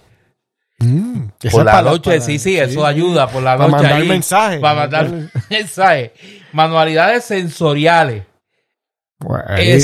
Mm, 0.80 1.28
por 1.52 1.66
la 1.66 1.82
noche, 1.82 2.22
sí, 2.22 2.40
sí, 2.40 2.58
eso 2.58 2.86
ayuda 2.86 3.28
por 3.28 3.44
la 3.44 3.58
noche. 3.58 3.72
Para 3.72 3.84
mandar 3.84 4.06
mensajes. 4.06 4.60
Para 4.62 4.76
mandar 4.76 5.12
mensajes. 5.50 6.12
Manualidades 6.54 7.26
sensoriales. 7.26 8.24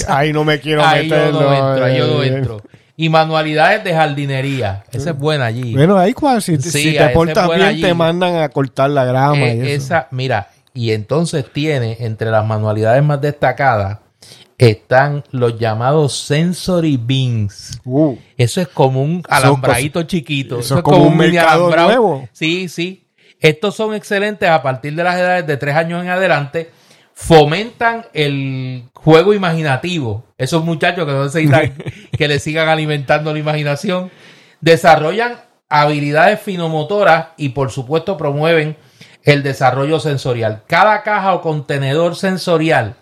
ahí, 0.07 0.31
no 0.31 0.45
me 0.45 0.59
quiero 0.61 0.85
ahí 0.85 1.09
Yo 1.09 1.31
no 1.31 1.53
entro, 1.53 1.85
ahí 1.85 1.97
yo 1.97 2.07
no 2.07 2.23
entro. 2.23 2.61
Y 2.97 3.09
manualidades 3.09 3.83
de 3.83 3.93
jardinería. 3.93 4.85
Esa 4.89 5.09
es 5.09 5.17
buena 5.17 5.47
allí. 5.47 5.73
Bueno, 5.73 5.97
ahí 5.97 6.13
cual, 6.13 6.41
si, 6.41 6.57
te 6.57 7.09
portas 7.09 7.49
bien, 7.53 7.81
te 7.81 7.93
mandan 7.93 8.37
a 8.37 8.47
cortar 8.47 8.89
la 8.89 9.03
grama. 9.03 9.37
Eh, 9.37 9.73
esa, 9.73 10.07
mira, 10.11 10.47
y 10.73 10.91
entonces 10.91 11.45
tiene 11.51 11.97
entre 11.99 12.31
las 12.31 12.45
manualidades 12.45 13.03
más 13.03 13.19
destacadas 13.19 13.99
están 14.57 15.23
los 15.31 15.59
llamados 15.59 16.17
sensory 16.17 16.97
beans. 16.97 17.79
Uh. 17.83 18.15
eso 18.37 18.61
es 18.61 18.67
como 18.69 19.03
un 19.03 19.23
alambradito 19.29 20.03
chiquito. 20.03 20.59
Eso, 20.59 20.77
es 20.77 20.83
como, 20.83 21.03
un, 21.07 21.17
mercado 21.17 21.75
nuevo. 21.75 22.27
Sí, 22.31 22.69
sí. 22.69 23.07
Estos 23.39 23.75
son 23.75 23.93
excelentes 23.93 24.49
a 24.49 24.63
partir 24.63 24.95
de 24.95 25.03
las 25.03 25.17
edades 25.17 25.45
de 25.45 25.57
tres 25.57 25.75
años 25.75 26.01
en 26.01 26.09
adelante. 26.09 26.71
Fomentan 27.13 28.05
el 28.13 28.85
juego 28.93 29.33
imaginativo. 29.33 30.25
Esos 30.37 30.63
muchachos 30.63 31.05
que 31.05 31.11
no 31.11 31.23
necesitan 31.25 31.73
que 32.17 32.27
le 32.27 32.39
sigan 32.39 32.69
alimentando 32.69 33.33
la 33.33 33.39
imaginación. 33.39 34.09
Desarrollan 34.61 35.35
habilidades 35.69 36.39
finomotoras 36.39 37.27
y 37.37 37.49
por 37.49 37.71
supuesto 37.71 38.17
promueven 38.17 38.77
el 39.23 39.43
desarrollo 39.43 39.99
sensorial. 39.99 40.63
Cada 40.67 41.03
caja 41.03 41.33
o 41.33 41.41
contenedor 41.41 42.15
sensorial 42.15 42.95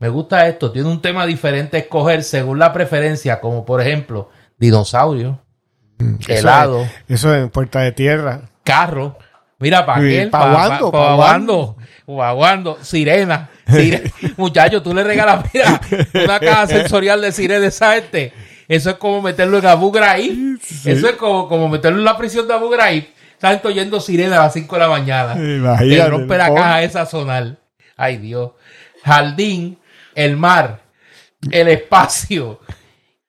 me 0.00 0.08
gusta 0.08 0.48
esto, 0.48 0.72
tiene 0.72 0.88
un 0.88 1.02
tema 1.02 1.26
diferente 1.26 1.76
a 1.76 1.80
escoger 1.80 2.24
según 2.24 2.58
la 2.58 2.72
preferencia, 2.72 3.38
como 3.38 3.66
por 3.66 3.82
ejemplo, 3.82 4.30
dinosaurio, 4.58 5.38
mm, 5.98 6.14
helado. 6.26 6.86
Eso 7.06 7.34
es, 7.34 7.50
puerta 7.50 7.80
de 7.80 7.92
tierra. 7.92 8.40
Carro. 8.64 9.18
Mira, 9.58 9.84
para 9.84 10.00
qué? 10.00 10.26
Paguando. 10.26 11.76
Sirena. 12.80 13.50
sirena. 13.66 14.10
Muchacho, 14.38 14.82
tú 14.82 14.94
le 14.94 15.04
regalas, 15.04 15.44
mira, 15.52 15.78
una 16.14 16.40
caja 16.40 16.66
sensorial 16.66 17.20
de 17.20 17.30
sirena 17.30 17.60
de 17.60 17.68
este. 17.68 18.32
Eso 18.66 18.90
es 18.90 18.96
como 18.96 19.20
meterlo 19.20 19.58
en 19.58 19.66
Abu 19.66 19.92
Ghraib. 19.92 20.58
Eso 20.86 21.08
es 21.08 21.16
como, 21.16 21.46
como 21.46 21.68
meterlo 21.68 21.98
en 21.98 22.04
la 22.04 22.16
prisión 22.16 22.48
de 22.48 22.54
Abu 22.54 22.70
Ghraib. 22.70 23.04
Están 23.32 23.60
oyendo 23.64 24.00
sirena 24.00 24.36
a 24.36 24.44
las 24.44 24.54
5 24.54 24.76
de 24.76 24.80
la 24.80 24.88
mañana. 24.88 25.34
Te 25.78 26.08
rompe 26.08 26.38
la 26.38 26.54
caja 26.54 26.82
esa 26.82 27.04
zonal. 27.04 27.58
Ay, 27.98 28.16
Dios. 28.16 28.52
Jardín 29.04 29.78
el 30.14 30.36
mar, 30.36 30.82
el 31.50 31.68
espacio, 31.68 32.60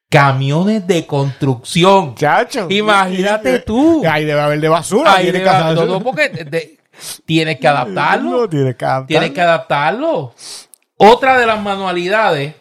camiones 0.09 0.86
de 0.86 1.07
construcción. 1.07 2.15
Chacho. 2.15 2.67
Imagínate 2.69 3.59
tú. 3.59 4.03
Ahí 4.07 4.25
debe 4.25 4.41
haber 4.41 4.59
de 4.59 4.69
basura. 4.69 5.15
Ahí 5.15 5.32
debe 5.32 5.49
haber, 5.49 6.03
porque 6.03 6.77
tienes 7.25 7.59
que 7.59 7.67
adaptarlo. 7.67 8.49
tienes 8.49 8.75
que 8.75 8.86
adaptarlo. 8.86 9.07
Tienes 9.07 9.32
que 9.32 9.41
adaptarlo. 9.41 10.34
Otra 10.97 11.39
de 11.39 11.45
las 11.45 11.61
manualidades 11.61 12.55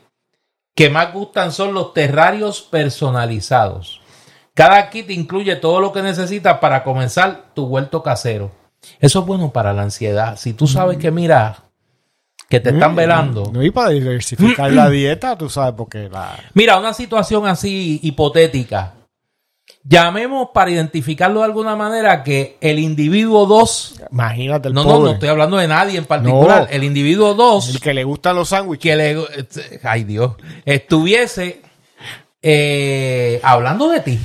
que 0.74 0.88
más 0.88 1.12
gustan 1.12 1.52
son 1.52 1.74
los 1.74 1.92
terrarios 1.92 2.62
personalizados. 2.62 4.00
Cada 4.54 4.88
kit 4.90 5.10
incluye 5.10 5.56
todo 5.56 5.80
lo 5.80 5.92
que 5.92 6.02
necesitas 6.02 6.58
para 6.58 6.82
comenzar 6.82 7.52
tu 7.54 7.64
huerto 7.66 8.02
casero. 8.02 8.50
Eso 8.98 9.20
es 9.20 9.26
bueno 9.26 9.52
para 9.52 9.72
la 9.72 9.82
ansiedad. 9.82 10.36
Si 10.36 10.52
tú 10.52 10.66
sabes 10.66 10.96
que, 10.96 11.10
mira, 11.10 11.64
que 12.50 12.58
te 12.58 12.70
están 12.70 12.96
velando. 12.96 13.48
No, 13.52 13.62
y 13.62 13.70
para 13.70 13.90
diversificar 13.90 14.72
la 14.72 14.90
dieta, 14.90 15.38
tú 15.38 15.48
sabes, 15.48 15.72
porque 15.76 16.08
la... 16.10 16.36
Mira, 16.52 16.78
una 16.78 16.92
situación 16.92 17.46
así 17.46 18.00
hipotética. 18.02 18.94
Llamemos 19.84 20.48
para 20.52 20.72
identificarlo 20.72 21.40
de 21.40 21.46
alguna 21.46 21.76
manera 21.76 22.24
que 22.24 22.58
el 22.60 22.80
individuo 22.80 23.46
2. 23.46 24.02
Imagínate 24.10 24.66
el 24.66 24.74
No, 24.74 24.82
no, 24.82 24.98
no 24.98 25.10
estoy 25.12 25.28
hablando 25.28 25.58
de 25.58 25.68
nadie 25.68 25.96
en 25.96 26.04
particular. 26.04 26.66
El 26.70 26.82
individuo 26.82 27.34
2. 27.34 27.76
El 27.76 27.80
que 27.80 27.94
le 27.94 28.02
gustan 28.02 28.34
los 28.34 28.48
sándwiches. 28.48 28.82
Que 28.82 28.96
le. 28.96 29.80
Ay, 29.84 30.02
Dios. 30.02 30.32
Estuviese 30.64 31.62
eh, 32.42 33.40
hablando 33.44 33.88
de 33.90 34.00
ti. 34.00 34.18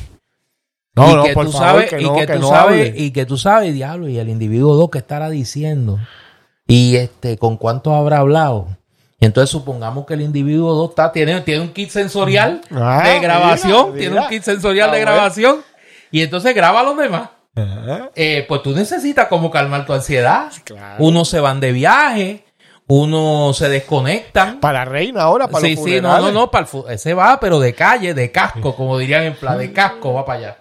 No, 0.96 1.12
y 1.12 1.14
no, 1.14 1.24
que 1.24 1.34
tú 1.36 1.52
sabes, 1.52 1.94
y 1.94 2.10
que, 2.14 2.28
tú 2.28 2.48
sabes, 2.48 2.94
y 2.96 3.12
que 3.12 3.26
tú 3.26 3.38
sabes, 3.38 3.74
diablo, 3.74 4.08
y 4.08 4.18
el 4.18 4.30
individuo 4.30 4.76
2 4.76 4.90
que 4.90 4.98
estará 4.98 5.30
diciendo 5.30 6.00
y 6.68 6.96
este, 6.96 7.38
con 7.38 7.58
cuánto 7.58 7.94
habrá 7.94 8.20
hablado. 8.20 8.68
Entonces 9.20 9.50
supongamos 9.50 10.06
que 10.06 10.14
el 10.14 10.22
individuo 10.22 10.74
2 10.74 10.90
está, 10.90 11.12
tiene, 11.12 11.42
tiene 11.42 11.62
un 11.62 11.74
kit 11.74 11.90
sensorial 11.90 12.62
ah, 12.72 13.04
de 13.06 13.20
grabación, 13.20 13.96
tiene 13.96 14.20
un 14.20 14.28
kit 14.28 14.44
sensorial 14.44 14.92
de 14.92 15.00
grabación, 15.00 15.64
y 16.12 16.22
entonces 16.22 16.54
graba 16.54 16.82
a 16.82 16.84
los 16.84 16.98
demás. 16.98 17.30
Eh, 18.16 18.46
pues 18.48 18.62
tú 18.62 18.72
necesitas 18.76 19.28
como 19.28 19.50
calmar 19.50 19.86
tu 19.86 19.94
ansiedad. 19.94 20.52
Uno 21.00 21.24
se 21.24 21.40
van 21.40 21.62
de 21.62 21.72
viaje, 21.72 22.46
uno 22.88 23.54
se 23.54 23.70
desconectan. 23.70 24.60
Para 24.60 24.80
la 24.80 24.86
reina 24.86 25.22
ahora, 25.24 25.48
para 25.48 25.66
sí, 25.66 25.78
Sí, 25.78 26.02
no, 26.02 26.20
no, 26.20 26.32
no, 26.32 26.52
para 26.52 26.68
ese 26.90 27.14
va, 27.14 27.40
pero 27.40 27.60
de 27.60 27.74
calle, 27.74 28.14
de 28.14 28.32
casco, 28.32 28.76
como 28.76 28.98
dirían 28.98 29.24
en 29.24 29.36
plan, 29.36 29.58
de 29.58 29.72
casco 29.72 30.14
va 30.14 30.26
para 30.26 30.40
allá. 30.40 30.58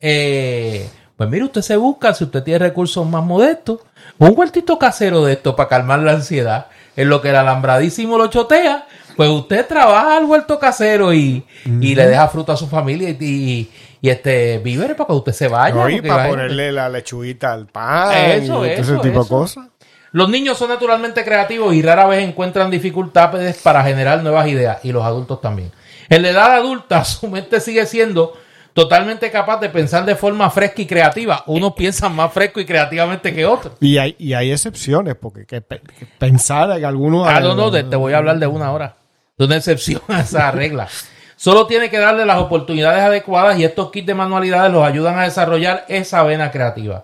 Eh, 0.00 0.88
pues 1.16 1.28
mire, 1.28 1.44
usted 1.44 1.62
se 1.62 1.76
busca, 1.76 2.14
si 2.14 2.24
usted 2.24 2.42
tiene 2.42 2.60
recursos 2.60 3.06
más 3.06 3.24
modestos, 3.24 3.80
un 4.18 4.34
huertito 4.36 4.78
casero 4.78 5.24
de 5.24 5.34
esto 5.34 5.56
para 5.56 5.68
calmar 5.68 6.00
la 6.00 6.12
ansiedad. 6.12 6.66
En 6.96 7.08
lo 7.08 7.22
que 7.22 7.30
el 7.30 7.36
alambradísimo 7.36 8.18
lo 8.18 8.26
chotea, 8.26 8.86
pues 9.16 9.30
usted 9.30 9.66
trabaja 9.66 10.16
al 10.16 10.24
huerto 10.24 10.58
casero 10.58 11.14
y, 11.14 11.44
le 11.64 12.06
deja 12.06 12.28
fruta 12.28 12.54
a 12.54 12.56
su 12.56 12.66
familia 12.66 13.10
y, 13.10 13.70
y 14.00 14.08
este 14.10 14.58
víveres 14.58 14.96
para 14.96 15.08
que 15.08 15.12
usted 15.12 15.32
se 15.32 15.48
vaya. 15.48 15.90
y 15.90 16.00
para 16.00 16.28
ponerle 16.28 16.72
la 16.72 16.88
lechuguita 16.88 17.52
al 17.52 17.66
pan 17.66 18.12
eso, 18.30 18.66
y 18.66 18.70
ese 18.70 18.96
tipo 18.98 19.22
de 19.22 19.28
cosas. 19.28 19.66
Los 20.10 20.30
niños 20.30 20.56
son 20.56 20.70
naturalmente 20.70 21.24
creativos 21.24 21.74
y 21.74 21.82
rara 21.82 22.06
vez 22.06 22.26
encuentran 22.26 22.70
dificultades 22.70 23.60
para 23.62 23.84
generar 23.84 24.22
nuevas 24.22 24.48
ideas 24.48 24.78
y 24.82 24.90
los 24.92 25.04
adultos 25.04 25.40
también. 25.40 25.70
En 26.08 26.22
la 26.22 26.30
edad 26.30 26.54
adulta 26.54 27.04
su 27.04 27.28
mente 27.28 27.60
sigue 27.60 27.86
siendo 27.86 28.34
totalmente 28.78 29.28
capaz 29.28 29.58
de 29.58 29.70
pensar 29.70 30.04
de 30.04 30.14
forma 30.14 30.48
fresca 30.50 30.82
y 30.82 30.86
creativa. 30.86 31.42
Unos 31.48 31.72
piensan 31.72 32.14
más 32.14 32.32
fresco 32.32 32.60
y 32.60 32.64
creativamente 32.64 33.34
que 33.34 33.44
otros. 33.44 33.74
Y 33.80 33.98
hay, 33.98 34.14
y 34.20 34.34
hay 34.34 34.52
excepciones, 34.52 35.16
porque 35.16 35.44
que, 35.46 35.60
pensar 35.60 36.70
en 36.78 36.84
algunos... 36.84 37.26
Ah, 37.26 37.40
no, 37.40 37.56
no, 37.56 37.72
te, 37.72 37.82
voy 37.96 38.12
a 38.12 38.18
hablar 38.18 38.38
de 38.38 38.46
una 38.46 38.70
hora. 38.70 38.94
De 39.36 39.46
una 39.46 39.56
excepción 39.56 40.00
a 40.06 40.20
esa 40.20 40.52
regla. 40.52 40.86
Solo 41.34 41.66
tiene 41.66 41.90
que 41.90 41.98
darle 41.98 42.24
las 42.24 42.38
oportunidades 42.38 43.00
adecuadas 43.00 43.58
y 43.58 43.64
estos 43.64 43.90
kits 43.90 44.06
de 44.06 44.14
manualidades 44.14 44.72
los 44.72 44.86
ayudan 44.86 45.18
a 45.18 45.24
desarrollar 45.24 45.84
esa 45.88 46.22
vena 46.22 46.52
creativa. 46.52 47.02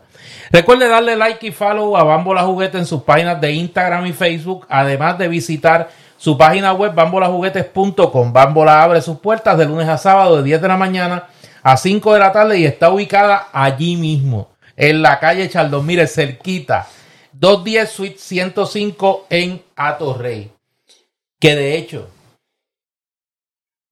Recuerde 0.52 0.88
darle 0.88 1.16
like 1.16 1.44
y 1.44 1.50
follow 1.50 1.96
a 1.96 2.04
Bambola 2.04 2.44
Juguete 2.44 2.78
en 2.78 2.86
sus 2.86 3.02
páginas 3.02 3.40
de 3.40 3.50
Instagram 3.50 4.06
y 4.06 4.12
Facebook, 4.12 4.64
además 4.68 5.18
de 5.18 5.26
visitar 5.26 5.90
su 6.18 6.38
página 6.38 6.72
web 6.72 6.94
bambolajuguetes.com. 6.94 8.32
Bambola 8.32 8.84
abre 8.84 9.02
sus 9.02 9.18
puertas 9.18 9.58
de 9.58 9.66
lunes 9.66 9.88
a 9.88 9.98
sábado 9.98 10.36
de 10.36 10.44
10 10.44 10.62
de 10.62 10.68
la 10.68 10.76
mañana 10.76 11.24
a 11.64 11.78
5 11.78 12.12
de 12.12 12.18
la 12.20 12.30
tarde 12.30 12.58
y 12.58 12.66
está 12.66 12.90
ubicada 12.90 13.48
allí 13.52 13.96
mismo, 13.96 14.50
en 14.76 15.02
la 15.02 15.18
calle 15.18 15.48
Chaldón, 15.48 15.86
mire, 15.86 16.06
cerquita, 16.06 16.86
210 17.32 17.90
Suite 17.90 18.18
105 18.18 19.26
en 19.30 19.62
Atorrey. 19.74 20.52
Que 21.40 21.56
de 21.56 21.76
hecho, 21.76 22.08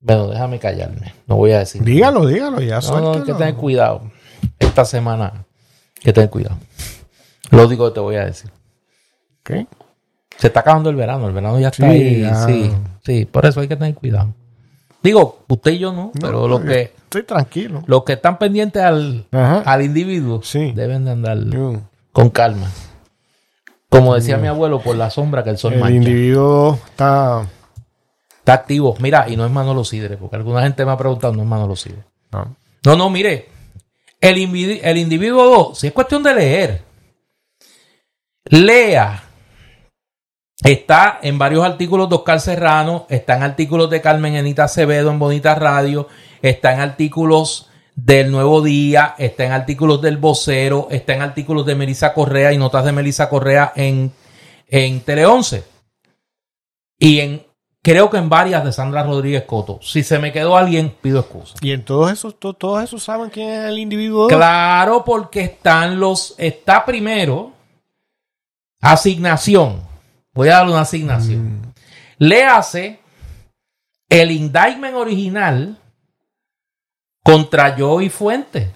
bueno, 0.01 0.29
déjame 0.29 0.59
callarme, 0.59 1.15
no 1.27 1.37
voy 1.37 1.53
a 1.53 1.61
decir. 1.61 1.83
Dígalo, 1.83 2.27
dígalo, 2.27 2.61
ya 2.61 2.81
no, 2.81 3.01
no, 3.01 3.13
hay 3.15 3.23
que 3.23 3.33
tener 3.33 3.55
cuidado. 3.55 4.11
Esta 4.59 4.85
semana, 4.85 5.47
hay 5.97 6.03
que 6.03 6.13
tener 6.13 6.29
cuidado. 6.29 6.59
Lo 7.51 7.67
único 7.67 7.89
que 7.89 7.95
te 7.95 8.01
voy 8.01 8.17
a 8.17 8.27
decir. 8.27 8.51
¿Qué? 9.43 9.67
Se 10.37 10.49
está 10.49 10.61
acabando 10.61 10.91
el 10.91 10.97
verano, 10.97 11.27
el 11.27 11.33
verano 11.33 11.59
ya 11.59 11.69
está 11.69 11.87
ahí. 11.87 12.29
Sí, 12.47 12.73
sí, 13.05 13.25
por 13.25 13.47
eso 13.47 13.61
hay 13.61 13.69
que 13.69 13.77
tener 13.77 13.95
cuidado. 13.95 14.35
Digo, 15.03 15.45
usted 15.49 15.73
y 15.73 15.79
yo 15.79 15.93
no, 15.93 16.13
pero 16.21 16.47
los 16.47 16.61
que. 16.61 16.93
Estoy 17.03 17.25
tranquilo. 17.25 17.83
Los 17.87 18.05
que 18.05 18.15
están 18.15 18.39
pendientes 18.39 18.83
al, 18.83 19.27
al 19.31 19.83
individuo 19.83 20.41
deben 20.75 21.05
de 21.05 21.11
andar 21.11 21.39
con 22.13 22.31
calma. 22.31 22.71
Como 23.89 24.15
decía 24.15 24.39
mi 24.39 24.49
abuelo, 24.49 24.81
por 24.81 24.97
la 24.97 25.11
sombra 25.11 25.45
que 25.45 25.51
el 25.51 25.59
sol 25.59 25.75
el 25.75 25.83
El 25.83 25.95
individuo 25.97 26.79
está. 26.87 27.47
Está 28.39 28.55
activo. 28.55 28.97
Mira, 28.99 29.29
y 29.29 29.37
no 29.37 29.45
es 29.45 29.53
Manolo 29.53 29.85
Sidre, 29.85 30.17
porque 30.17 30.37
alguna 30.37 30.63
gente 30.63 30.85
me 30.85 30.93
ha 30.93 30.97
preguntado, 30.97 31.33
no 31.35 31.43
es 31.43 31.49
Manolo 31.49 31.77
Sidre. 31.77 32.03
No, 32.33 32.57
no, 32.85 32.97
no 32.97 33.11
mire. 33.11 33.49
El, 34.21 34.37
el 34.83 34.97
individuo, 34.97 35.75
si 35.75 35.89
es 35.89 35.93
cuestión 35.93 36.23
de 36.23 36.35
leer, 36.35 36.83
lea 38.45 39.23
Está 40.65 41.19
en 41.23 41.39
varios 41.39 41.65
artículos 41.65 42.09
de 42.09 42.15
Oscar 42.15 42.41
Serrano, 42.41 43.07
está 43.09 43.37
en 43.37 43.43
artículos 43.43 43.91
de 43.91 44.01
Carmen 44.01 44.37
Enita 44.37 44.65
Acevedo 44.65 45.11
en 45.11 45.19
Bonita 45.19 45.57
Radio, 45.57 46.07
está 46.41 46.73
en 46.73 46.81
artículos 46.81 47.69
del 47.97 48.31
Nuevo 48.31 48.63
Día, 48.63 49.17
está 49.19 49.45
en 49.45 49.53
artículos 49.53 50.01
del 50.01 50.19
Vocero, 50.19 50.87
está 50.91 51.15
en 51.15 51.23
artículos 51.23 51.67
de 51.67 51.75
Melissa 51.75 52.15
Correa 52.15 52.53
y 52.53 52.59
notas 52.59 52.85
de 52.85 52.93
Melissa 52.93 53.29
Correa 53.29 53.73
en, 53.75 54.13
en 54.69 55.01
Tele 55.01 55.27
11. 55.27 55.65
Y 56.97 57.19
en 57.19 57.45
creo 57.83 58.09
que 58.09 58.19
en 58.19 58.29
varias 58.29 58.65
de 58.65 58.73
Sandra 58.73 59.03
Rodríguez 59.03 59.43
Coto. 59.43 59.81
Si 59.83 60.05
se 60.05 60.21
me 60.21 60.33
quedó 60.33 60.57
alguien, 60.57 60.95
pido 61.03 61.19
excusa. 61.19 61.55
¿Y 61.61 61.73
en 61.73 61.85
todos 61.85 62.13
esos, 62.13 62.39
todos 62.39 62.85
esos 62.85 63.03
saben 63.03 63.31
quién 63.31 63.49
es 63.49 63.65
el 63.65 63.81
individuo? 63.81 64.29
Claro, 64.29 65.05
porque 65.05 65.41
están 65.41 65.99
los, 65.99 66.37
está 66.39 66.85
primero 66.85 67.51
asignación 68.81 69.92
Voy 70.35 70.49
a 70.49 70.59
darle 70.59 70.73
una 70.73 70.83
asignación. 70.83 71.61
Mm. 71.61 71.75
Le 72.19 72.45
hace 72.45 73.01
el 74.09 74.31
indictment 74.31 74.95
original 74.95 75.79
contra 77.23 77.77
Joey 77.79 78.09
Fuente. 78.09 78.75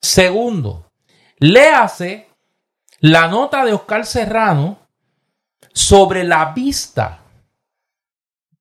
Segundo, 0.00 0.90
le 1.38 1.68
hace 1.68 2.28
la 3.00 3.28
nota 3.28 3.64
de 3.64 3.72
Oscar 3.72 4.06
Serrano 4.06 4.78
sobre 5.72 6.24
la 6.24 6.52
vista 6.52 7.20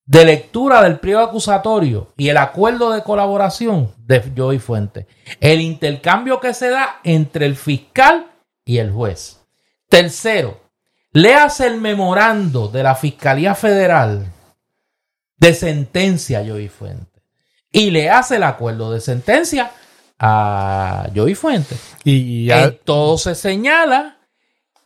de 0.06 0.26
lectura 0.26 0.82
del 0.82 1.00
pliego 1.00 1.22
acusatorio 1.22 2.14
y 2.18 2.30
el 2.30 2.38
acuerdo 2.38 2.92
de 2.92 3.04
colaboración 3.04 3.94
de 3.98 4.34
Joey 4.36 4.60
Fuente. 4.60 5.08
El 5.40 5.62
intercambio 5.62 6.40
que 6.40 6.54
se 6.54 6.70
da 6.70 7.00
entre 7.04 7.46
el 7.46 7.56
fiscal 7.56 8.32
y 8.66 8.80
el 8.80 8.92
juez. 8.92 9.46
Tercero, 9.88 10.69
le 11.12 11.34
hace 11.34 11.68
el 11.68 11.80
memorando 11.80 12.68
de 12.68 12.84
la 12.84 12.95
Fiscalía 12.95 13.55
Federal 13.55 14.32
de 15.38 15.53
sentencia 15.53 16.39
a 16.39 16.45
Joey 16.45 16.68
Fuente 16.68 17.22
y 17.72 17.91
le 17.91 18.10
hace 18.10 18.36
el 18.36 18.43
acuerdo 18.43 18.91
de 18.91 18.99
sentencia 18.99 19.72
a 20.20 21.07
Joey 21.16 21.36
Fuente. 21.36 21.76
Y 22.03 22.51
en 22.51 22.78
todo 22.84 23.18
se 23.18 23.36
señala 23.36 24.18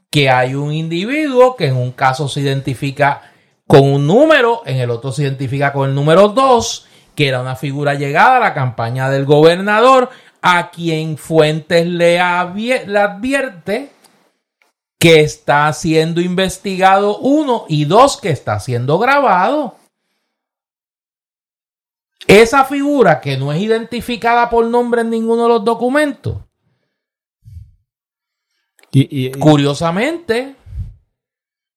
que 0.09 0.29
hay 0.29 0.53
un 0.53 0.71
individuo 0.71 1.55
que 1.55 1.67
en 1.67 1.75
un 1.75 1.91
caso 1.91 2.27
se 2.27 2.41
identifica 2.41 3.21
con 3.65 3.83
un 3.83 4.05
número, 4.05 4.61
en 4.65 4.77
el 4.77 4.91
otro 4.91 5.11
se 5.11 5.23
identifica 5.23 5.73
con 5.73 5.89
el 5.89 5.95
número 5.95 6.27
2, 6.27 6.87
que 7.15 7.27
era 7.27 7.41
una 7.41 7.55
figura 7.55 7.95
llegada 7.95 8.37
a 8.37 8.41
la 8.41 8.53
campaña 8.53 9.09
del 9.09 9.25
gobernador, 9.25 10.09
a 10.41 10.69
quien 10.69 11.17
Fuentes 11.17 11.87
le, 11.87 12.19
le 12.85 12.99
advierte 12.99 13.91
que 15.03 15.19
está 15.19 15.73
siendo 15.73 16.21
investigado 16.21 17.17
uno 17.17 17.65
y 17.67 17.83
dos 17.83 18.15
que 18.15 18.29
está 18.29 18.57
siendo 18.61 18.97
grabado. 18.99 19.75
Esa 22.25 22.63
figura 22.63 23.19
que 23.19 23.35
no 23.35 23.51
es 23.51 23.61
identificada 23.61 24.49
por 24.49 24.65
nombre 24.65 25.01
en 25.01 25.09
ninguno 25.09 25.43
de 25.43 25.49
los 25.49 25.65
documentos. 25.65 26.37
Y, 28.91 29.31
Curiosamente, 29.31 30.55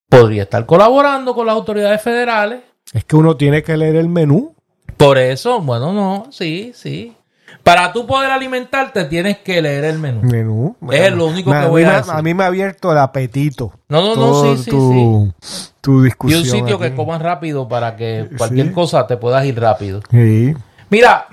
podría 0.08 0.44
estar 0.44 0.64
colaborando 0.64 1.34
con 1.34 1.46
las 1.46 1.56
autoridades 1.56 2.00
federales. 2.00 2.62
Es 2.92 3.04
que 3.04 3.16
uno 3.16 3.36
tiene 3.36 3.64
que 3.64 3.76
leer 3.76 3.96
el 3.96 4.08
menú. 4.08 4.54
Por 4.96 5.18
eso, 5.18 5.60
bueno, 5.60 5.92
no, 5.92 6.28
sí, 6.30 6.70
sí. 6.76 7.15
Para 7.62 7.92
tú 7.92 8.06
poder 8.06 8.30
alimentarte 8.30 9.04
tienes 9.06 9.38
que 9.38 9.60
leer 9.60 9.84
el 9.84 9.98
menú. 9.98 10.22
Menú. 10.22 10.76
es 10.92 11.12
lo 11.12 11.26
único 11.26 11.50
que 11.50 11.66
voy 11.66 11.82
a 11.82 11.96
decir. 11.96 12.12
A 12.14 12.22
mí 12.22 12.32
me 12.32 12.44
ha 12.44 12.46
abierto 12.46 12.92
el 12.92 12.98
apetito. 12.98 13.72
No, 13.88 14.00
no, 14.02 14.14
no, 14.14 14.56
sí, 14.56 14.64
sí, 14.64 14.70
tu, 14.70 15.32
sí. 15.40 15.72
Tu 15.80 16.02
discusión. 16.02 16.40
Y 16.40 16.44
un 16.44 16.50
sitio 16.50 16.78
que 16.78 16.94
coman 16.94 17.20
rápido 17.20 17.68
para 17.68 17.96
que 17.96 18.28
cualquier 18.38 18.72
cosa 18.72 19.06
te 19.06 19.16
puedas 19.16 19.44
ir 19.44 19.58
rápido. 19.58 20.00
Sí. 20.10 20.54
Mira, 20.90 21.26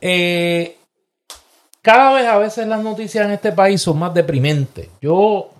eh, 0.00 0.76
cada 1.80 2.12
vez 2.12 2.28
a 2.28 2.38
veces 2.38 2.66
las 2.68 2.80
noticias 2.82 3.24
en 3.26 3.32
este 3.32 3.50
país 3.50 3.82
son 3.82 3.98
más 3.98 4.14
deprimentes. 4.14 4.88
Yo 5.00 5.50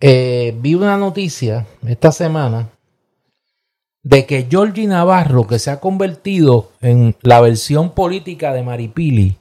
eh, 0.00 0.52
vi 0.58 0.74
una 0.74 0.96
noticia 0.96 1.64
esta 1.86 2.10
semana 2.10 2.71
de 4.02 4.26
que 4.26 4.46
Georgie 4.50 4.86
Navarro, 4.86 5.46
que 5.46 5.58
se 5.58 5.70
ha 5.70 5.80
convertido 5.80 6.70
en 6.80 7.16
la 7.22 7.40
versión 7.40 7.90
política 7.90 8.52
de 8.52 8.62
Maripili, 8.62 9.38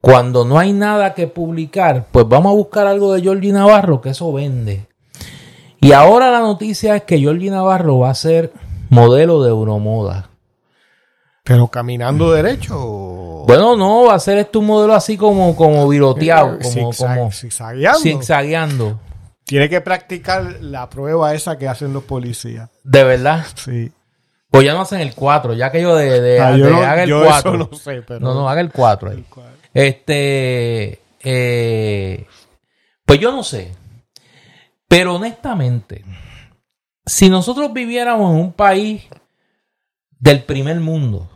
cuando 0.00 0.44
no 0.44 0.58
hay 0.58 0.72
nada 0.72 1.14
que 1.14 1.28
publicar, 1.28 2.08
pues 2.10 2.28
vamos 2.28 2.52
a 2.52 2.56
buscar 2.56 2.86
algo 2.86 3.12
de 3.12 3.22
Georgie 3.22 3.52
Navarro, 3.52 4.00
que 4.00 4.10
eso 4.10 4.32
vende. 4.32 4.86
Y 5.80 5.92
ahora 5.92 6.30
la 6.30 6.40
noticia 6.40 6.96
es 6.96 7.04
que 7.04 7.18
Georgie 7.18 7.50
Navarro 7.50 7.98
va 8.00 8.10
a 8.10 8.14
ser 8.14 8.52
modelo 8.90 9.42
de 9.42 9.50
Euromoda. 9.50 10.30
Pero 11.42 11.68
caminando 11.68 12.32
derecho. 12.32 13.44
Bueno, 13.46 13.76
no, 13.76 14.04
va 14.04 14.14
a 14.14 14.18
ser 14.18 14.38
esto 14.38 14.60
un 14.60 14.66
modelo 14.66 14.94
así 14.94 15.16
como, 15.16 15.54
como 15.54 15.86
viroteado, 15.88 16.58
como, 16.58 16.90
como 16.92 17.30
zigzagueando. 17.30 18.98
Tiene 19.44 19.68
que 19.68 19.80
practicar 19.80 20.62
la 20.62 20.88
prueba 20.88 21.34
esa 21.34 21.58
que 21.58 21.68
hacen 21.68 21.92
los 21.92 22.04
policías. 22.04 22.70
¿De 22.82 23.04
verdad? 23.04 23.44
Sí. 23.54 23.92
Pues 24.50 24.64
ya 24.64 24.72
no 24.72 24.82
hacen 24.82 25.00
el 25.00 25.14
4, 25.14 25.54
ya 25.54 25.70
que 25.70 25.82
yo 25.82 25.96
de, 25.96 26.20
de, 26.20 26.40
ah, 26.40 26.54
haga 26.54 27.02
el 27.02 27.12
4. 27.12 27.58
no 27.58 27.70
sé, 27.72 28.02
pero. 28.02 28.20
No, 28.20 28.34
no, 28.34 28.48
haga 28.48 28.60
el 28.60 28.70
4 28.70 29.12
Este. 29.74 31.00
Eh, 31.20 32.26
pues 33.04 33.18
yo 33.18 33.32
no 33.32 33.42
sé. 33.42 33.72
Pero 34.88 35.16
honestamente, 35.16 36.04
si 37.04 37.28
nosotros 37.28 37.72
viviéramos 37.72 38.32
en 38.32 38.40
un 38.40 38.52
país 38.52 39.02
del 40.20 40.42
primer 40.44 40.80
mundo. 40.80 41.28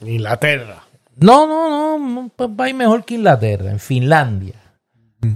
Inglaterra. 0.00 0.82
No, 1.14 1.46
no, 1.46 1.70
no, 1.70 2.20
un 2.20 2.30
país 2.30 2.74
mejor 2.74 3.04
que 3.04 3.14
Inglaterra, 3.14 3.70
en 3.70 3.78
Finlandia 3.78 4.65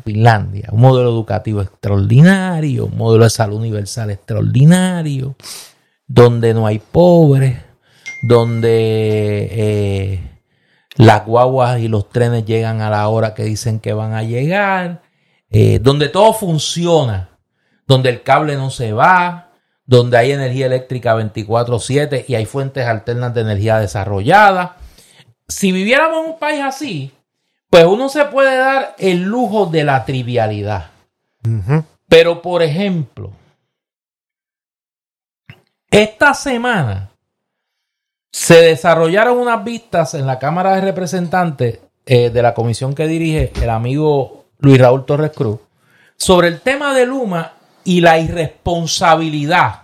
Finlandia. 0.05 0.68
Un 0.72 0.81
modelo 0.81 1.11
educativo 1.11 1.62
extraordinario, 1.62 2.87
un 2.87 2.97
modelo 2.97 3.24
de 3.24 3.31
salud 3.31 3.57
universal 3.57 4.11
extraordinario, 4.11 5.37
donde 6.07 6.55
no 6.55 6.66
hay 6.66 6.78
pobres, 6.78 7.59
donde 8.22 9.49
eh, 9.51 10.31
las 10.97 11.24
guaguas 11.24 11.81
y 11.81 11.89
los 11.89 12.09
trenes 12.11 12.45
llegan 12.45 12.81
a 12.81 12.91
la 12.91 13.09
hora 13.09 13.35
que 13.35 13.45
dicen 13.45 13.81
que 13.81 13.93
van 13.93 14.12
a 14.12 14.22
llegar, 14.22 15.03
eh, 15.51 15.78
donde 15.81 16.09
todo 16.09 16.35
funciona, 16.35 17.39
donde 17.87 18.11
el 18.11 18.22
cable 18.22 18.57
no 18.57 18.70
se 18.70 18.93
va, 18.93 19.53
donde 19.87 20.18
hay 20.18 20.33
energía 20.33 20.66
eléctrica 20.66 21.14
24/7 21.14 22.24
y 22.28 22.35
hay 22.35 22.47
fuentes 22.47 22.87
alternas 22.87 23.35
de 23.35 23.41
energía 23.41 23.78
desarrolladas. 23.78 24.72
Si 25.49 25.72
viviéramos 25.72 26.24
en 26.24 26.33
un 26.33 26.39
país 26.39 26.61
así, 26.62 27.12
pues 27.70 27.84
uno 27.84 28.08
se 28.08 28.24
puede 28.26 28.56
dar 28.56 28.94
el 28.98 29.22
lujo 29.22 29.66
de 29.66 29.84
la 29.84 30.04
trivialidad. 30.04 30.90
Pero, 32.08 32.42
por 32.42 32.62
ejemplo, 32.62 33.32
esta 35.90 36.34
semana 36.34 37.10
Se 38.32 38.60
desarrollaron 38.62 39.38
unas 39.38 39.64
vistas 39.64 40.14
en 40.14 40.26
la 40.26 40.38
Cámara 40.38 40.74
de 40.74 40.82
Representantes 40.82 41.80
eh, 42.06 42.30
de 42.30 42.42
la 42.42 42.54
comisión 42.54 42.94
que 42.94 43.06
dirige 43.08 43.52
el 43.60 43.70
amigo 43.70 44.46
Luis 44.58 44.78
Raúl 44.78 45.04
Torres 45.04 45.32
Cruz 45.34 45.58
sobre 46.16 46.48
el 46.48 46.60
tema 46.60 46.94
de 46.94 47.06
Luma 47.06 47.54
y 47.82 48.00
la 48.02 48.18
irresponsabilidad, 48.18 49.82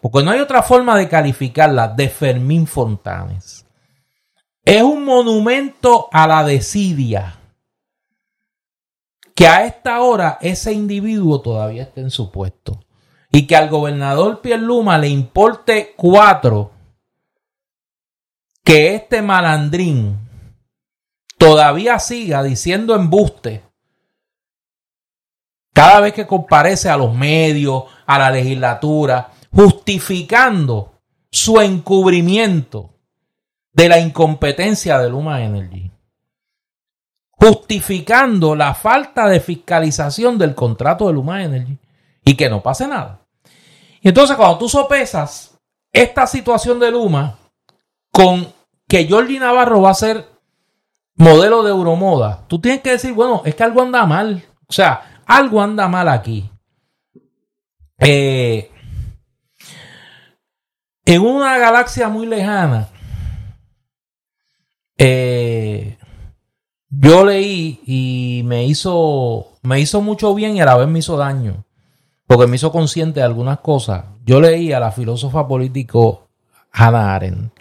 porque 0.00 0.22
no 0.22 0.30
hay 0.30 0.40
otra 0.40 0.62
forma 0.62 0.96
de 0.96 1.08
calificarla, 1.08 1.88
de 1.88 2.08
Fermín 2.08 2.66
Fontanes. 2.66 3.61
Es 4.64 4.82
un 4.82 5.04
monumento 5.04 6.08
a 6.12 6.26
la 6.26 6.44
desidia. 6.44 7.38
Que 9.34 9.48
a 9.48 9.64
esta 9.64 10.00
hora 10.02 10.38
ese 10.40 10.72
individuo 10.72 11.40
todavía 11.40 11.82
esté 11.84 12.00
en 12.00 12.10
su 12.10 12.30
puesto. 12.30 12.84
Y 13.30 13.46
que 13.46 13.56
al 13.56 13.70
gobernador 13.70 14.40
Luma 14.58 14.98
le 14.98 15.08
importe 15.08 15.94
cuatro 15.96 16.70
que 18.62 18.94
este 18.94 19.22
malandrín 19.22 20.18
todavía 21.38 21.98
siga 21.98 22.42
diciendo 22.44 22.94
embuste 22.94 23.64
cada 25.72 26.00
vez 26.00 26.12
que 26.12 26.26
comparece 26.26 26.90
a 26.90 26.96
los 26.96 27.14
medios, 27.14 27.84
a 28.06 28.18
la 28.18 28.30
legislatura, 28.30 29.32
justificando 29.50 31.00
su 31.30 31.60
encubrimiento 31.60 32.90
de 33.72 33.88
la 33.88 33.98
incompetencia 33.98 34.98
de 34.98 35.08
Luma 35.08 35.42
Energy, 35.42 35.90
justificando 37.30 38.54
la 38.54 38.74
falta 38.74 39.28
de 39.28 39.40
fiscalización 39.40 40.38
del 40.38 40.54
contrato 40.54 41.06
de 41.06 41.14
Luma 41.14 41.42
Energy 41.42 41.78
y 42.24 42.36
que 42.36 42.50
no 42.50 42.62
pase 42.62 42.86
nada. 42.86 43.26
Y 44.00 44.08
entonces 44.08 44.36
cuando 44.36 44.58
tú 44.58 44.68
sopesas 44.68 45.58
esta 45.92 46.26
situación 46.26 46.78
de 46.80 46.90
Luma 46.90 47.38
con 48.10 48.52
que 48.88 49.08
Jordi 49.08 49.38
Navarro 49.38 49.80
va 49.82 49.90
a 49.90 49.94
ser 49.94 50.26
modelo 51.14 51.62
de 51.62 51.70
Euromoda, 51.70 52.44
tú 52.48 52.60
tienes 52.60 52.82
que 52.82 52.90
decir, 52.90 53.12
bueno, 53.12 53.42
es 53.44 53.54
que 53.54 53.62
algo 53.62 53.82
anda 53.82 54.04
mal. 54.06 54.44
O 54.68 54.72
sea, 54.72 55.22
algo 55.26 55.62
anda 55.62 55.88
mal 55.88 56.08
aquí. 56.08 56.50
Eh, 57.98 58.70
en 61.04 61.22
una 61.22 61.58
galaxia 61.58 62.08
muy 62.08 62.26
lejana, 62.26 62.88
eh, 65.04 65.98
yo 66.90 67.24
leí 67.24 67.80
y 67.84 68.42
me 68.44 68.64
hizo, 68.66 69.48
me 69.62 69.80
hizo 69.80 70.00
mucho 70.00 70.32
bien 70.32 70.56
y 70.56 70.60
a 70.60 70.64
la 70.64 70.76
vez 70.76 70.86
me 70.86 71.00
hizo 71.00 71.16
daño, 71.16 71.64
porque 72.28 72.46
me 72.46 72.54
hizo 72.54 72.70
consciente 72.70 73.18
de 73.18 73.26
algunas 73.26 73.58
cosas. 73.58 74.04
Yo 74.24 74.40
leí 74.40 74.72
a 74.72 74.78
la 74.78 74.92
filósofa 74.92 75.48
político 75.48 76.28
Hannah 76.70 77.16
Arendt. 77.16 77.52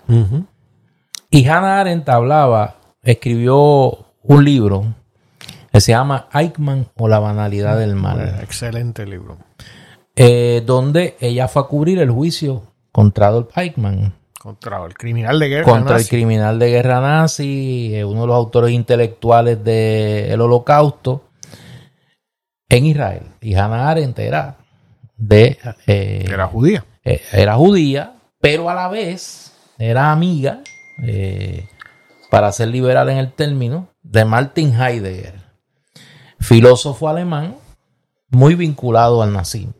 Y 1.32 1.48
Hannah 1.48 1.82
Arendt 1.82 2.10
hablaba, 2.10 2.76
escribió 3.02 4.06
un 4.22 4.46
libro 4.46 4.94
que 5.72 5.82
se 5.82 5.94
llama 5.94 6.28
Eichmann 6.34 6.90
o 6.96 7.08
la 7.08 7.18
banalidad 7.18 7.80
del 7.80 7.96
mal. 7.96 8.40
excelente 8.44 9.08
libro. 9.08 9.40
Eh, 10.16 10.62
donde 10.64 11.16
ella 11.20 11.48
fue 11.48 11.64
a 11.64 11.66
cubrir 11.66 11.98
el 12.00 12.12
juicio 12.12 12.62
contra 12.92 13.28
Adolf 13.28 13.58
Eichmann. 13.58 14.14
Contra 14.42 14.84
el 14.84 14.96
criminal 14.96 15.38
de 15.38 15.50
guerra 15.50 15.64
Contra 15.66 15.98
el 15.98 16.08
criminal 16.08 16.58
de 16.58 16.72
guerra 16.72 17.00
nazi, 17.00 17.92
eh, 17.94 18.04
uno 18.04 18.22
de 18.22 18.28
los 18.28 18.36
autores 18.36 18.72
intelectuales 18.72 19.64
del 19.64 20.42
holocausto 20.42 21.26
en 22.68 22.88
Israel. 22.88 23.22
Y 23.40 23.54
Hannah 23.54 23.92
Arendt 23.92 24.18
era 24.18 24.58
de... 25.16 25.60
Eh, 25.86 26.26
era 26.28 26.48
judía. 26.48 26.84
era 27.04 27.54
judía, 27.54 28.16
pero 28.40 28.68
a 28.68 28.74
la 28.74 28.88
vez 28.88 29.54
era 29.78 30.12
amiga, 30.12 30.62
para 32.32 32.52
ser 32.52 32.70
liberal 32.70 33.10
en 33.10 33.20
el 33.20 33.32
término, 33.34 33.90
de 34.02 34.26
Martin 34.26 34.74
Heidegger, 34.74 35.36
filósofo 36.40 37.08
alemán 37.08 37.58
muy 38.30 38.56
vinculado 38.56 39.22
al 39.22 39.34
nazismo. 39.34 39.74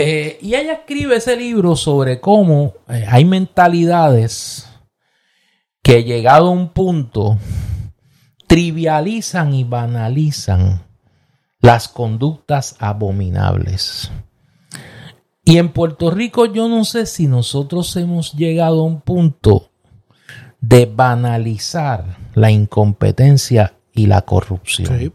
Eh, 0.00 0.38
y 0.40 0.54
ella 0.54 0.74
escribe 0.74 1.16
ese 1.16 1.36
libro 1.36 1.74
sobre 1.74 2.20
cómo 2.20 2.74
eh, 2.88 3.04
hay 3.08 3.24
mentalidades 3.24 4.68
que 5.82 6.04
llegado 6.04 6.46
a 6.46 6.50
un 6.50 6.68
punto 6.68 7.36
trivializan 8.46 9.52
y 9.54 9.64
banalizan 9.64 10.86
las 11.60 11.88
conductas 11.88 12.76
abominables. 12.78 14.12
Y 15.44 15.58
en 15.58 15.70
Puerto 15.70 16.12
Rico 16.12 16.46
yo 16.46 16.68
no 16.68 16.84
sé 16.84 17.04
si 17.04 17.26
nosotros 17.26 17.96
hemos 17.96 18.34
llegado 18.34 18.82
a 18.82 18.84
un 18.84 19.00
punto 19.00 19.72
de 20.60 20.86
banalizar 20.86 22.18
la 22.34 22.52
incompetencia 22.52 23.74
y 23.98 24.06
la 24.06 24.22
corrupción. 24.22 25.12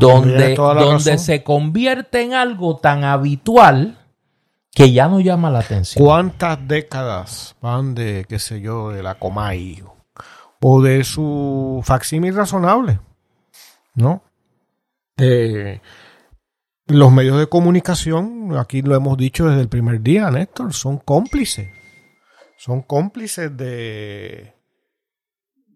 donde, 0.00 0.54
donde 0.54 1.18
se 1.18 1.42
convierte 1.42 2.22
en 2.22 2.32
algo 2.32 2.78
tan 2.78 3.04
habitual 3.04 3.98
que 4.72 4.90
ya 4.92 5.08
no 5.08 5.20
llama 5.20 5.50
la 5.50 5.58
atención. 5.58 6.02
¿Cuántas 6.02 6.66
décadas 6.66 7.56
van 7.60 7.94
de, 7.94 8.24
qué 8.26 8.38
sé 8.38 8.62
yo, 8.62 8.90
de 8.90 9.02
la 9.02 9.16
Comay 9.16 9.82
o 10.62 10.80
de 10.80 11.04
su 11.04 11.82
facsímil 11.84 12.34
razonable? 12.34 13.00
¿No? 13.94 14.22
los 16.86 17.12
medios 17.12 17.38
de 17.38 17.46
comunicación, 17.46 18.56
aquí 18.56 18.80
lo 18.80 18.96
hemos 18.96 19.18
dicho 19.18 19.46
desde 19.46 19.60
el 19.60 19.68
primer 19.68 20.00
día, 20.00 20.30
Néstor, 20.30 20.72
son 20.72 20.96
cómplices. 20.96 21.68
Son 22.56 22.80
cómplices 22.80 23.54
de, 23.54 24.54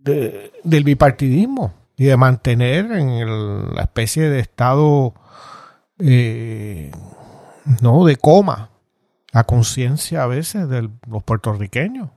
del 0.01 0.85
bipartidismo 0.85 1.84
y 1.97 2.05
de 2.05 2.17
mantener 2.17 2.91
en 2.93 3.75
la 3.75 3.83
especie 3.83 4.29
de 4.29 4.41
estado 4.41 5.15
eh, 5.99 6.91
no 7.81 8.05
de 8.05 8.17
coma 8.17 8.71
la 9.33 9.45
conciencia 9.45 10.23
a 10.23 10.27
veces 10.27 10.69
de 10.69 10.89
los 11.09 11.23
puertorriqueños. 11.25 12.11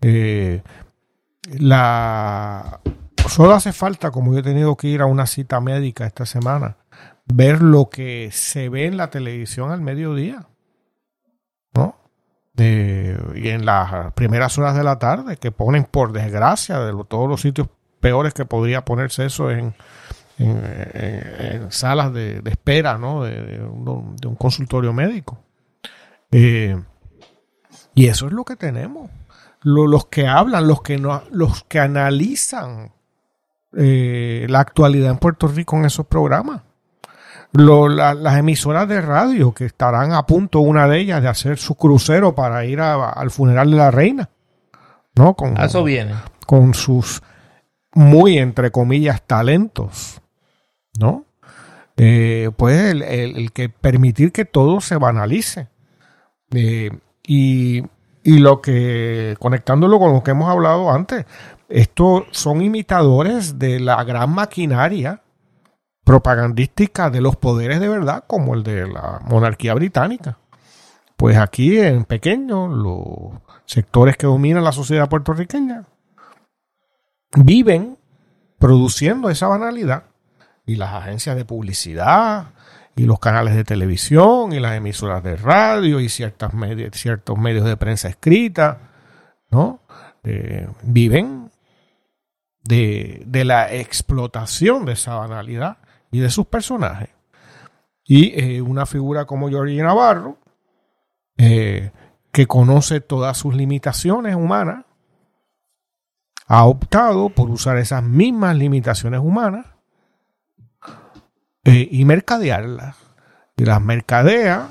Eh, 0.00 0.62
la 1.58 2.80
solo 3.28 3.54
hace 3.54 3.72
falta, 3.72 4.10
como 4.10 4.32
yo 4.32 4.40
he 4.40 4.42
tenido 4.42 4.76
que 4.76 4.88
ir 4.88 5.02
a 5.02 5.06
una 5.06 5.26
cita 5.26 5.60
médica 5.60 6.06
esta 6.06 6.26
semana, 6.26 6.76
ver 7.26 7.62
lo 7.62 7.90
que 7.90 8.30
se 8.32 8.68
ve 8.68 8.86
en 8.86 8.96
la 8.96 9.10
televisión 9.10 9.70
al 9.70 9.80
mediodía, 9.80 10.48
¿no? 11.74 11.96
y 12.56 13.48
en 13.48 13.64
las 13.64 14.12
primeras 14.12 14.58
horas 14.58 14.76
de 14.76 14.84
la 14.84 14.98
tarde, 14.98 15.36
que 15.38 15.50
ponen 15.52 15.84
por 15.84 16.12
desgracia 16.12 16.78
de 16.80 16.92
todos 17.08 17.28
los 17.28 17.40
sitios 17.40 17.68
peores 18.00 18.34
que 18.34 18.44
podría 18.44 18.84
ponerse 18.84 19.26
eso 19.26 19.50
en, 19.50 19.74
en, 20.38 21.70
salas 21.70 22.12
de, 22.12 22.42
espera 22.46 22.98
¿no? 22.98 23.24
de, 23.24 23.60
un, 23.62 24.36
consultorio 24.38 24.92
médico. 24.92 25.38
Eh, 26.30 26.80
y 27.94 28.06
eso 28.06 28.26
es 28.26 28.32
lo 28.32 28.44
que 28.44 28.56
tenemos. 28.56 29.10
los 29.62 30.06
que 30.06 30.26
hablan, 30.26 30.66
los 30.66 30.82
que, 30.82 30.98
no, 30.98 31.22
los 31.30 31.64
que 31.64 31.80
analizan 31.80 32.92
eh, 33.76 34.46
la 34.48 34.60
actualidad 34.60 35.10
en 35.10 35.18
Puerto 35.18 35.46
Rico 35.46 35.76
en 35.76 35.84
esos 35.84 36.06
programas. 36.06 36.62
las 37.52 38.38
emisoras 38.38 38.88
de 38.88 39.00
radio 39.00 39.52
que 39.52 39.66
estarán 39.66 40.12
a 40.12 40.24
punto, 40.24 40.60
una 40.60 40.88
de 40.88 41.00
ellas, 41.00 41.22
de 41.22 41.28
hacer 41.28 41.58
su 41.58 41.74
crucero 41.74 42.34
para 42.34 42.64
ir 42.64 42.80
al 42.80 43.30
funeral 43.30 43.70
de 43.70 43.76
la 43.76 43.90
reina. 43.90 44.30
¿no? 45.14 45.34
Con, 45.34 45.60
eso 45.60 45.84
viene. 45.84 46.14
Con 46.46 46.74
sus 46.74 47.22
muy, 47.92 48.38
entre 48.38 48.70
comillas, 48.70 49.22
talentos, 49.26 50.20
¿no? 50.98 51.24
Eh, 51.96 52.50
pues 52.56 52.94
el, 52.94 53.52
que 53.52 53.68
permitir 53.68 54.32
que 54.32 54.44
todo 54.44 54.80
se 54.80 54.96
banalice. 54.96 55.68
Eh, 56.52 56.90
y, 57.26 57.84
y, 58.22 58.38
lo 58.38 58.60
que, 58.60 59.36
conectándolo 59.38 59.98
con 59.98 60.12
lo 60.12 60.22
que 60.22 60.30
hemos 60.30 60.50
hablado 60.50 60.90
antes, 60.90 61.26
estos 61.68 62.24
son 62.30 62.62
imitadores 62.62 63.58
de 63.58 63.80
la 63.80 64.02
gran 64.04 64.30
maquinaria 64.30 65.22
propagandística 66.04 67.10
de 67.10 67.20
los 67.20 67.36
poderes 67.36 67.80
de 67.80 67.88
verdad, 67.88 68.24
como 68.26 68.54
el 68.54 68.62
de 68.62 68.88
la 68.88 69.20
monarquía 69.24 69.74
británica. 69.74 70.38
Pues 71.16 71.36
aquí 71.36 71.78
en 71.78 72.04
pequeño, 72.04 72.66
los 72.68 73.40
sectores 73.66 74.16
que 74.16 74.26
dominan 74.26 74.64
la 74.64 74.72
sociedad 74.72 75.08
puertorriqueña 75.08 75.84
viven 77.36 77.98
produciendo 78.58 79.30
esa 79.30 79.48
banalidad 79.48 80.04
y 80.66 80.76
las 80.76 80.92
agencias 80.94 81.36
de 81.36 81.44
publicidad 81.44 82.48
y 82.96 83.04
los 83.04 83.18
canales 83.18 83.54
de 83.54 83.64
televisión 83.64 84.52
y 84.52 84.60
las 84.60 84.76
emisoras 84.76 85.22
de 85.22 85.36
radio 85.36 86.00
y 86.00 86.08
ciertas 86.08 86.52
ciertos 86.92 87.38
medios 87.38 87.64
de 87.64 87.76
prensa 87.76 88.08
escrita, 88.08 88.78
¿no? 89.50 89.80
Eh, 90.22 90.68
viven 90.82 91.50
de, 92.62 93.42
la 93.44 93.72
explotación 93.72 94.84
de 94.84 94.92
esa 94.92 95.14
banalidad 95.14 95.78
y 96.10 96.20
de 96.20 96.30
sus 96.30 96.46
personajes. 96.46 97.10
Y 98.04 98.38
eh, 98.38 98.60
una 98.60 98.86
figura 98.86 99.24
como 99.24 99.50
Jorge 99.50 99.82
Navarro, 99.82 100.38
eh, 101.38 101.92
que 102.32 102.46
conoce 102.46 103.00
todas 103.00 103.38
sus 103.38 103.54
limitaciones 103.54 104.34
humanas, 104.34 104.84
ha 106.50 106.64
optado 106.64 107.28
por 107.28 107.48
usar 107.48 107.78
esas 107.78 108.02
mismas 108.02 108.56
limitaciones 108.56 109.20
humanas 109.20 109.66
eh, 111.62 111.86
y 111.88 112.04
mercadearlas. 112.04 112.96
Y 113.56 113.64
las 113.64 113.80
mercadea 113.80 114.66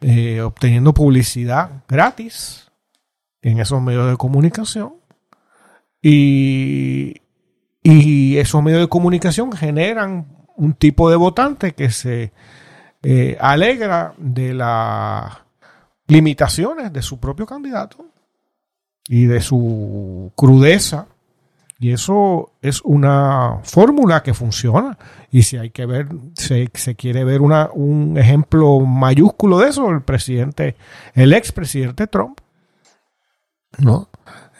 eh, 0.00 0.40
obteniendo 0.40 0.94
publicidad 0.94 1.82
gratis 1.86 2.70
en 3.42 3.60
esos 3.60 3.82
medios 3.82 4.08
de 4.08 4.16
comunicación. 4.16 4.94
Y, 6.00 7.20
esos 7.84 8.62
medios 8.62 8.80
de 8.80 8.88
comunicación 8.88 9.52
generan 9.52 10.26
un 10.56 10.72
tipo 10.72 11.10
de 11.10 11.16
votante 11.16 11.74
que 11.74 11.90
se 11.90 12.32
eh, 13.02 13.36
alegra 13.38 14.14
de 14.16 14.54
las 14.54 15.30
limitaciones 16.06 16.90
de 16.90 17.02
su 17.02 17.20
propio 17.20 17.44
candidato 17.44 18.11
y 19.08 19.26
de 19.26 19.40
su 19.40 20.32
crudeza. 20.36 21.06
Y 21.78 21.90
eso 21.90 22.52
es 22.62 22.80
una 22.82 23.58
fórmula 23.64 24.22
que 24.22 24.34
funciona. 24.34 24.96
Y 25.32 25.42
si 25.42 25.56
hay 25.56 25.70
que 25.70 25.84
ver, 25.84 26.08
se, 26.34 26.70
se 26.74 26.94
quiere 26.94 27.24
ver 27.24 27.40
una, 27.40 27.70
un 27.72 28.16
ejemplo 28.18 28.78
mayúsculo 28.80 29.58
de 29.58 29.70
eso, 29.70 29.90
el 29.90 30.02
presidente, 30.02 30.76
el 31.14 31.32
expresidente 31.32 32.06
Trump, 32.06 32.38
¿no? 33.78 34.08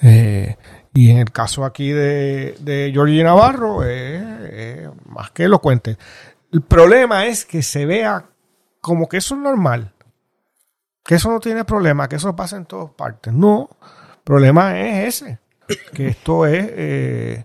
Eh, 0.03 0.57
y 0.95 1.11
en 1.11 1.19
el 1.19 1.31
caso 1.31 1.65
aquí 1.65 1.91
de, 1.91 2.57
de 2.61 2.91
Georgie 2.93 3.23
Navarro, 3.23 3.85
es 3.85 4.89
más 5.07 5.31
que 5.31 5.45
elocuente. 5.45 5.97
El 6.53 6.63
problema 6.63 7.27
es 7.27 7.47
que 7.47 7.63
se 7.63 7.87
vea 7.87 8.27
como 8.81 9.09
que 9.09 9.19
eso 9.19 9.37
es 9.37 9.41
normal, 9.41 9.93
que 11.05 11.15
eso 11.15 11.31
no 11.31 11.41
tiene 11.41 11.65
problema, 11.65 12.09
que 12.09 12.17
eso 12.17 12.35
pasa 12.37 12.57
en 12.57 12.67
todas 12.67 12.91
partes. 12.91 13.33
No, 13.33 13.71
problema 14.25 14.81
es 14.81 15.23
ese, 15.23 15.39
que 15.95 16.09
esto 16.09 16.47
es 16.47 16.67
eh, 16.71 17.45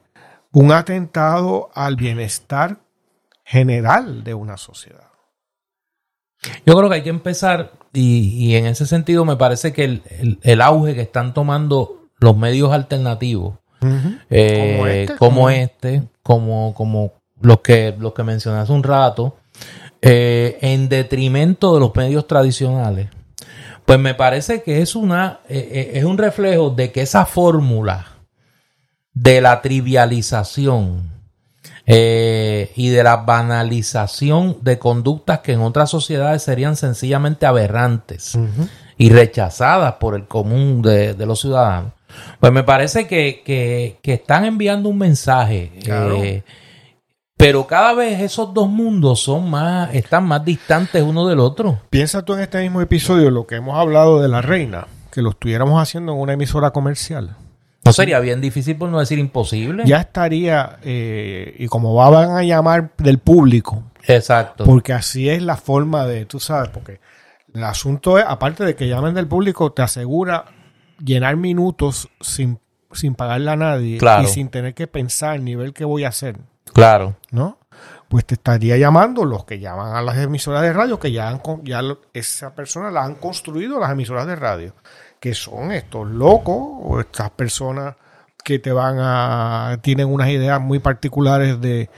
un 0.52 0.72
atentado 0.72 1.70
al 1.74 1.96
bienestar 1.96 2.78
general 3.44 4.24
de 4.24 4.34
una 4.34 4.58
sociedad. 4.58 5.08
Yo 6.66 6.76
creo 6.76 6.90
que 6.90 6.96
hay 6.96 7.04
que 7.04 7.10
empezar, 7.10 7.74
y, 7.94 8.56
en 8.56 8.66
ese 8.66 8.86
sentido 8.86 9.26
me 9.26 9.38
parece 9.38 9.74
que 9.74 9.84
el, 9.84 10.40
el, 10.42 10.62
auge 10.62 10.96
que 10.96 11.02
están 11.02 11.34
tomando 11.34 12.10
los 12.20 12.38
medios 12.38 12.72
alternativos, 12.72 13.56
eh, 14.30 15.08
como 15.18 15.50
este, 15.50 16.04
como, 16.24 16.74
como, 16.74 17.14
los 17.42 17.62
que, 17.62 17.96
los 17.98 18.14
que 18.14 18.24
mencioné 18.24 18.60
hace 18.60 18.72
un 18.72 18.84
rato, 18.84 19.38
eh, 20.02 20.58
en 20.62 20.90
detrimento 20.90 21.74
de 21.74 21.80
los 21.80 21.96
medios 21.96 22.28
tradicionales, 22.28 23.10
pues 23.88 24.00
me 24.00 24.14
parece 24.16 24.64
que 24.64 24.82
es 24.82 24.98
una 24.98 25.40
eh, 25.48 25.92
es 25.94 26.04
un 26.04 26.18
reflejo 26.18 26.72
de 26.72 26.92
que 26.92 27.04
esa 27.04 27.26
fórmula 27.26 28.18
de 29.14 29.40
la 29.40 29.62
trivialización 29.62 31.16
y 31.90 32.90
de 32.90 33.02
la 33.02 33.16
banalización 33.16 34.58
de 34.62 34.78
conductas 34.78 35.40
que 35.40 35.54
en 35.54 35.62
otras 35.62 35.90
sociedades 35.90 36.44
serían 36.44 36.76
sencillamente 36.76 37.46
aberrantes 37.46 38.38
y 38.98 39.10
rechazadas 39.10 39.94
por 39.94 40.16
el 40.16 40.28
común 40.28 40.82
de, 40.82 41.16
los 41.26 41.40
ciudadanos, 41.40 41.94
pues 42.42 42.52
me 42.52 42.64
parece 42.64 43.08
que, 43.08 44.00
están 44.04 44.44
enviando 44.44 44.90
un 44.90 44.98
mensaje. 44.98 45.72
Eh, 45.86 46.44
pero 47.38 47.68
cada 47.68 47.94
vez 47.94 48.20
esos 48.20 48.52
dos 48.54 48.68
mundos 48.68 49.22
son 49.22 49.50
más, 49.50 49.94
están 49.94 50.26
más 50.28 50.44
distantes 50.44 51.04
uno 51.04 51.28
del 51.28 51.40
otro. 51.40 51.80
Piensa 51.92 52.24
tú 52.24 52.34
en 52.34 52.42
este 52.42 52.62
mismo 52.62 52.82
episodio 52.82 53.30
lo 53.30 53.46
que 53.46 53.56
hemos 53.56 53.78
hablado 53.78 54.20
de 54.20 54.28
la 54.28 54.42
reina, 54.42 54.88
que 55.12 55.22
lo 55.22 55.30
estuviéramos 55.30 55.80
haciendo 55.80 56.14
en 56.14 56.20
una 56.20 56.34
emisora 56.34 56.72
comercial. 56.72 57.36
¿No 57.86 57.94
sería 57.94 58.20
bien 58.20 58.42
difícil 58.42 58.76
por 58.76 58.90
no 58.90 59.00
decir 59.00 59.20
imposible? 59.20 59.84
Ya 59.86 60.02
estaría, 60.02 60.80
eh, 60.84 61.56
y 61.58 61.68
como 61.68 61.94
van 61.94 62.32
a 62.32 62.44
llamar 62.44 62.92
del 62.98 63.20
público. 63.20 63.84
Exacto. 64.04 64.66
Porque 64.66 64.92
así 64.92 65.30
es 65.30 65.42
la 65.42 65.56
forma 65.56 66.06
de, 66.06 66.26
tú 66.26 66.40
sabes, 66.40 66.70
porque 66.70 67.00
el 67.54 67.64
asunto 67.64 68.18
es, 68.18 68.26
aparte 68.28 68.66
de 68.66 68.76
que 68.76 68.88
llamen 68.88 69.14
del 69.14 69.28
público, 69.28 69.72
te 69.72 69.84
asegura 69.84 70.46
llenar 71.04 71.38
minutos 71.38 72.10
sin, 72.20 72.60
sin 72.92 73.16
pagarle 73.16 73.52
a 73.52 73.56
nadie 73.56 74.00
y 74.24 74.26
sin 74.26 74.50
tener 74.50 74.74
que 74.74 74.88
pensar 74.88 75.36
el 75.36 75.46
nivel 75.46 75.74
que 75.74 75.86
voy 75.86 76.04
a 76.04 76.10
hacer. 76.10 76.38
Claro. 76.78 77.16
¿No? 77.32 77.58
Pues 78.08 78.24
te 78.26 78.36
estaría 78.36 78.78
llamando 78.78 79.26
los 79.26 79.46
que 79.46 79.60
llaman 79.60 79.96
a 79.96 80.02
las 80.04 80.16
emisoras 80.20 80.62
de 80.62 80.74
radio, 80.74 81.00
que 81.00 81.12
ya, 81.12 81.28
han, 81.28 81.42
ya 81.64 81.82
esa 82.14 82.54
persona 82.54 82.92
la 82.92 83.04
han 83.04 83.16
construido 83.16 83.80
las 83.80 83.92
emisoras 83.92 84.28
de 84.28 84.36
radio, 84.36 84.76
que 85.20 85.34
son 85.34 85.72
estos 85.72 86.08
locos 86.08 86.56
o 86.60 87.00
estas 87.00 87.32
personas 87.32 87.96
que 88.44 88.60
te 88.60 88.72
van 88.72 88.98
a, 89.00 89.80
tienen 89.82 90.08
unas 90.08 90.30
ideas 90.30 90.62
muy 90.62 90.78
particulares 90.78 91.60
de, 91.60 91.90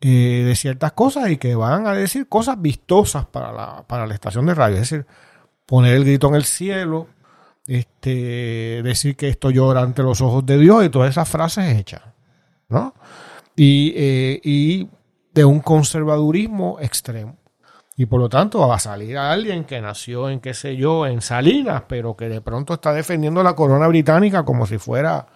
eh, 0.00 0.42
de 0.46 0.56
ciertas 0.56 0.92
cosas 0.92 1.30
y 1.30 1.36
que 1.36 1.54
van 1.54 1.86
a 1.86 1.92
decir 1.92 2.26
cosas 2.26 2.60
vistosas 2.60 3.26
para 3.26 3.52
la, 3.52 3.84
para 3.86 4.06
la 4.06 4.14
estación 4.14 4.46
de 4.46 4.54
radio. 4.54 4.76
Es 4.76 4.90
decir, 4.90 5.06
poner 5.66 5.94
el 5.94 6.04
grito 6.04 6.28
en 6.28 6.36
el 6.36 6.44
cielo, 6.44 7.06
este, 7.66 8.80
decir 8.82 9.14
que 9.14 9.28
esto 9.28 9.50
llora 9.50 9.82
ante 9.82 10.02
los 10.02 10.22
ojos 10.22 10.46
de 10.46 10.56
Dios 10.56 10.86
y 10.86 10.88
todas 10.88 11.10
esas 11.10 11.28
frases 11.28 11.78
hechas, 11.78 12.00
¿no? 12.70 12.94
Y, 13.56 13.92
eh, 13.96 14.40
y 14.42 14.88
de 15.32 15.44
un 15.44 15.60
conservadurismo 15.60 16.78
extremo. 16.80 17.36
Y 17.96 18.06
por 18.06 18.20
lo 18.20 18.28
tanto 18.28 18.66
va 18.66 18.76
a 18.76 18.78
salir 18.78 19.18
a 19.18 19.30
alguien 19.32 19.64
que 19.64 19.80
nació 19.80 20.30
en, 20.30 20.40
qué 20.40 20.54
sé 20.54 20.76
yo, 20.76 21.06
en 21.06 21.20
Salinas, 21.20 21.82
pero 21.86 22.16
que 22.16 22.28
de 22.28 22.40
pronto 22.40 22.74
está 22.74 22.92
defendiendo 22.92 23.42
la 23.42 23.54
corona 23.54 23.86
británica 23.86 24.44
como 24.44 24.66
si 24.66 24.78
fuera 24.78 25.26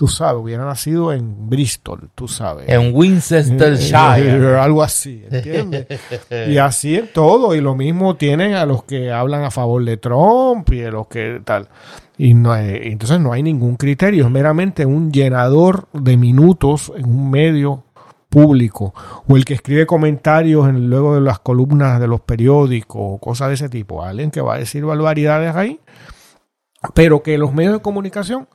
tú 0.00 0.08
sabes, 0.08 0.42
hubiera 0.42 0.64
nacido 0.64 1.12
en 1.12 1.50
Bristol, 1.50 2.08
tú 2.14 2.26
sabes. 2.26 2.66
En 2.70 2.94
Winchestershire. 2.94 4.56
Algo 4.58 4.82
así, 4.82 5.26
¿entiendes? 5.30 5.88
y 6.48 6.56
así 6.56 6.96
en 6.96 7.08
todo. 7.12 7.54
Y 7.54 7.60
lo 7.60 7.74
mismo 7.74 8.16
tienen 8.16 8.54
a 8.54 8.64
los 8.64 8.84
que 8.84 9.12
hablan 9.12 9.44
a 9.44 9.50
favor 9.50 9.84
de 9.84 9.98
Trump 9.98 10.72
y 10.72 10.84
a 10.84 10.90
los 10.90 11.06
que 11.06 11.42
tal. 11.44 11.68
Y 12.22 12.34
no 12.34 12.54
entonces 12.54 13.18
no 13.18 13.32
hay 13.32 13.42
ningún 13.42 13.76
criterio, 13.76 14.26
es 14.26 14.30
meramente 14.30 14.84
un 14.84 15.10
llenador 15.10 15.88
de 15.94 16.18
minutos 16.18 16.92
en 16.94 17.06
un 17.06 17.30
medio 17.30 17.84
público 18.28 18.92
o 19.26 19.38
el 19.38 19.46
que 19.46 19.54
escribe 19.54 19.86
comentarios 19.86 20.68
en, 20.68 20.90
luego 20.90 21.14
de 21.14 21.22
las 21.22 21.38
columnas 21.38 21.98
de 21.98 22.06
los 22.06 22.20
periódicos 22.20 23.00
o 23.02 23.18
cosas 23.18 23.48
de 23.48 23.54
ese 23.54 23.70
tipo, 23.70 24.04
alguien 24.04 24.30
que 24.30 24.42
va 24.42 24.56
a 24.56 24.58
decir 24.58 24.84
barbaridades 24.84 25.56
ahí, 25.56 25.80
pero 26.92 27.22
que 27.22 27.38
los 27.38 27.54
medios 27.54 27.72
de 27.72 27.80
comunicación 27.80 28.46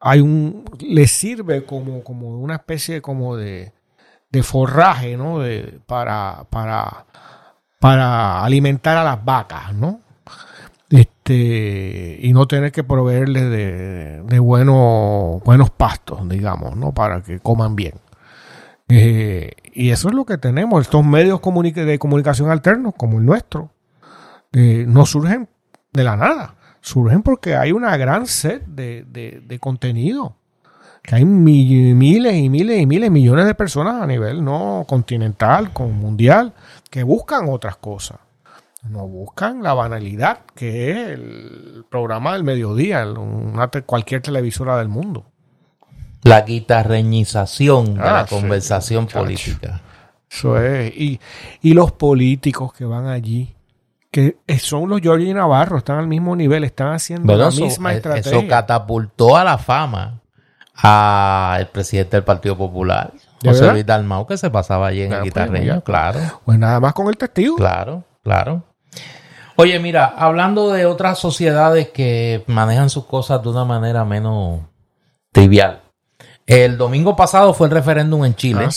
hay 0.00 0.20
un, 0.20 0.64
le 0.80 1.06
sirve 1.06 1.64
como, 1.64 2.02
como 2.02 2.40
una 2.40 2.56
especie 2.56 3.00
como 3.02 3.36
de, 3.36 3.72
de 4.30 4.42
forraje, 4.42 5.16
¿no? 5.16 5.38
De, 5.38 5.78
para, 5.86 6.44
para, 6.50 7.06
para 7.78 8.42
alimentar 8.42 8.96
a 8.96 9.04
las 9.04 9.24
vacas, 9.24 9.72
¿no? 9.74 10.00
Este, 11.26 12.20
y 12.22 12.32
no 12.32 12.46
tener 12.46 12.70
que 12.70 12.84
proveerles 12.84 13.50
de, 13.50 14.22
de 14.22 14.38
buenos, 14.38 15.42
buenos 15.42 15.70
pastos, 15.70 16.28
digamos, 16.28 16.76
¿no? 16.76 16.94
Para 16.94 17.20
que 17.22 17.40
coman 17.40 17.74
bien. 17.74 17.94
Eh, 18.88 19.50
y 19.74 19.90
eso 19.90 20.08
es 20.08 20.14
lo 20.14 20.24
que 20.24 20.38
tenemos. 20.38 20.82
Estos 20.82 21.04
medios 21.04 21.40
de 21.42 21.98
comunicación 21.98 22.50
alternos, 22.50 22.94
como 22.96 23.18
el 23.18 23.26
nuestro, 23.26 23.72
eh, 24.52 24.84
no 24.86 25.04
surgen 25.04 25.48
de 25.92 26.04
la 26.04 26.16
nada 26.16 26.54
surgen 26.80 27.22
porque 27.24 27.56
hay 27.56 27.72
una 27.72 27.96
gran 27.96 28.28
sed 28.28 28.62
de, 28.62 29.58
contenido. 29.60 30.36
Que 31.02 31.16
hay 31.16 31.24
miles 31.24 32.36
y 32.36 32.48
miles 32.48 32.80
y 32.80 32.86
miles, 32.86 33.10
millones 33.10 33.46
de 33.46 33.54
personas 33.56 34.00
a 34.00 34.06
nivel 34.06 34.44
no 34.44 34.84
continental, 34.88 35.72
con 35.72 35.92
mundial, 35.92 36.54
que 36.88 37.02
buscan 37.02 37.48
otras 37.48 37.76
cosas. 37.76 38.18
No 38.90 39.06
buscan 39.06 39.62
la 39.62 39.74
banalidad 39.74 40.40
que 40.54 40.90
es 40.90 40.96
el 41.08 41.84
programa 41.90 42.32
del 42.34 42.44
mediodía, 42.44 43.04
una, 43.06 43.68
cualquier 43.68 44.22
televisora 44.22 44.76
del 44.78 44.88
mundo. 44.88 45.26
La 46.22 46.42
guitarreñización 46.42 47.94
de 47.94 48.00
la 48.00 48.20
ah, 48.20 48.26
conversación 48.26 49.06
política. 49.06 49.80
Eso 50.30 50.60
es. 50.60 50.96
Y, 50.96 51.20
y 51.62 51.74
los 51.74 51.92
políticos 51.92 52.72
que 52.72 52.84
van 52.84 53.06
allí 53.06 53.56
que 54.16 54.38
son 54.58 54.88
los 54.88 55.02
Georgie 55.02 55.34
Navarro, 55.34 55.76
están 55.76 55.98
al 55.98 56.06
mismo 56.06 56.34
nivel, 56.34 56.64
están 56.64 56.94
haciendo 56.94 57.36
la 57.36 57.50
misma 57.50 57.92
eh, 57.92 57.96
estrategia. 57.96 58.38
Eso 58.38 58.48
catapultó 58.48 59.36
a 59.36 59.44
la 59.44 59.58
fama 59.58 60.22
al 60.74 61.68
presidente 61.68 62.16
del 62.16 62.24
Partido 62.24 62.56
Popular, 62.56 63.12
José 63.44 63.70
Luis 63.72 63.84
Dalmau, 63.84 64.26
que 64.26 64.38
se 64.38 64.50
pasaba 64.50 64.86
allí 64.88 65.02
en 65.02 65.12
el 65.12 65.22
guitarreño, 65.22 65.82
claro. 65.82 66.20
Pues 66.44 66.58
nada 66.58 66.80
más 66.80 66.94
con 66.94 67.08
el 67.08 67.16
testigo. 67.16 67.56
Claro, 67.56 68.04
claro. 68.22 68.64
Oye, 69.58 69.80
mira, 69.80 70.04
hablando 70.06 70.70
de 70.70 70.84
otras 70.84 71.18
sociedades 71.18 71.88
que 71.88 72.44
manejan 72.46 72.90
sus 72.90 73.06
cosas 73.06 73.42
de 73.42 73.48
una 73.48 73.64
manera 73.64 74.04
menos 74.04 74.60
trivial. 75.32 75.80
El 76.46 76.76
domingo 76.78 77.16
pasado 77.16 77.52
fue 77.54 77.66
el 77.66 77.72
referéndum 77.72 78.24
en 78.24 78.36
Chile 78.36 78.68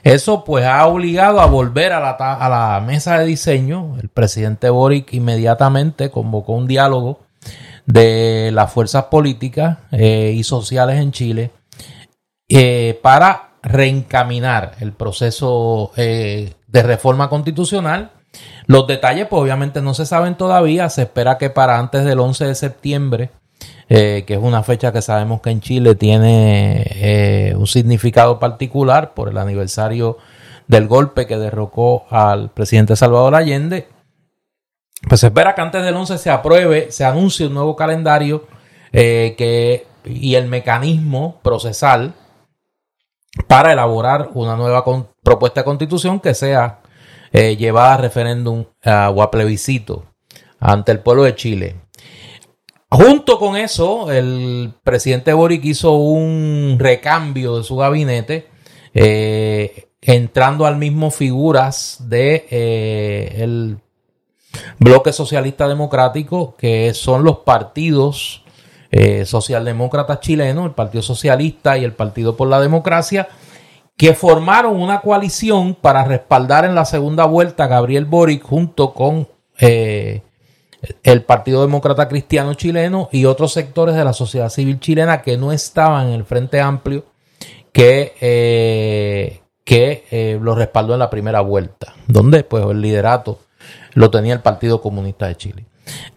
Eso 0.03 0.45
pues 0.45 0.65
ha 0.65 0.87
obligado 0.87 1.41
a 1.41 1.47
volver 1.47 1.93
a 1.93 2.01
la, 2.01 2.83
mesa 2.87 3.19
de 3.19 3.27
diseño. 3.27 3.97
El 4.01 4.09
presidente 4.09 4.71
Boric 4.71 5.13
inmediatamente 5.13 6.11
convocó 6.11 6.53
un 6.53 6.67
diálogo 6.67 7.21
de 7.87 8.51
las 8.53 8.73
fuerzas 8.73 9.05
políticas 9.05 9.79
eh, 9.93 10.33
y 10.35 10.45
sociales 10.45 10.97
en 10.97 11.13
Chile 11.13 11.51
eh, 12.49 12.99
para 13.03 13.51
reencaminar 13.63 14.77
el 14.81 14.93
proceso 14.93 15.93
eh, 15.97 16.55
de 16.67 16.83
reforma 16.83 17.29
constitucional. 17.29 18.13
Los 18.67 18.87
detalles, 18.87 19.27
pues 19.27 19.43
obviamente 19.43 19.81
no 19.81 19.95
se 19.95 20.07
saben 20.07 20.37
todavía. 20.37 20.89
Se 20.91 21.03
espera 21.03 21.39
que 21.39 21.51
para 21.51 21.79
antes 21.79 22.05
del 22.05 22.21
11 22.21 22.47
de 22.47 22.55
septiembre, 22.55 23.31
que 23.89 24.25
es 24.29 24.39
una 24.39 24.63
fecha 24.63 24.93
que 24.93 25.01
sabemos 25.01 25.41
que 25.41 25.51
en 25.51 25.61
Chile 25.61 25.95
tiene 25.95 27.55
un 27.57 27.67
significado 27.67 28.39
particular 28.39 29.15
por 29.15 29.31
el 29.31 29.39
aniversario 29.39 30.19
del 30.69 30.87
golpe 30.87 31.27
que 31.27 31.39
derrocó 31.39 32.05
al 32.11 32.51
presidente 32.51 32.95
Salvador 32.95 33.35
Allende, 33.35 33.89
pues 35.09 35.21
se 35.21 35.29
espera 35.29 35.55
que 35.55 35.63
antes 35.63 35.83
del 35.83 35.95
11 35.95 36.19
se 36.19 36.31
apruebe, 36.31 36.93
se 36.93 37.05
anuncie 37.05 37.47
un 37.47 37.55
nuevo 37.55 37.75
calendario 37.75 38.47
eh, 38.93 39.35
que, 39.39 39.87
y 40.05 40.35
el 40.35 40.47
mecanismo 40.47 41.41
procesal 41.43 42.15
para 43.47 43.73
elaborar 43.73 44.31
una 44.35 44.57
nueva 44.57 44.85
propuesta 45.23 45.61
de 45.61 45.65
constitución 45.65 46.21
que 46.21 46.35
sea 46.35 46.81
eh, 47.33 47.57
llevada 47.57 47.95
a 47.95 47.99
referéndum 47.99 48.65
o 48.85 49.23
a 49.23 49.31
plebiscito 49.31 50.07
ante 50.59 50.93
el 50.93 51.01
pueblo 51.01 51.23
de 51.23 51.35
Chile. 51.35 51.77
Junto 52.91 53.39
con 53.39 53.57
eso, 53.57 54.11
el 54.11 54.73
presidente 54.83 55.33
Boric 55.33 55.65
hizo 55.65 55.93
un 55.97 56.77
recambio 56.79 57.59
de 57.59 57.65
su 57.65 57.77
gabinete, 57.77 58.49
eh, 58.95 59.89
entrando 60.01 60.65
al 60.65 60.77
mismo 60.77 61.11
figuras 61.11 61.99
de 62.09 62.47
el 63.37 63.79
bloque 64.79 65.13
socialista 65.13 65.69
democrático, 65.69 66.57
que 66.57 66.95
son 66.95 67.25
los 67.25 67.39
partidos 67.41 68.43
eh, 68.91 69.27
socialdemócratas 69.27 70.21
chilenos, 70.21 70.65
el 70.65 70.73
Partido 70.73 71.03
Socialista 71.03 71.77
y 71.77 71.85
el 71.85 71.93
Partido 71.93 72.37
por 72.37 72.49
la 72.49 72.59
Democracia, 72.59 73.29
que 73.99 74.15
formaron 74.15 74.81
una 74.81 75.01
coalición 75.01 75.75
para 75.75 76.05
respaldar 76.05 76.65
en 76.65 76.75
la 76.75 76.87
segunda 76.87 77.27
vuelta 77.27 77.65
a 77.65 77.69
Gabriel 77.69 78.07
Boric 78.07 78.43
junto 78.43 78.95
con 78.95 79.29
eh, 79.59 80.23
el 81.03 81.23
Partido 81.23 81.63
Demócrata 81.63 82.09
Cristiano 82.09 82.55
Chileno 82.55 83.09
y 83.13 83.25
otros 83.25 83.53
sectores 83.53 83.95
de 83.95 84.05
la 84.05 84.13
sociedad 84.13 84.49
civil 84.49 84.81
chilena 84.81 85.23
que 85.23 85.37
no 85.37 85.53
estaban 85.53 86.09
en 86.09 86.15
el 86.15 86.25
Frente 86.25 86.61
Amplio 86.61 87.05
que, 87.73 88.15
eh, 88.21 89.41
que 89.65 90.39
lo 90.41 90.55
respaldó 90.55 90.95
en 90.95 91.01
la 91.01 91.11
primera 91.11 91.41
vuelta, 91.41 91.95
donde 92.07 92.45
pues 92.45 92.65
el 92.65 92.81
liderato 92.81 93.39
lo 93.95 94.11
tenía 94.11 94.35
el 94.35 94.41
Partido 94.41 94.81
Comunista 94.81 95.27
de 95.27 95.37
Chile. 95.37 95.67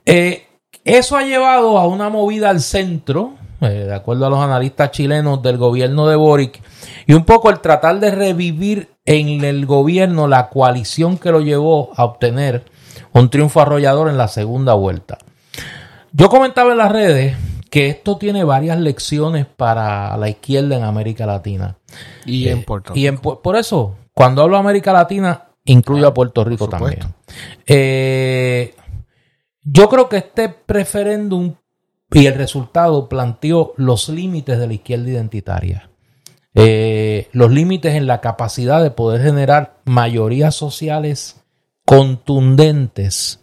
Eh, 0.06 0.46
eso 0.84 1.18
ha 1.18 1.24
llevado 1.24 1.78
a 1.78 1.88
una 1.88 2.10
movida 2.10 2.50
al 2.50 2.62
centro, 2.62 3.34
eh, 3.62 3.86
de 3.88 3.94
acuerdo 3.94 4.26
a 4.26 4.30
los 4.30 4.40
analistas 4.40 4.92
chilenos 4.92 5.42
del 5.42 5.58
gobierno 5.58 6.08
de 6.08 6.16
Boric, 6.16 6.62
y 7.06 7.14
un 7.14 7.26
poco 7.26 7.50
el 7.50 7.60
tratar 7.60 8.00
de 8.00 8.12
revivir 8.12 8.90
en 9.06 9.44
el 9.44 9.66
gobierno 9.66 10.28
la 10.28 10.50
coalición 10.50 11.18
que 11.18 11.32
lo 11.32 11.42
llevó 11.42 11.92
a 11.96 12.06
obtener 12.06 12.66
un 13.14 13.30
triunfo 13.30 13.62
arrollador 13.62 14.10
en 14.10 14.18
la 14.18 14.28
segunda 14.28 14.74
vuelta. 14.74 15.18
Yo 16.12 16.30
comentaba 16.30 16.72
en 16.72 16.78
las 16.78 16.92
redes 16.92 17.36
que 17.70 17.88
esto 17.88 18.18
tiene 18.18 18.44
varias 18.44 18.78
lecciones 18.80 19.46
para 19.46 20.16
la 20.18 20.30
izquierda 20.30 20.76
en 20.76 20.84
América 20.84 21.26
Latina. 21.26 21.78
Y 22.26 22.50
en 22.50 22.60
eh, 22.60 22.64
Puerto 22.68 22.94
Rico. 22.94 23.16
Y 23.16 23.36
por 23.38 23.56
eso, 23.56 23.96
cuando 24.14 24.42
hablo 24.42 24.58
de 24.58 24.60
América 24.60 24.92
Latina, 24.92 25.46
incluyo 25.66 26.08
a 26.08 26.14
Puerto 26.14 26.44
Rico 26.44 26.68
también. 26.68 27.00
Eh, 27.66 28.76
yo 29.64 29.88
creo 29.90 30.10
que 30.10 30.18
este 30.18 30.54
referéndum 30.68 31.56
y 32.12 32.26
el 32.26 32.36
resultado 32.36 33.08
planteó 33.08 33.74
los 33.78 34.10
límites 34.10 34.60
de 34.60 34.68
la 34.68 34.74
izquierda 34.74 35.10
identitaria. 35.10 35.90
Eh, 36.54 37.30
los 37.32 37.52
límites 37.52 37.96
en 37.96 38.08
la 38.08 38.20
capacidad 38.20 38.84
de 38.84 38.92
poder 38.92 39.22
generar 39.22 39.78
mayorías 39.86 40.54
sociales 40.56 41.41
contundentes 41.86 43.40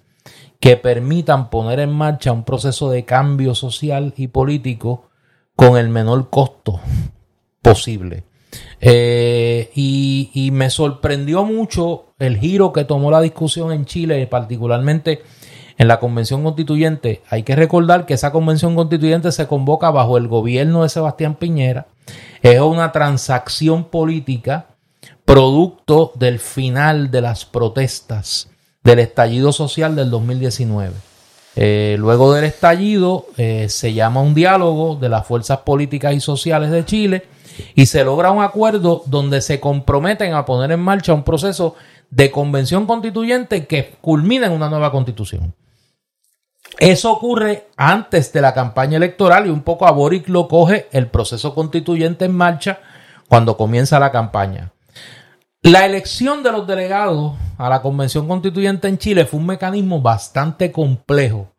que 0.61 0.77
permitan 0.77 1.51
poner 1.51 1.81
en 1.81 1.91
marcha 1.91 2.33
un 2.33 2.45
proceso 2.45 2.91
de 2.91 3.05
cambio 3.05 3.55
social 3.55 4.13
y 4.17 4.29
político 4.29 5.09
con 5.55 5.77
el 5.77 5.89
menor 5.89 6.31
costo 6.31 6.81
posible. 7.63 8.25
Eh, 8.81 9.71
y, 9.75 10.51
me 10.53 10.71
sorprendió 10.71 11.45
mucho 11.45 12.07
el 12.19 12.39
giro 12.39 12.73
que 12.73 12.85
tomó 12.85 13.11
la 13.11 13.21
discusión 13.21 13.73
en 13.73 13.85
Chile, 13.85 14.27
particularmente 14.27 15.23
en 15.77 15.89
la 15.89 16.01
convención 16.01 16.43
constituyente. 16.43 17.23
Hay 17.29 17.43
que 17.43 17.55
recordar 17.55 18.07
que 18.07 18.15
esa 18.15 18.33
convención 18.33 18.75
constituyente 18.75 19.31
se 19.33 19.47
convoca 19.47 19.91
bajo 19.91 20.17
el 20.17 20.27
gobierno 20.27 20.83
de 20.83 20.89
Sebastián 20.89 21.37
Piñera. 21.37 21.87
Es 22.43 22.61
una 22.61 22.91
transacción 22.93 23.85
política 23.85 24.67
producto 25.29 26.11
del 26.15 26.39
final 26.39 27.11
de 27.11 27.21
las 27.21 27.45
protestas 27.45 28.49
del 28.83 28.99
estallido 29.01 29.53
social 29.53 29.95
del 29.95 30.09
2019. 30.09 30.95
Eh, 31.55 31.97
luego 31.99 32.33
del 32.33 32.45
estallido 32.45 33.27
eh, 33.37 33.69
se 33.69 33.93
llama 33.93 34.23
un 34.23 34.33
diálogo 34.33 34.97
de 34.97 35.11
las 35.11 35.27
fuerzas 35.27 35.59
políticas 35.59 36.15
y 36.15 36.21
sociales 36.21 36.71
de 36.71 36.87
Chile 36.87 37.27
y 37.75 37.85
se 37.85 38.05
logra 38.05 38.31
un 38.31 38.43
acuerdo 38.43 39.03
donde 39.05 39.43
se 39.43 39.61
comprometen 39.61 40.33
a 40.33 40.47
poner 40.47 40.73
en 40.73 40.81
marcha 40.81 41.13
un 41.13 41.25
proceso 41.25 41.75
de 42.09 42.31
convención 42.31 42.87
constituyente 42.87 43.67
que 43.67 43.97
culmina 44.01 44.47
en 44.47 44.53
una 44.53 44.71
nueva 44.71 44.91
constitución. 44.91 45.55
Eso 46.79 47.13
ocurre 47.13 47.67
antes 47.77 48.33
de 48.33 48.41
la 48.41 48.55
campaña 48.55 48.97
electoral 48.97 49.47
y 49.47 49.51
un 49.51 49.61
poco 49.61 49.87
a 49.87 49.91
Boric 49.91 50.27
lo 50.29 50.49
coge 50.49 50.89
el 50.91 51.09
proceso 51.09 51.55
constituyente 51.55 52.25
en 52.25 52.35
marcha 52.35 52.81
cuando 53.29 53.59
comienza 53.59 54.01
la 54.01 54.11
campaña. 54.11 54.73
La 55.63 55.85
elección 55.85 56.45
de 56.45 56.53
los 56.53 56.69
delegados 56.69 57.35
a 57.57 57.69
la 57.69 57.83
convención 57.83 58.29
constituyente 58.29 58.87
en 58.87 58.97
Chile 58.97 59.27
fue 59.27 59.41
un 59.41 59.47
mecanismo 59.47 60.01
bastante 60.01 60.71
complejo 60.71 61.53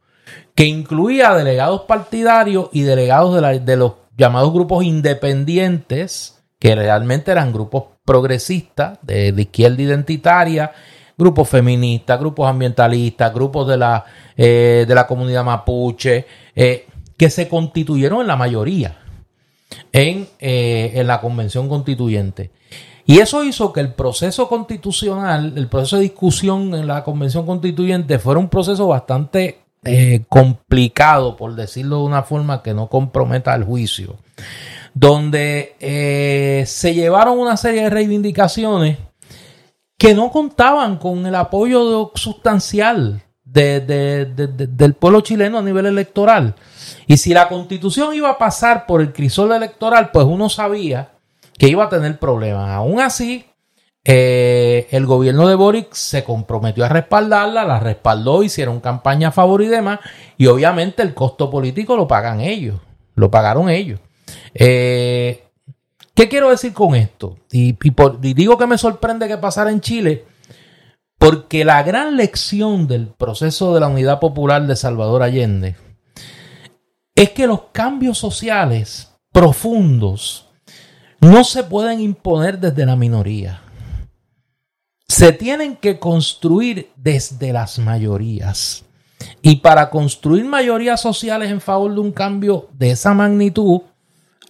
que 0.56 0.66
incluía 0.66 1.34
delegados 1.34 1.82
partidarios 1.82 2.70
y 2.72 2.84
delegados 2.84 3.66
de, 3.66 3.76
los 3.76 3.94
llamados 4.18 4.54
grupos 4.54 4.86
independientes, 4.86 6.42
que 6.60 6.76
realmente 6.76 7.32
eran 7.32 7.52
grupos 7.52 7.86
progresistas, 8.06 9.00
de, 9.02 9.34
izquierda 9.38 9.82
identitaria, 9.82 10.72
grupos 11.18 11.50
feministas, 11.50 12.20
grupos 12.20 12.48
ambientalistas, 12.48 13.34
grupos 13.34 13.68
de 13.68 13.78
la, 13.78 14.06
eh, 14.38 14.86
de 14.88 14.96
la 14.96 15.08
comunidad 15.08 15.44
mapuche, 15.44 16.26
eh, 16.56 16.88
que 17.18 17.30
se 17.30 17.50
constituyeron 17.50 18.22
en 18.22 18.28
la 18.28 18.38
mayoría 18.38 18.98
en, 19.92 20.28
eh, 20.40 20.92
en 20.96 21.06
la 21.08 21.20
convención 21.20 21.68
constituyente. 21.68 22.52
Y 23.10 23.22
eso 23.22 23.44
hizo 23.44 23.74
que 23.74 23.80
el 23.80 23.92
proceso 23.96 24.48
constitucional, 24.48 25.54
el 25.56 25.68
proceso 25.68 25.96
de 25.96 26.04
discusión 26.04 26.76
en 26.76 26.86
la 26.86 27.04
convención 27.04 27.44
constituyente 27.44 28.20
fuera 28.20 28.40
un 28.40 28.50
proceso 28.50 28.86
bastante 28.86 29.62
eh, 29.84 30.26
complicado, 30.30 31.36
por 31.36 31.56
decirlo 31.56 31.98
de 31.98 32.04
una 32.04 32.22
forma 32.22 32.62
que 32.62 32.76
no 32.76 32.88
comprometa 32.88 33.56
el 33.56 33.64
juicio, 33.64 34.18
donde 34.94 35.76
eh, 35.80 36.66
se 36.68 36.94
llevaron 36.94 37.40
una 37.40 37.58
serie 37.58 37.82
de 37.82 37.90
reivindicaciones 37.90 39.00
que 39.98 40.14
no 40.14 40.30
contaban 40.30 40.98
con 40.98 41.26
el 41.26 41.34
apoyo 41.34 42.12
sustancial 42.14 43.24
del 43.44 44.94
pueblo 45.00 45.22
chileno 45.22 45.58
a 45.58 45.64
nivel 45.64 45.88
electoral. 45.88 46.54
Y 47.08 47.18
si 47.18 47.34
la 47.34 47.50
constitución 47.50 48.14
iba 48.14 48.30
a 48.30 48.38
pasar 48.38 48.86
por 48.86 49.02
el 49.02 49.14
crisol 49.14 49.52
electoral, 49.52 50.12
pues 50.12 50.28
uno 50.28 50.48
sabía 50.48 51.14
que 51.60 51.68
iba 51.68 51.84
a 51.84 51.90
tener 51.90 52.18
problemas. 52.18 52.70
Aún 52.70 53.00
así, 53.02 53.46
eh, 54.06 54.88
el 54.92 55.06
gobierno 55.06 55.48
de 55.48 55.56
Boric 55.56 55.94
se 55.94 56.24
comprometió 56.24 56.86
a 56.86 56.90
respaldarla, 56.90 57.66
la 57.66 57.80
respaldó, 57.80 58.42
hicieron 58.42 58.80
campaña 58.80 59.28
a 59.28 59.32
favor 59.32 59.62
y 59.62 59.68
demás, 59.68 60.00
y 60.38 60.48
obviamente 60.48 61.04
el 61.04 61.14
costo 61.14 61.52
político 61.52 61.96
lo 61.96 62.08
pagan 62.08 62.40
ellos, 62.40 62.80
lo 63.14 63.30
pagaron 63.30 63.70
ellos. 63.70 64.00
Eh, 64.54 65.44
¿Qué 66.16 66.30
quiero 66.30 66.50
decir 66.50 66.74
con 66.74 66.96
esto? 66.96 67.38
Y, 67.52 67.78
digo 68.34 68.58
que 68.58 68.68
me 68.68 68.78
sorprende 68.78 69.28
que 69.28 69.38
pasara 69.38 69.70
en 69.70 69.82
Chile, 69.82 70.26
porque 71.18 71.66
la 71.66 71.84
gran 71.84 72.16
lección 72.16 72.88
del 72.88 73.08
proceso 73.08 73.74
de 73.74 73.82
la 73.82 73.88
unidad 73.88 74.20
popular 74.20 74.66
de 74.66 74.78
Salvador 74.78 75.24
Allende 75.24 75.76
es 77.16 77.32
que 77.32 77.48
los 77.48 77.64
cambios 77.74 78.18
sociales 78.18 79.14
profundos 79.34 80.49
no 81.22 81.44
se 81.44 81.64
pueden 81.64 82.00
imponer 82.00 82.60
desde 82.60 82.86
la 82.86 82.96
minoría 82.96 83.62
se 85.10 85.34
tienen 85.34 85.76
que 85.76 86.00
construir 86.00 86.92
desde 86.96 87.52
las 87.52 87.80
mayorías. 87.80 88.86
Y 89.42 89.58
para 89.58 89.90
construir 89.90 90.46
mayorías 90.46 91.02
sociales 91.02 91.50
en 91.50 91.60
favor 91.60 91.94
de 91.94 92.00
un 92.00 92.12
cambio 92.12 92.70
de 92.74 92.92
esa 92.92 93.14
magnitud, 93.16 93.82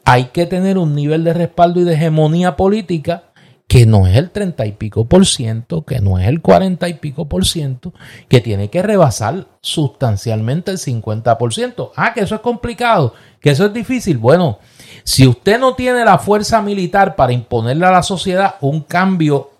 hay 0.03 0.25
que 0.25 0.45
tener 0.45 0.77
un 0.77 0.93
nivel 0.93 1.23
de 1.23 1.33
respaldo 1.33 1.79
y 1.79 1.85
de 1.85 1.93
hegemonía 1.93 2.55
política 2.57 3.23
que 3.67 3.85
no 3.85 4.05
es 4.05 4.15
el 4.17 4.31
treinta 4.31 4.65
y 4.65 4.73
pico 4.73 5.05
por 5.05 5.25
ciento, 5.25 5.85
que 5.85 6.01
no 6.01 6.19
es 6.19 6.27
el 6.27 6.41
cuarenta 6.41 6.89
y 6.89 6.95
pico 6.95 7.29
por 7.29 7.45
ciento, 7.45 7.93
que 8.27 8.41
tiene 8.41 8.69
que 8.69 8.81
rebasar 8.81 9.47
sustancialmente 9.61 10.71
el 10.71 10.77
50 10.77 11.37
por 11.37 11.53
ciento. 11.53 11.93
Ah, 11.95 12.13
que 12.13 12.21
eso 12.21 12.35
es 12.35 12.41
complicado, 12.41 13.13
que 13.41 13.51
eso 13.51 13.65
es 13.65 13.73
difícil. 13.73 14.17
Bueno, 14.17 14.59
si 15.03 15.27
usted 15.27 15.59
no 15.59 15.75
tiene 15.75 16.05
la 16.05 16.17
fuerza 16.17 16.61
militar 16.61 17.15
para 17.15 17.33
imponerle 17.33 17.85
a 17.85 17.91
la 17.91 18.03
sociedad 18.03 18.55
un 18.61 18.81
cambio 18.81 19.51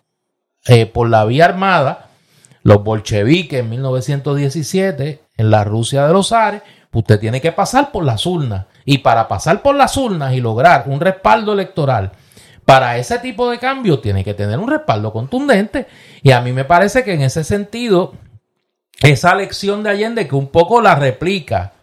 eh, 0.65 0.85
por 0.85 1.10
la 1.10 1.26
vía 1.26 1.45
armada, 1.45 2.10
los 2.64 2.84
bolcheviques 2.84 3.61
en 3.61 3.69
1917, 3.69 5.22
en 5.38 5.49
la 5.49 5.64
Rusia 5.64 6.06
de 6.06 6.14
los 6.14 6.31
Ares, 6.31 6.61
usted 6.91 7.19
tiene 7.19 7.41
que 7.41 7.51
pasar 7.51 7.91
por 7.91 8.03
las 8.03 8.26
urnas. 8.26 8.65
Y 8.85 8.99
para 8.99 9.27
pasar 9.27 9.61
por 9.61 9.76
las 9.76 9.95
urnas 9.97 10.34
y 10.34 10.41
lograr 10.41 10.85
un 10.88 10.99
respaldo 10.99 11.53
electoral 11.53 12.11
para 12.65 12.97
ese 12.97 13.18
tipo 13.18 13.49
de 13.49 13.57
cambio 13.57 13.99
tiene 13.99 14.23
que 14.23 14.35
tener 14.35 14.60
un 14.60 14.69
respaldo 14.69 15.11
contundente. 15.11 15.88
Y 16.22 16.31
a 16.31 16.41
mí 16.41 16.51
me 16.51 16.65
parece 16.65 17.03
que 17.03 17.14
en 17.14 17.22
ese 17.22 17.43
sentido, 17.43 18.14
esa 19.01 19.34
lección 19.34 19.81
de 19.81 19.89
Allende 19.89 20.27
que 20.27 20.35
un 20.35 20.49
poco 20.49 20.80
la 20.80 20.93
replica 20.93 21.73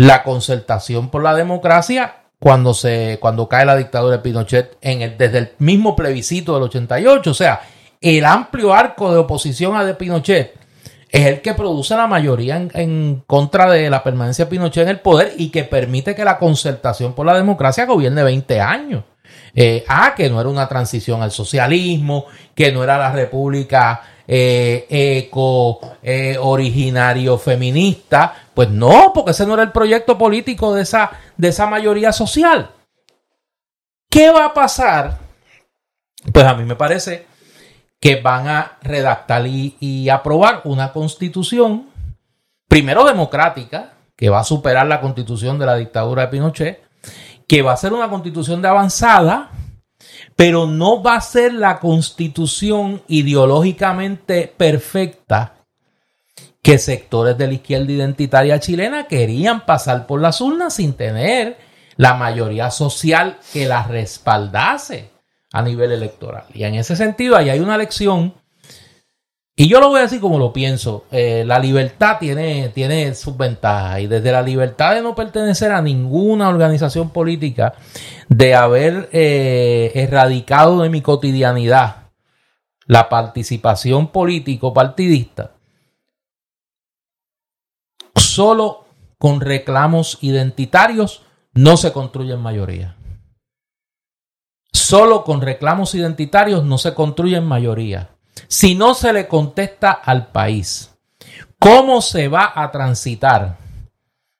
la 0.00 0.22
concertación 0.22 1.10
por 1.10 1.22
la 1.22 1.34
democracia 1.34 2.22
cuando, 2.38 2.72
se, 2.72 3.18
cuando 3.20 3.50
cae 3.50 3.66
la 3.66 3.76
dictadura 3.76 4.16
de 4.16 4.22
Pinochet 4.22 4.78
en 4.80 5.02
el, 5.02 5.18
desde 5.18 5.38
el 5.38 5.50
mismo 5.58 5.94
plebiscito 5.94 6.54
del 6.54 6.62
88. 6.62 7.30
O 7.30 7.34
sea, 7.34 7.60
el 8.00 8.24
amplio 8.24 8.72
arco 8.72 9.12
de 9.12 9.18
oposición 9.18 9.76
a 9.76 9.84
de 9.84 9.92
Pinochet 9.92 10.54
es 11.10 11.26
el 11.26 11.42
que 11.42 11.52
produce 11.52 11.94
la 11.96 12.06
mayoría 12.06 12.56
en, 12.56 12.70
en, 12.72 13.22
contra 13.26 13.70
de 13.70 13.90
la 13.90 14.02
permanencia 14.02 14.46
de 14.46 14.50
Pinochet 14.50 14.84
en 14.84 14.88
el 14.88 15.00
poder 15.00 15.34
y 15.36 15.50
que 15.50 15.64
permite 15.64 16.14
que 16.14 16.24
la 16.24 16.38
concertación 16.38 17.12
por 17.12 17.26
la 17.26 17.34
democracia 17.34 17.84
gobierne 17.84 18.22
20 18.22 18.58
años. 18.58 19.04
Eh, 19.54 19.84
ah, 19.88 20.14
que 20.16 20.30
no 20.30 20.40
era 20.40 20.48
una 20.48 20.66
transición 20.66 21.22
al 21.22 21.30
socialismo, 21.30 22.24
que 22.54 22.72
no 22.72 22.82
era 22.82 22.96
la 22.96 23.12
república 23.12 24.00
eh, 24.26 24.86
eco 24.88 25.80
eh, 26.02 26.36
originario 26.40 27.36
feminista. 27.36 28.49
Pues 28.60 28.68
no, 28.68 29.12
porque 29.14 29.30
ese 29.30 29.46
no 29.46 29.54
era 29.54 29.62
el 29.62 29.72
proyecto 29.72 30.18
político 30.18 30.74
de 30.74 30.82
esa, 30.82 31.12
de 31.38 31.48
esa 31.48 31.66
mayoría 31.66 32.12
social. 32.12 32.72
¿Qué 34.10 34.28
va 34.28 34.44
a 34.44 34.52
pasar? 34.52 35.16
Pues 36.30 36.44
a 36.44 36.52
mí 36.52 36.64
me 36.64 36.76
parece 36.76 37.26
que 37.98 38.20
van 38.20 38.48
a 38.48 38.72
redactar 38.82 39.46
y, 39.46 39.78
y 39.80 40.10
aprobar 40.10 40.60
una 40.64 40.92
constitución, 40.92 41.88
primero 42.68 43.04
democrática, 43.04 43.94
que 44.14 44.28
va 44.28 44.40
a 44.40 44.44
superar 44.44 44.86
la 44.86 45.00
constitución 45.00 45.58
de 45.58 45.64
la 45.64 45.76
dictadura 45.76 46.26
de 46.26 46.28
Pinochet, 46.28 46.82
que 47.48 47.62
va 47.62 47.72
a 47.72 47.78
ser 47.78 47.94
una 47.94 48.10
constitución 48.10 48.60
de 48.60 48.68
avanzada, 48.68 49.52
pero 50.36 50.66
no 50.66 51.02
va 51.02 51.14
a 51.14 51.22
ser 51.22 51.54
la 51.54 51.78
constitución 51.78 53.00
ideológicamente 53.08 54.52
perfecta 54.54 55.59
que 56.62 56.78
sectores 56.78 57.38
de 57.38 57.46
la 57.46 57.54
izquierda 57.54 57.90
identitaria 57.90 58.60
chilena 58.60 59.06
querían 59.06 59.64
pasar 59.64 60.06
por 60.06 60.20
las 60.20 60.40
urnas 60.40 60.74
sin 60.74 60.94
tener 60.94 61.58
la 61.96 62.14
mayoría 62.14 62.70
social 62.70 63.38
que 63.52 63.66
la 63.66 63.82
respaldase 63.84 65.10
a 65.52 65.62
nivel 65.62 65.92
electoral. 65.92 66.44
Y 66.54 66.64
en 66.64 66.74
ese 66.74 66.96
sentido, 66.96 67.36
ahí 67.36 67.50
hay 67.50 67.60
una 67.60 67.78
lección 67.78 68.34
y 69.60 69.68
yo 69.68 69.78
lo 69.78 69.90
voy 69.90 69.98
a 69.98 70.04
decir 70.04 70.22
como 70.22 70.38
lo 70.38 70.54
pienso. 70.54 71.04
Eh, 71.10 71.44
la 71.46 71.58
libertad 71.58 72.16
tiene, 72.18 72.70
tiene 72.70 73.14
sus 73.14 73.36
ventajas. 73.36 74.00
Y 74.00 74.06
desde 74.06 74.32
la 74.32 74.40
libertad 74.40 74.94
de 74.94 75.02
no 75.02 75.14
pertenecer 75.14 75.70
a 75.70 75.82
ninguna 75.82 76.48
organización 76.48 77.10
política, 77.10 77.74
de 78.30 78.54
haber 78.54 79.10
eh, 79.12 79.92
erradicado 79.94 80.80
de 80.80 80.88
mi 80.88 81.02
cotidianidad 81.02 81.96
la 82.86 83.10
participación 83.10 84.10
político-partidista, 84.10 85.50
solo 88.34 88.86
con 89.18 89.40
reclamos 89.40 90.18
identitarios 90.20 91.22
no 91.52 91.76
se 91.76 91.92
construyen 91.92 92.40
mayoría. 92.40 92.96
Solo 94.72 95.24
con 95.24 95.40
reclamos 95.40 95.94
identitarios 95.94 96.64
no 96.64 96.78
se 96.78 96.94
construyen 96.94 97.44
mayoría 97.44 98.10
si 98.48 98.74
no 98.74 98.94
se 98.94 99.12
le 99.12 99.28
contesta 99.28 99.90
al 99.90 100.28
país 100.28 100.94
cómo 101.58 102.00
se 102.00 102.28
va 102.28 102.52
a 102.54 102.70
transitar 102.70 103.58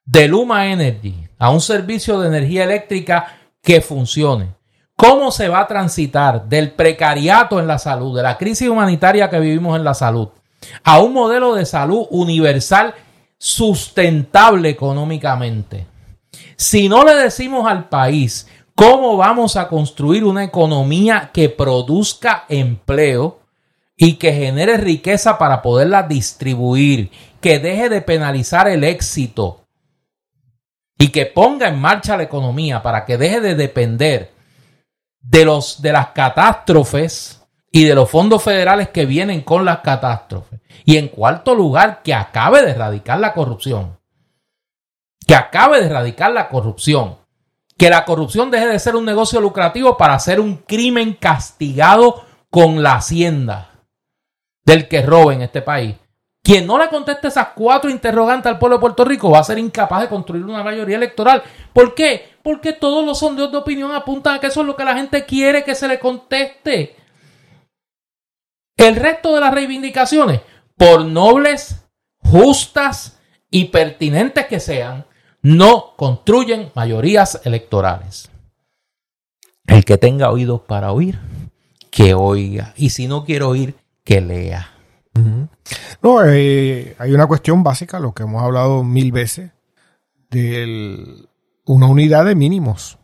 de 0.05 0.29
Luma 0.29 0.69
Energy 0.69 1.29
a 1.39 1.51
un 1.51 1.61
servicio 1.61 2.21
de 2.21 2.29
energía 2.29 2.65
eléctrica 2.65 3.39
que 3.63 3.81
funcione, 3.81 4.55
cómo 4.97 5.31
se 5.31 5.49
va 5.49 5.61
a 5.61 5.67
transitar 5.67 6.49
del 6.49 6.73
precariato 6.73 7.61
en 7.61 7.67
la 7.67 7.79
salud, 7.79 8.17
de 8.17 8.23
la 8.23 8.39
crisis 8.39 8.69
humanitaria 8.69 9.29
que 9.29 9.39
vivimos 9.39 9.77
en 9.77 9.85
la 9.85 9.95
salud, 9.95 10.29
a 10.83 10.99
un 10.99 11.13
modelo 11.13 11.55
de 11.55 11.67
salud 11.67 12.07
universal 12.11 12.95
sustentable 13.41 14.69
económicamente. 14.69 15.89
Si 16.57 16.89
no 16.89 17.05
le 17.05 17.15
decimos 17.15 17.67
al 17.67 17.89
país 17.89 18.47
cómo 18.75 19.17
vamos 19.17 19.57
a 19.57 19.67
construir 19.67 20.25
una 20.25 20.45
economía 20.45 21.31
que 21.33 21.49
produzca 21.49 22.45
empleo, 22.49 23.41
y 24.03 24.15
que 24.15 24.33
genere 24.33 24.79
riqueza 24.79 25.37
para 25.37 25.61
poderla 25.61 26.05
distribuir, 26.05 27.11
que 27.43 27.59
deje 27.59 27.91
de 27.91 28.01
penalizar 28.01 28.67
el 28.67 28.83
éxito 28.83 29.67
y 30.97 31.09
que 31.09 31.27
ponga 31.27 31.69
en 31.69 31.79
marcha 31.79 32.17
la 32.17 32.23
economía 32.23 32.83
para 32.83 33.05
que 33.05 33.19
deje 33.19 33.43
de 33.43 33.55
depender 33.55 34.33
de, 35.21 35.45
los, 35.45 35.83
de 35.83 35.93
las 35.93 36.09
catástrofes 36.09 37.40
y 37.73 37.85
de 37.85 37.95
los 37.95 38.11
fondos 38.11 38.43
federales 38.43 38.89
que 38.89 39.07
vienen 39.07 39.43
con 39.43 39.65
las 39.65 39.79
catástrofes. 39.79 40.61
Y 40.85 40.97
en 40.97 41.09
cuarto 41.09 41.55
lugar, 41.55 42.03
que 42.03 42.15
acabe 42.15 42.63
de 42.63 42.73
erradicar 42.73 43.21
la 43.21 43.33
corrupción. 43.33 43.99
Que 45.27 45.35
acabe 45.35 45.81
de 45.81 45.87
erradicar 45.87 46.33
la 46.33 46.49
corrupción. 46.49 47.19
Que 47.77 47.91
la 47.91 48.05
corrupción 48.05 48.51
deje 48.51 48.67
de 48.67 48.79
ser 48.79 48.97
un 48.97 49.05
negocio 49.05 49.41
lucrativo 49.41 49.97
para 49.97 50.19
ser 50.19 50.41
un 50.41 50.57
crimen 50.57 51.15
castigado 51.15 52.25
con 52.51 52.83
la 52.83 52.95
hacienda 52.95 53.71
del 54.65 54.89
que 54.89 55.03
robe 55.03 55.35
en 55.35 55.43
este 55.43 55.63
país. 55.63 55.95
Quien 56.43 56.67
no 56.67 56.79
le 56.79 56.89
conteste 56.89 57.29
esas 57.29 57.49
cuatro 57.55 57.91
interrogantes 57.91 58.51
al 58.51 58.59
pueblo 58.59 58.77
de 58.77 58.81
Puerto 58.81 59.05
Rico 59.05 59.31
va 59.31 59.41
a 59.41 59.45
ser 59.45 59.59
incapaz 59.59 60.03
de 60.03 60.09
construir 60.09 60.45
una 60.45 60.65
mayoría 60.65 60.97
electoral. 60.97 61.43
¿Por 61.73 61.95
qué? 61.95 62.31
Porque 62.43 62.73
todos 62.73 63.05
los 63.05 63.19
sondeos 63.19 63.53
de 63.53 63.59
opinión 63.59 63.93
apuntan 63.93 64.35
a 64.35 64.41
que 64.41 64.49
eso 64.49 64.63
es 64.63 64.67
lo 64.67 64.75
que 64.75 64.85
la 64.85 64.97
gente 64.97 65.25
quiere 65.25 65.63
que 65.63 65.75
se 65.75 65.87
le 65.87 65.99
conteste. 65.99 66.97
El 68.81 68.97
resto 68.97 69.35
de 69.35 69.41
las 69.41 69.53
reivindicaciones, 69.53 70.41
por 70.75 71.05
nobles, 71.05 71.85
justas 72.17 73.19
y 73.51 73.67
pertinentes 73.67 74.47
que 74.47 74.59
sean, 74.59 75.05
no 75.43 75.95
construyen 75.99 76.71
mayorías 76.75 77.43
electorales. 77.45 78.31
El 79.67 79.85
que 79.85 79.99
tenga 79.99 80.31
oídos 80.31 80.63
para 80.63 80.93
oír, 80.93 81.19
que 81.91 82.15
oiga. 82.15 82.73
Y 82.75 82.89
si 82.89 83.07
no 83.07 83.27
quiere 83.27 83.45
oír, 83.45 83.75
que 84.03 84.23
lea. 84.23 84.71
No, 86.01 86.25
eh, 86.25 86.97
hay 86.99 87.13
una 87.13 87.27
cuestión 87.27 87.63
básica, 87.63 88.01
lo 88.01 88.15
que 88.15 88.23
hemos 88.23 88.43
hablado 88.43 88.83
mil 88.83 89.13
veces, 89.13 89.51
de 90.31 91.27
una 91.67 91.87
unidad 91.87 92.25
de 92.25 92.35
mínimos. 92.35 92.99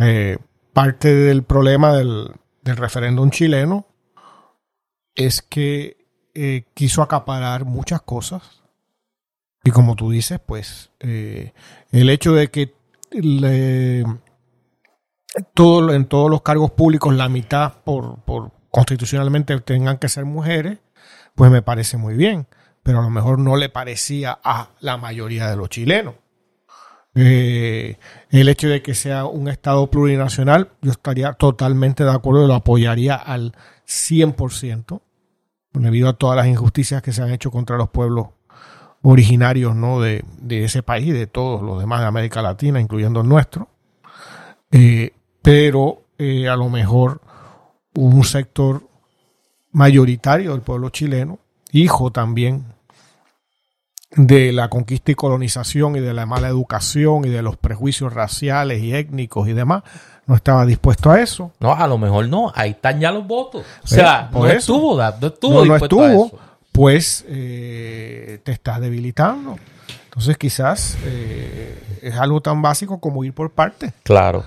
Eh, 0.00 0.38
parte 0.72 1.14
del 1.14 1.42
problema 1.42 1.92
del, 1.94 2.30
referéndum 2.62 3.28
chileno 3.28 3.86
es 5.14 5.42
que 5.42 6.06
eh, 6.34 6.64
quiso 6.74 7.02
acaparar 7.02 7.64
muchas 7.64 8.02
cosas. 8.02 8.62
Y 9.64 9.70
como 9.70 9.96
tú 9.96 10.10
dices, 10.10 10.40
pues 10.44 10.90
el 11.00 12.10
hecho 12.10 12.34
de 12.34 12.50
que 12.50 12.74
todo, 15.54 15.92
en 15.92 16.04
todos 16.06 16.30
los 16.30 16.42
cargos 16.42 16.70
públicos 16.72 17.14
la 17.14 17.28
mitad 17.28 17.72
por, 17.82 18.20
por 18.24 18.52
constitucionalmente 18.70 19.58
tengan 19.60 19.98
que 19.98 20.08
ser 20.08 20.24
mujeres, 20.24 20.78
pues 21.34 21.50
me 21.50 21.62
parece 21.62 21.96
muy 21.96 22.14
bien, 22.14 22.46
pero 22.82 22.98
a 22.98 23.02
lo 23.02 23.10
mejor 23.10 23.38
no 23.38 23.56
le 23.56 23.68
parecía 23.68 24.38
a 24.42 24.70
la 24.80 24.96
mayoría 24.96 25.48
de 25.48 25.56
los 25.56 25.68
chilenos. 25.68 26.14
Eh, 27.14 27.96
el 28.30 28.48
hecho 28.48 28.68
de 28.68 28.82
que 28.82 28.94
sea 28.94 29.26
un 29.26 29.48
Estado 29.48 29.88
plurinacional, 29.88 30.70
yo 30.82 30.90
estaría 30.90 31.32
totalmente 31.32 32.04
de 32.04 32.10
acuerdo, 32.10 32.46
lo 32.46 32.54
apoyaría 32.54 33.14
al 33.14 33.54
100%, 33.86 35.00
debido 35.72 36.08
a 36.08 36.14
todas 36.14 36.36
las 36.36 36.46
injusticias 36.46 37.02
que 37.02 37.12
se 37.12 37.22
han 37.22 37.30
hecho 37.30 37.50
contra 37.50 37.76
los 37.76 37.88
pueblos 37.88 38.28
originarios 39.02 39.76
¿no? 39.76 40.00
de, 40.00 40.24
ese 40.48 40.82
país 40.82 41.12
de 41.12 41.26
todos 41.26 41.62
los 41.62 41.78
demás 41.78 42.00
de 42.00 42.06
América 42.06 42.42
Latina, 42.42 42.80
incluyendo 42.80 43.20
el 43.20 43.28
nuestro. 43.28 43.68
Eh, 44.70 45.12
pero 45.42 46.04
eh, 46.18 46.48
a 46.48 46.56
lo 46.56 46.68
mejor 46.70 47.20
un 47.94 48.24
sector 48.24 48.82
mayoritario 49.72 50.52
del 50.52 50.62
pueblo 50.62 50.88
chileno, 50.88 51.38
hijo 51.70 52.10
también 52.10 52.64
de 54.16 54.52
la 54.52 54.68
conquista 54.68 55.12
y 55.12 55.14
colonización 55.14 55.96
y 55.96 56.00
de 56.00 56.14
la 56.14 56.26
mala 56.26 56.48
educación 56.48 57.24
y 57.24 57.28
de 57.28 57.42
los 57.42 57.56
prejuicios 57.56 58.12
raciales 58.12 58.82
y 58.82 58.94
étnicos 58.94 59.48
y 59.48 59.52
demás, 59.52 59.82
no 60.26 60.34
estaba 60.36 60.64
dispuesto 60.64 61.10
a 61.10 61.20
eso. 61.20 61.52
No, 61.60 61.72
a 61.72 61.86
lo 61.86 61.98
mejor 61.98 62.28
no, 62.28 62.52
ahí 62.54 62.70
están 62.70 63.00
ya 63.00 63.10
los 63.10 63.26
votos. 63.26 63.64
O 63.82 63.86
sea, 63.86 64.30
no 64.32 64.46
estuvo, 64.46 64.96
no 64.96 65.26
estuvo 65.26 65.52
no, 65.52 65.64
no 65.64 65.76
estuvo, 65.76 66.30
pues 66.72 67.24
eh, 67.28 68.40
te 68.42 68.52
estás 68.52 68.80
debilitando. 68.80 69.56
Entonces 70.04 70.38
quizás 70.38 70.96
eh, 71.04 71.98
es 72.02 72.14
algo 72.16 72.40
tan 72.40 72.62
básico 72.62 73.00
como 73.00 73.24
ir 73.24 73.34
por 73.34 73.50
partes. 73.50 73.92
Claro. 74.04 74.44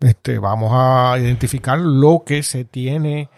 Este, 0.00 0.38
vamos 0.38 0.72
a 0.74 1.16
identificar 1.18 1.78
lo 1.78 2.24
que 2.26 2.42
se 2.42 2.64
tiene 2.64 3.30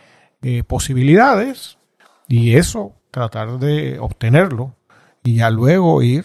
eh, 0.43 0.65
posibilidades 0.65 1.79
y 2.27 2.57
eso 2.57 2.95
tratar 3.11 3.59
de 3.59 3.99
obtenerlo 4.01 4.75
y 5.25 5.37
ya 5.37 5.51
luego 5.51 6.03
ir 6.03 6.25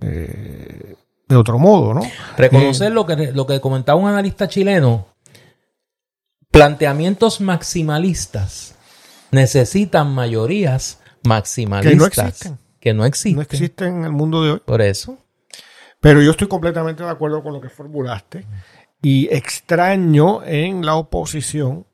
eh, 0.00 0.96
de 1.28 1.36
otro 1.36 1.58
modo, 1.58 1.94
¿no? 1.94 2.02
Reconocer 2.36 2.92
lo, 2.92 3.06
que, 3.06 3.32
lo 3.32 3.46
que 3.46 3.60
comentaba 3.60 3.98
un 3.98 4.08
analista 4.08 4.48
chileno, 4.48 5.06
planteamientos 6.50 7.40
maximalistas 7.40 8.74
necesitan 9.30 10.14
mayorías 10.14 11.00
maximalistas 11.24 12.28
existen. 12.28 12.58
que 12.80 12.94
no 12.94 13.04
existen. 13.04 13.36
No 13.36 13.42
existe 13.42 13.86
en 13.86 14.04
el 14.04 14.12
mundo 14.12 14.42
de 14.42 14.50
hoy. 14.52 14.62
Por 14.64 14.82
eso. 14.82 15.18
Pero 16.00 16.20
yo 16.20 16.32
estoy 16.32 16.48
completamente 16.48 17.02
de 17.02 17.10
acuerdo 17.10 17.42
con 17.42 17.52
lo 17.52 17.60
que 17.60 17.68
formulaste 17.68 18.44
y 19.00 19.28
extraño 19.34 20.42
en 20.44 20.84
la 20.84 20.96
oposición 20.96 21.86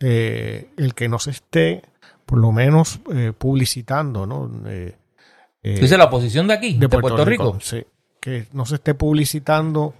eh, 0.00 0.70
el 0.76 0.94
que 0.94 1.08
no 1.08 1.18
se 1.18 1.30
esté 1.30 1.82
por 2.28 2.38
lo 2.38 2.52
menos 2.52 3.00
eh, 3.14 3.32
publicitando, 3.36 4.26
¿no? 4.26 4.50
Eh, 4.66 4.94
eh, 5.62 5.80
Dice 5.80 5.96
la 5.96 6.04
oposición 6.04 6.46
de 6.46 6.52
aquí, 6.52 6.74
de, 6.74 6.86
Puerto, 6.86 7.24
Rico. 7.24 7.58
Sí, 7.58 7.82
que 8.20 8.48
no 8.52 8.66
se 8.66 8.74
esté 8.74 8.92
publicitando 8.92 9.94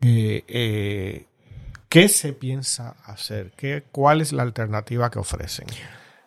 eh, 0.00 0.42
eh, 0.48 1.26
qué 1.88 2.08
se 2.08 2.32
piensa 2.32 2.96
hacer, 3.04 3.52
qué, 3.56 3.84
cuál 3.92 4.20
es 4.20 4.32
la 4.32 4.42
alternativa 4.42 5.12
que 5.12 5.20
ofrecen. 5.20 5.68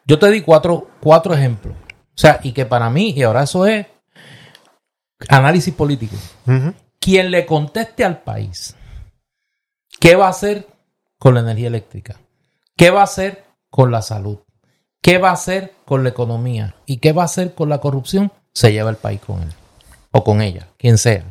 Yo 0.06 0.18
te 0.18 0.32
di 0.32 0.40
cuatro, 0.40 0.92
cuatro 1.02 1.34
ejemplos. 1.34 1.76
O 1.76 2.18
sea, 2.18 2.40
y 2.42 2.54
que 2.54 2.66
para 2.66 2.90
mí, 2.90 3.12
y 3.12 3.24
ahora 3.24 3.44
eso 3.44 3.66
es 3.66 3.86
análisis 5.28 5.74
político. 5.74 6.16
Quien 7.00 7.32
le 7.32 7.46
conteste 7.46 8.06
al 8.06 8.22
país 8.22 8.78
qué 10.00 10.16
va 10.16 10.28
a 10.28 10.30
hacer 10.30 10.68
con 11.18 11.34
la 11.34 11.42
energía 11.42 11.68
eléctrica, 11.68 12.22
qué 12.78 12.92
va 12.92 13.02
a 13.02 13.06
hacer 13.06 13.44
con 13.70 13.92
la 13.92 14.02
salud, 14.02 14.40
qué 15.04 15.20
va 15.20 15.30
a 15.30 15.34
hacer 15.34 15.74
con 15.86 16.02
la 16.04 16.10
economía 16.10 16.74
y 16.88 16.98
qué 16.98 17.12
va 17.14 17.22
a 17.22 17.26
hacer 17.26 17.54
con 17.54 17.70
la 17.70 17.78
corrupción, 17.80 18.32
se 18.54 18.72
lleva 18.72 18.90
el 18.90 18.96
país 18.96 19.20
con 19.22 19.44
él 19.44 19.50
o 20.12 20.24
con 20.24 20.42
ella, 20.42 20.68
quien 20.78 20.98
sea. 20.98 21.24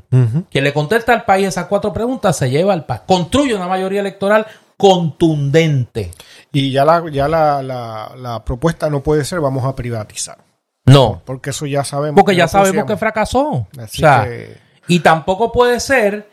Quien 0.51 0.65
le 0.65 0.73
contesta 0.73 1.13
al 1.13 1.25
país 1.25 1.49
esas 1.49 1.67
cuatro 1.67 1.93
preguntas 1.93 2.37
se 2.37 2.51
lleva 2.51 2.73
al 2.73 2.85
país. 2.85 3.01
Construye 3.07 3.55
una 3.55 3.67
mayoría 3.69 4.01
electoral 4.01 4.47
contundente. 4.77 6.11
Y 6.53 6.71
ya 6.73 6.85
la, 6.85 7.05
ya 7.11 7.29
la, 7.29 7.63
la, 7.63 8.13
la 8.17 8.45
propuesta 8.45 8.91
no 8.91 9.03
puede 9.03 9.25
ser 9.25 9.41
vamos 9.41 9.65
a 9.65 9.75
privatizar, 9.75 10.39
No, 10.85 11.23
porque 11.25 11.51
eso 11.51 11.65
ya 11.67 11.85
sabemos. 11.85 12.17
porque 12.21 12.33
que 12.33 12.39
ya 12.39 12.49
sabemos 12.49 12.85
que 12.87 12.97
fracasó. 12.97 13.67
Así 13.79 14.03
o 14.05 14.07
sea, 14.07 14.25
que- 14.25 14.59
y 14.89 14.99
tampoco 15.01 15.53
puede 15.53 15.79
ser 15.81 16.29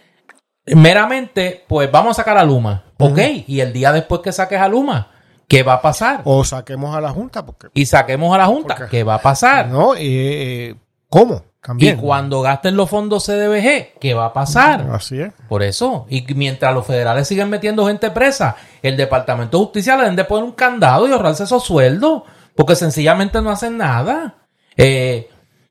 meramente, 0.65 1.63
pues 1.67 1.89
vamos 1.91 2.11
a 2.11 2.21
sacar 2.21 2.37
a 2.37 2.43
Luma. 2.43 2.83
Ok, 2.97 3.19
y 3.47 3.59
el 3.61 3.71
día 3.71 3.91
después 3.93 4.21
que 4.21 4.31
saques 4.31 4.59
a 4.59 4.67
Luma, 4.67 5.11
¿qué 5.49 5.63
va 5.63 5.73
a 5.73 5.81
pasar? 5.81 6.21
O 6.23 6.45
saquemos 6.45 6.95
a 6.95 7.01
la 7.01 7.09
Junta, 7.09 7.45
porque 7.45 7.67
Y 7.73 7.85
saquemos 7.85 8.33
a 8.33 8.37
la 8.37 8.45
Junta, 8.45 8.75
Porque- 8.75 8.89
¿qué 8.91 9.03
va 9.03 9.15
a 9.15 9.21
pasar? 9.21 9.67
¿no? 9.67 9.93
Eh, 9.97 10.75
¿Cómo? 11.09 11.43
Y 11.61 11.61
También. 11.67 11.97
cuando 11.97 12.41
gasten 12.41 12.77
los 12.77 12.89
fondos 12.89 13.25
CDBG, 13.25 13.99
¿qué 13.99 14.13
va 14.13 14.25
a 14.27 14.33
pasar? 14.33 14.87
Así 14.93 15.19
es. 15.19 15.33
Por 15.49 15.61
eso, 15.61 16.05
y 16.09 16.21
mientras 16.33 16.73
los 16.73 16.85
federales 16.85 17.27
siguen 17.27 17.49
metiendo 17.49 17.85
gente 17.87 18.09
presa, 18.11 18.55
el 18.81 18.95
Departamento 18.95 19.57
de 19.57 19.63
Justicia 19.65 19.95
le 19.97 20.03
deben 20.03 20.15
de 20.15 20.23
poner 20.23 20.45
un 20.45 20.53
candado 20.53 21.05
y 21.07 21.11
ahorrarse 21.11 21.43
esos 21.43 21.63
sueldos, 21.63 22.23
porque 22.55 22.75
sencillamente 22.75 23.41
no 23.41 23.49
hacen 23.49 23.77
nada. 23.77 24.35
Eh, 24.77 25.29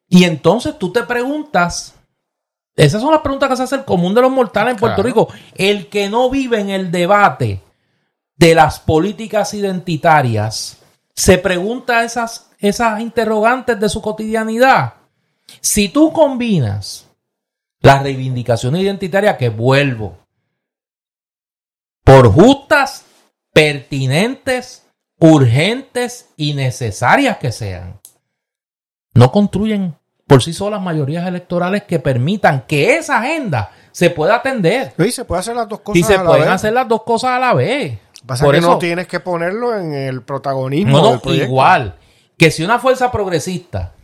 y 0.09 0.25
entonces 0.25 0.79
tú 0.79 0.93
te 0.93 1.05
preguntas, 1.05 1.95
esas 2.77 3.01
son 3.01 3.13
las 3.13 3.23
preguntas 3.23 3.49
que 3.49 3.57
se 3.57 3.63
hace 3.63 3.77
el 3.77 3.85
común 3.85 4.15
de 4.15 4.21
los 4.23 4.31
mortales 4.31 4.75
en 4.75 4.79
Puerto 4.81 5.03
Claro. 5.03 5.09
Rico, 5.09 5.29
el 5.57 5.89
que 5.89 6.11
no 6.11 6.29
vive 6.29 6.61
en 6.61 6.69
el 6.71 6.91
debate 6.91 7.63
de 8.39 8.55
las 8.55 8.81
políticas 8.81 9.53
identitarias, 9.53 10.79
se 11.15 11.37
pregunta 11.39 12.05
esas, 12.05 12.51
esas 12.59 13.01
interrogantes 13.01 13.79
de 13.79 13.89
su 13.89 14.01
cotidianidad. 14.01 14.95
Si 15.61 15.89
tú 15.89 16.13
combinas 16.13 17.07
la 17.81 18.01
reivindicación 18.01 18.77
identitaria 18.77 19.37
que 19.37 19.49
vuelvo 19.49 20.17
por 22.05 22.33
justas, 22.33 23.05
pertinentes, 23.53 24.87
urgentes 25.19 26.29
y 26.37 26.55
necesarias 26.55 27.39
que 27.39 27.51
sean, 27.51 28.01
no 29.15 29.33
construyen 29.33 29.97
por 30.29 30.43
sí 30.43 30.53
solas 30.53 30.81
mayorías 30.81 31.27
electorales 31.27 31.83
que 31.85 31.99
permitan 31.99 32.65
que 32.69 32.97
esa 32.97 33.19
agenda 33.19 33.73
se 33.91 34.11
pueda 34.11 34.37
atender 34.37 34.93
Sí, 34.97 35.11
se 35.11 35.25
puede 35.25 35.41
hacer 35.41 35.57
las 35.57 35.69
dos 35.69 35.81
cosas 35.81 35.99
y 35.99 36.05
se 36.05 36.15
a 36.15 36.19
la 36.19 36.25
pueden 36.29 36.45
vez. 36.45 36.53
hacer 36.53 36.73
las 36.73 36.87
dos 36.87 37.03
cosas 37.03 37.31
a 37.31 37.39
la 37.41 37.55
vez. 37.55 37.99
Pasa 38.29 38.45
Por 38.45 38.53
que 38.53 38.59
eso- 38.59 38.69
no 38.69 38.79
tienes 38.79 39.07
que 39.09 39.21
ponerlo 39.21 39.75
en 39.75 39.95
el 39.95 40.23
protagonismo 40.23 40.99
No, 40.99 41.11
del 41.13 41.21
proyecto. 41.21 41.47
igual. 41.47 41.97
Que 42.37 42.51
si 42.51 42.63
una 42.63 42.79
fuerza 42.79 43.11
progresista 43.11 43.95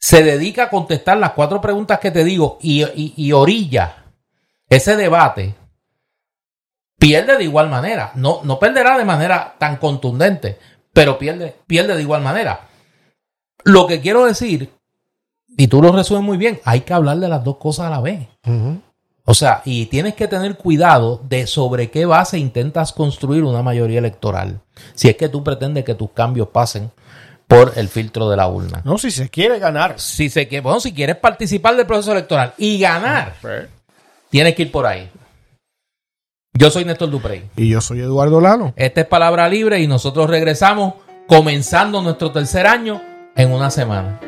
se 0.00 0.24
dedica 0.24 0.64
a 0.64 0.68
contestar 0.68 1.16
las 1.16 1.30
cuatro 1.32 1.60
preguntas 1.60 2.00
que 2.00 2.10
te 2.10 2.24
digo 2.24 2.58
y, 2.60 2.82
y- 2.82 3.14
y 3.16 3.30
orilla 3.32 4.04
ese 4.68 4.96
debate, 4.96 5.54
pierde 6.98 7.36
de 7.36 7.44
igual 7.44 7.68
manera. 7.70 8.10
No, 8.16 8.40
no 8.42 8.58
perderá 8.58 8.98
de 8.98 9.04
manera 9.04 9.54
tan 9.58 9.76
contundente, 9.76 10.58
pero 10.92 11.18
pierde, 11.18 11.54
pierde 11.68 11.94
de 11.94 12.02
igual 12.02 12.22
manera. 12.22 12.68
Lo 13.62 13.86
que 13.86 14.00
quiero 14.00 14.24
decir, 14.26 14.72
y 15.56 15.68
tú 15.68 15.80
lo 15.80 15.92
resumes 15.92 16.24
muy 16.24 16.36
bien, 16.36 16.60
hay 16.64 16.80
que 16.80 16.94
hablar 16.94 17.18
de 17.18 17.28
las 17.28 17.44
dos 17.44 17.58
cosas 17.58 17.86
a 17.86 17.90
la 17.90 18.00
vez. 18.00 18.26
O 19.30 19.34
sea, 19.34 19.60
y 19.66 19.84
tienes 19.86 20.14
que 20.14 20.26
tener 20.26 20.56
cuidado 20.56 21.20
de 21.28 21.46
sobre 21.46 21.90
qué 21.90 22.06
base 22.06 22.38
intentas 22.38 22.94
construir 22.94 23.44
una 23.44 23.60
mayoría 23.60 23.98
electoral. 23.98 24.62
Si 24.94 25.06
es 25.06 25.16
que 25.16 25.28
tú 25.28 25.44
pretendes 25.44 25.84
que 25.84 25.94
tus 25.94 26.12
cambios 26.12 26.48
pasen 26.48 26.90
por 27.46 27.74
el 27.76 27.88
filtro 27.88 28.30
de 28.30 28.38
la 28.38 28.48
urna. 28.48 28.80
No, 28.84 28.96
si 28.96 29.10
se 29.10 29.28
quiere 29.28 29.58
ganar. 29.58 30.00
Si 30.00 30.30
se 30.30 30.48
quiere, 30.48 30.62
bueno, 30.62 30.80
si 30.80 30.94
quieres 30.94 31.16
participar 31.16 31.76
del 31.76 31.84
proceso 31.84 32.12
electoral 32.12 32.54
y 32.56 32.78
ganar, 32.78 33.34
Pues, 33.42 33.68
tienes 34.30 34.54
que 34.54 34.62
ir 34.62 34.72
por 34.72 34.86
ahí. 34.86 35.10
Yo 36.54 36.70
soy 36.70 36.86
Néstor 36.86 37.10
Duprey. 37.10 37.50
Y 37.54 37.68
yo 37.68 37.82
soy 37.82 38.00
Eduardo 38.00 38.40
Lalo. 38.40 38.72
Esta 38.76 39.02
es 39.02 39.06
Palabra 39.08 39.46
Libre 39.50 39.78
y 39.78 39.86
nosotros 39.86 40.30
regresamos 40.30 40.94
comenzando 41.26 42.00
nuestro 42.00 42.32
tercer 42.32 42.66
año 42.66 43.02
en 43.36 43.52
una 43.52 43.70
semana. 43.70 44.20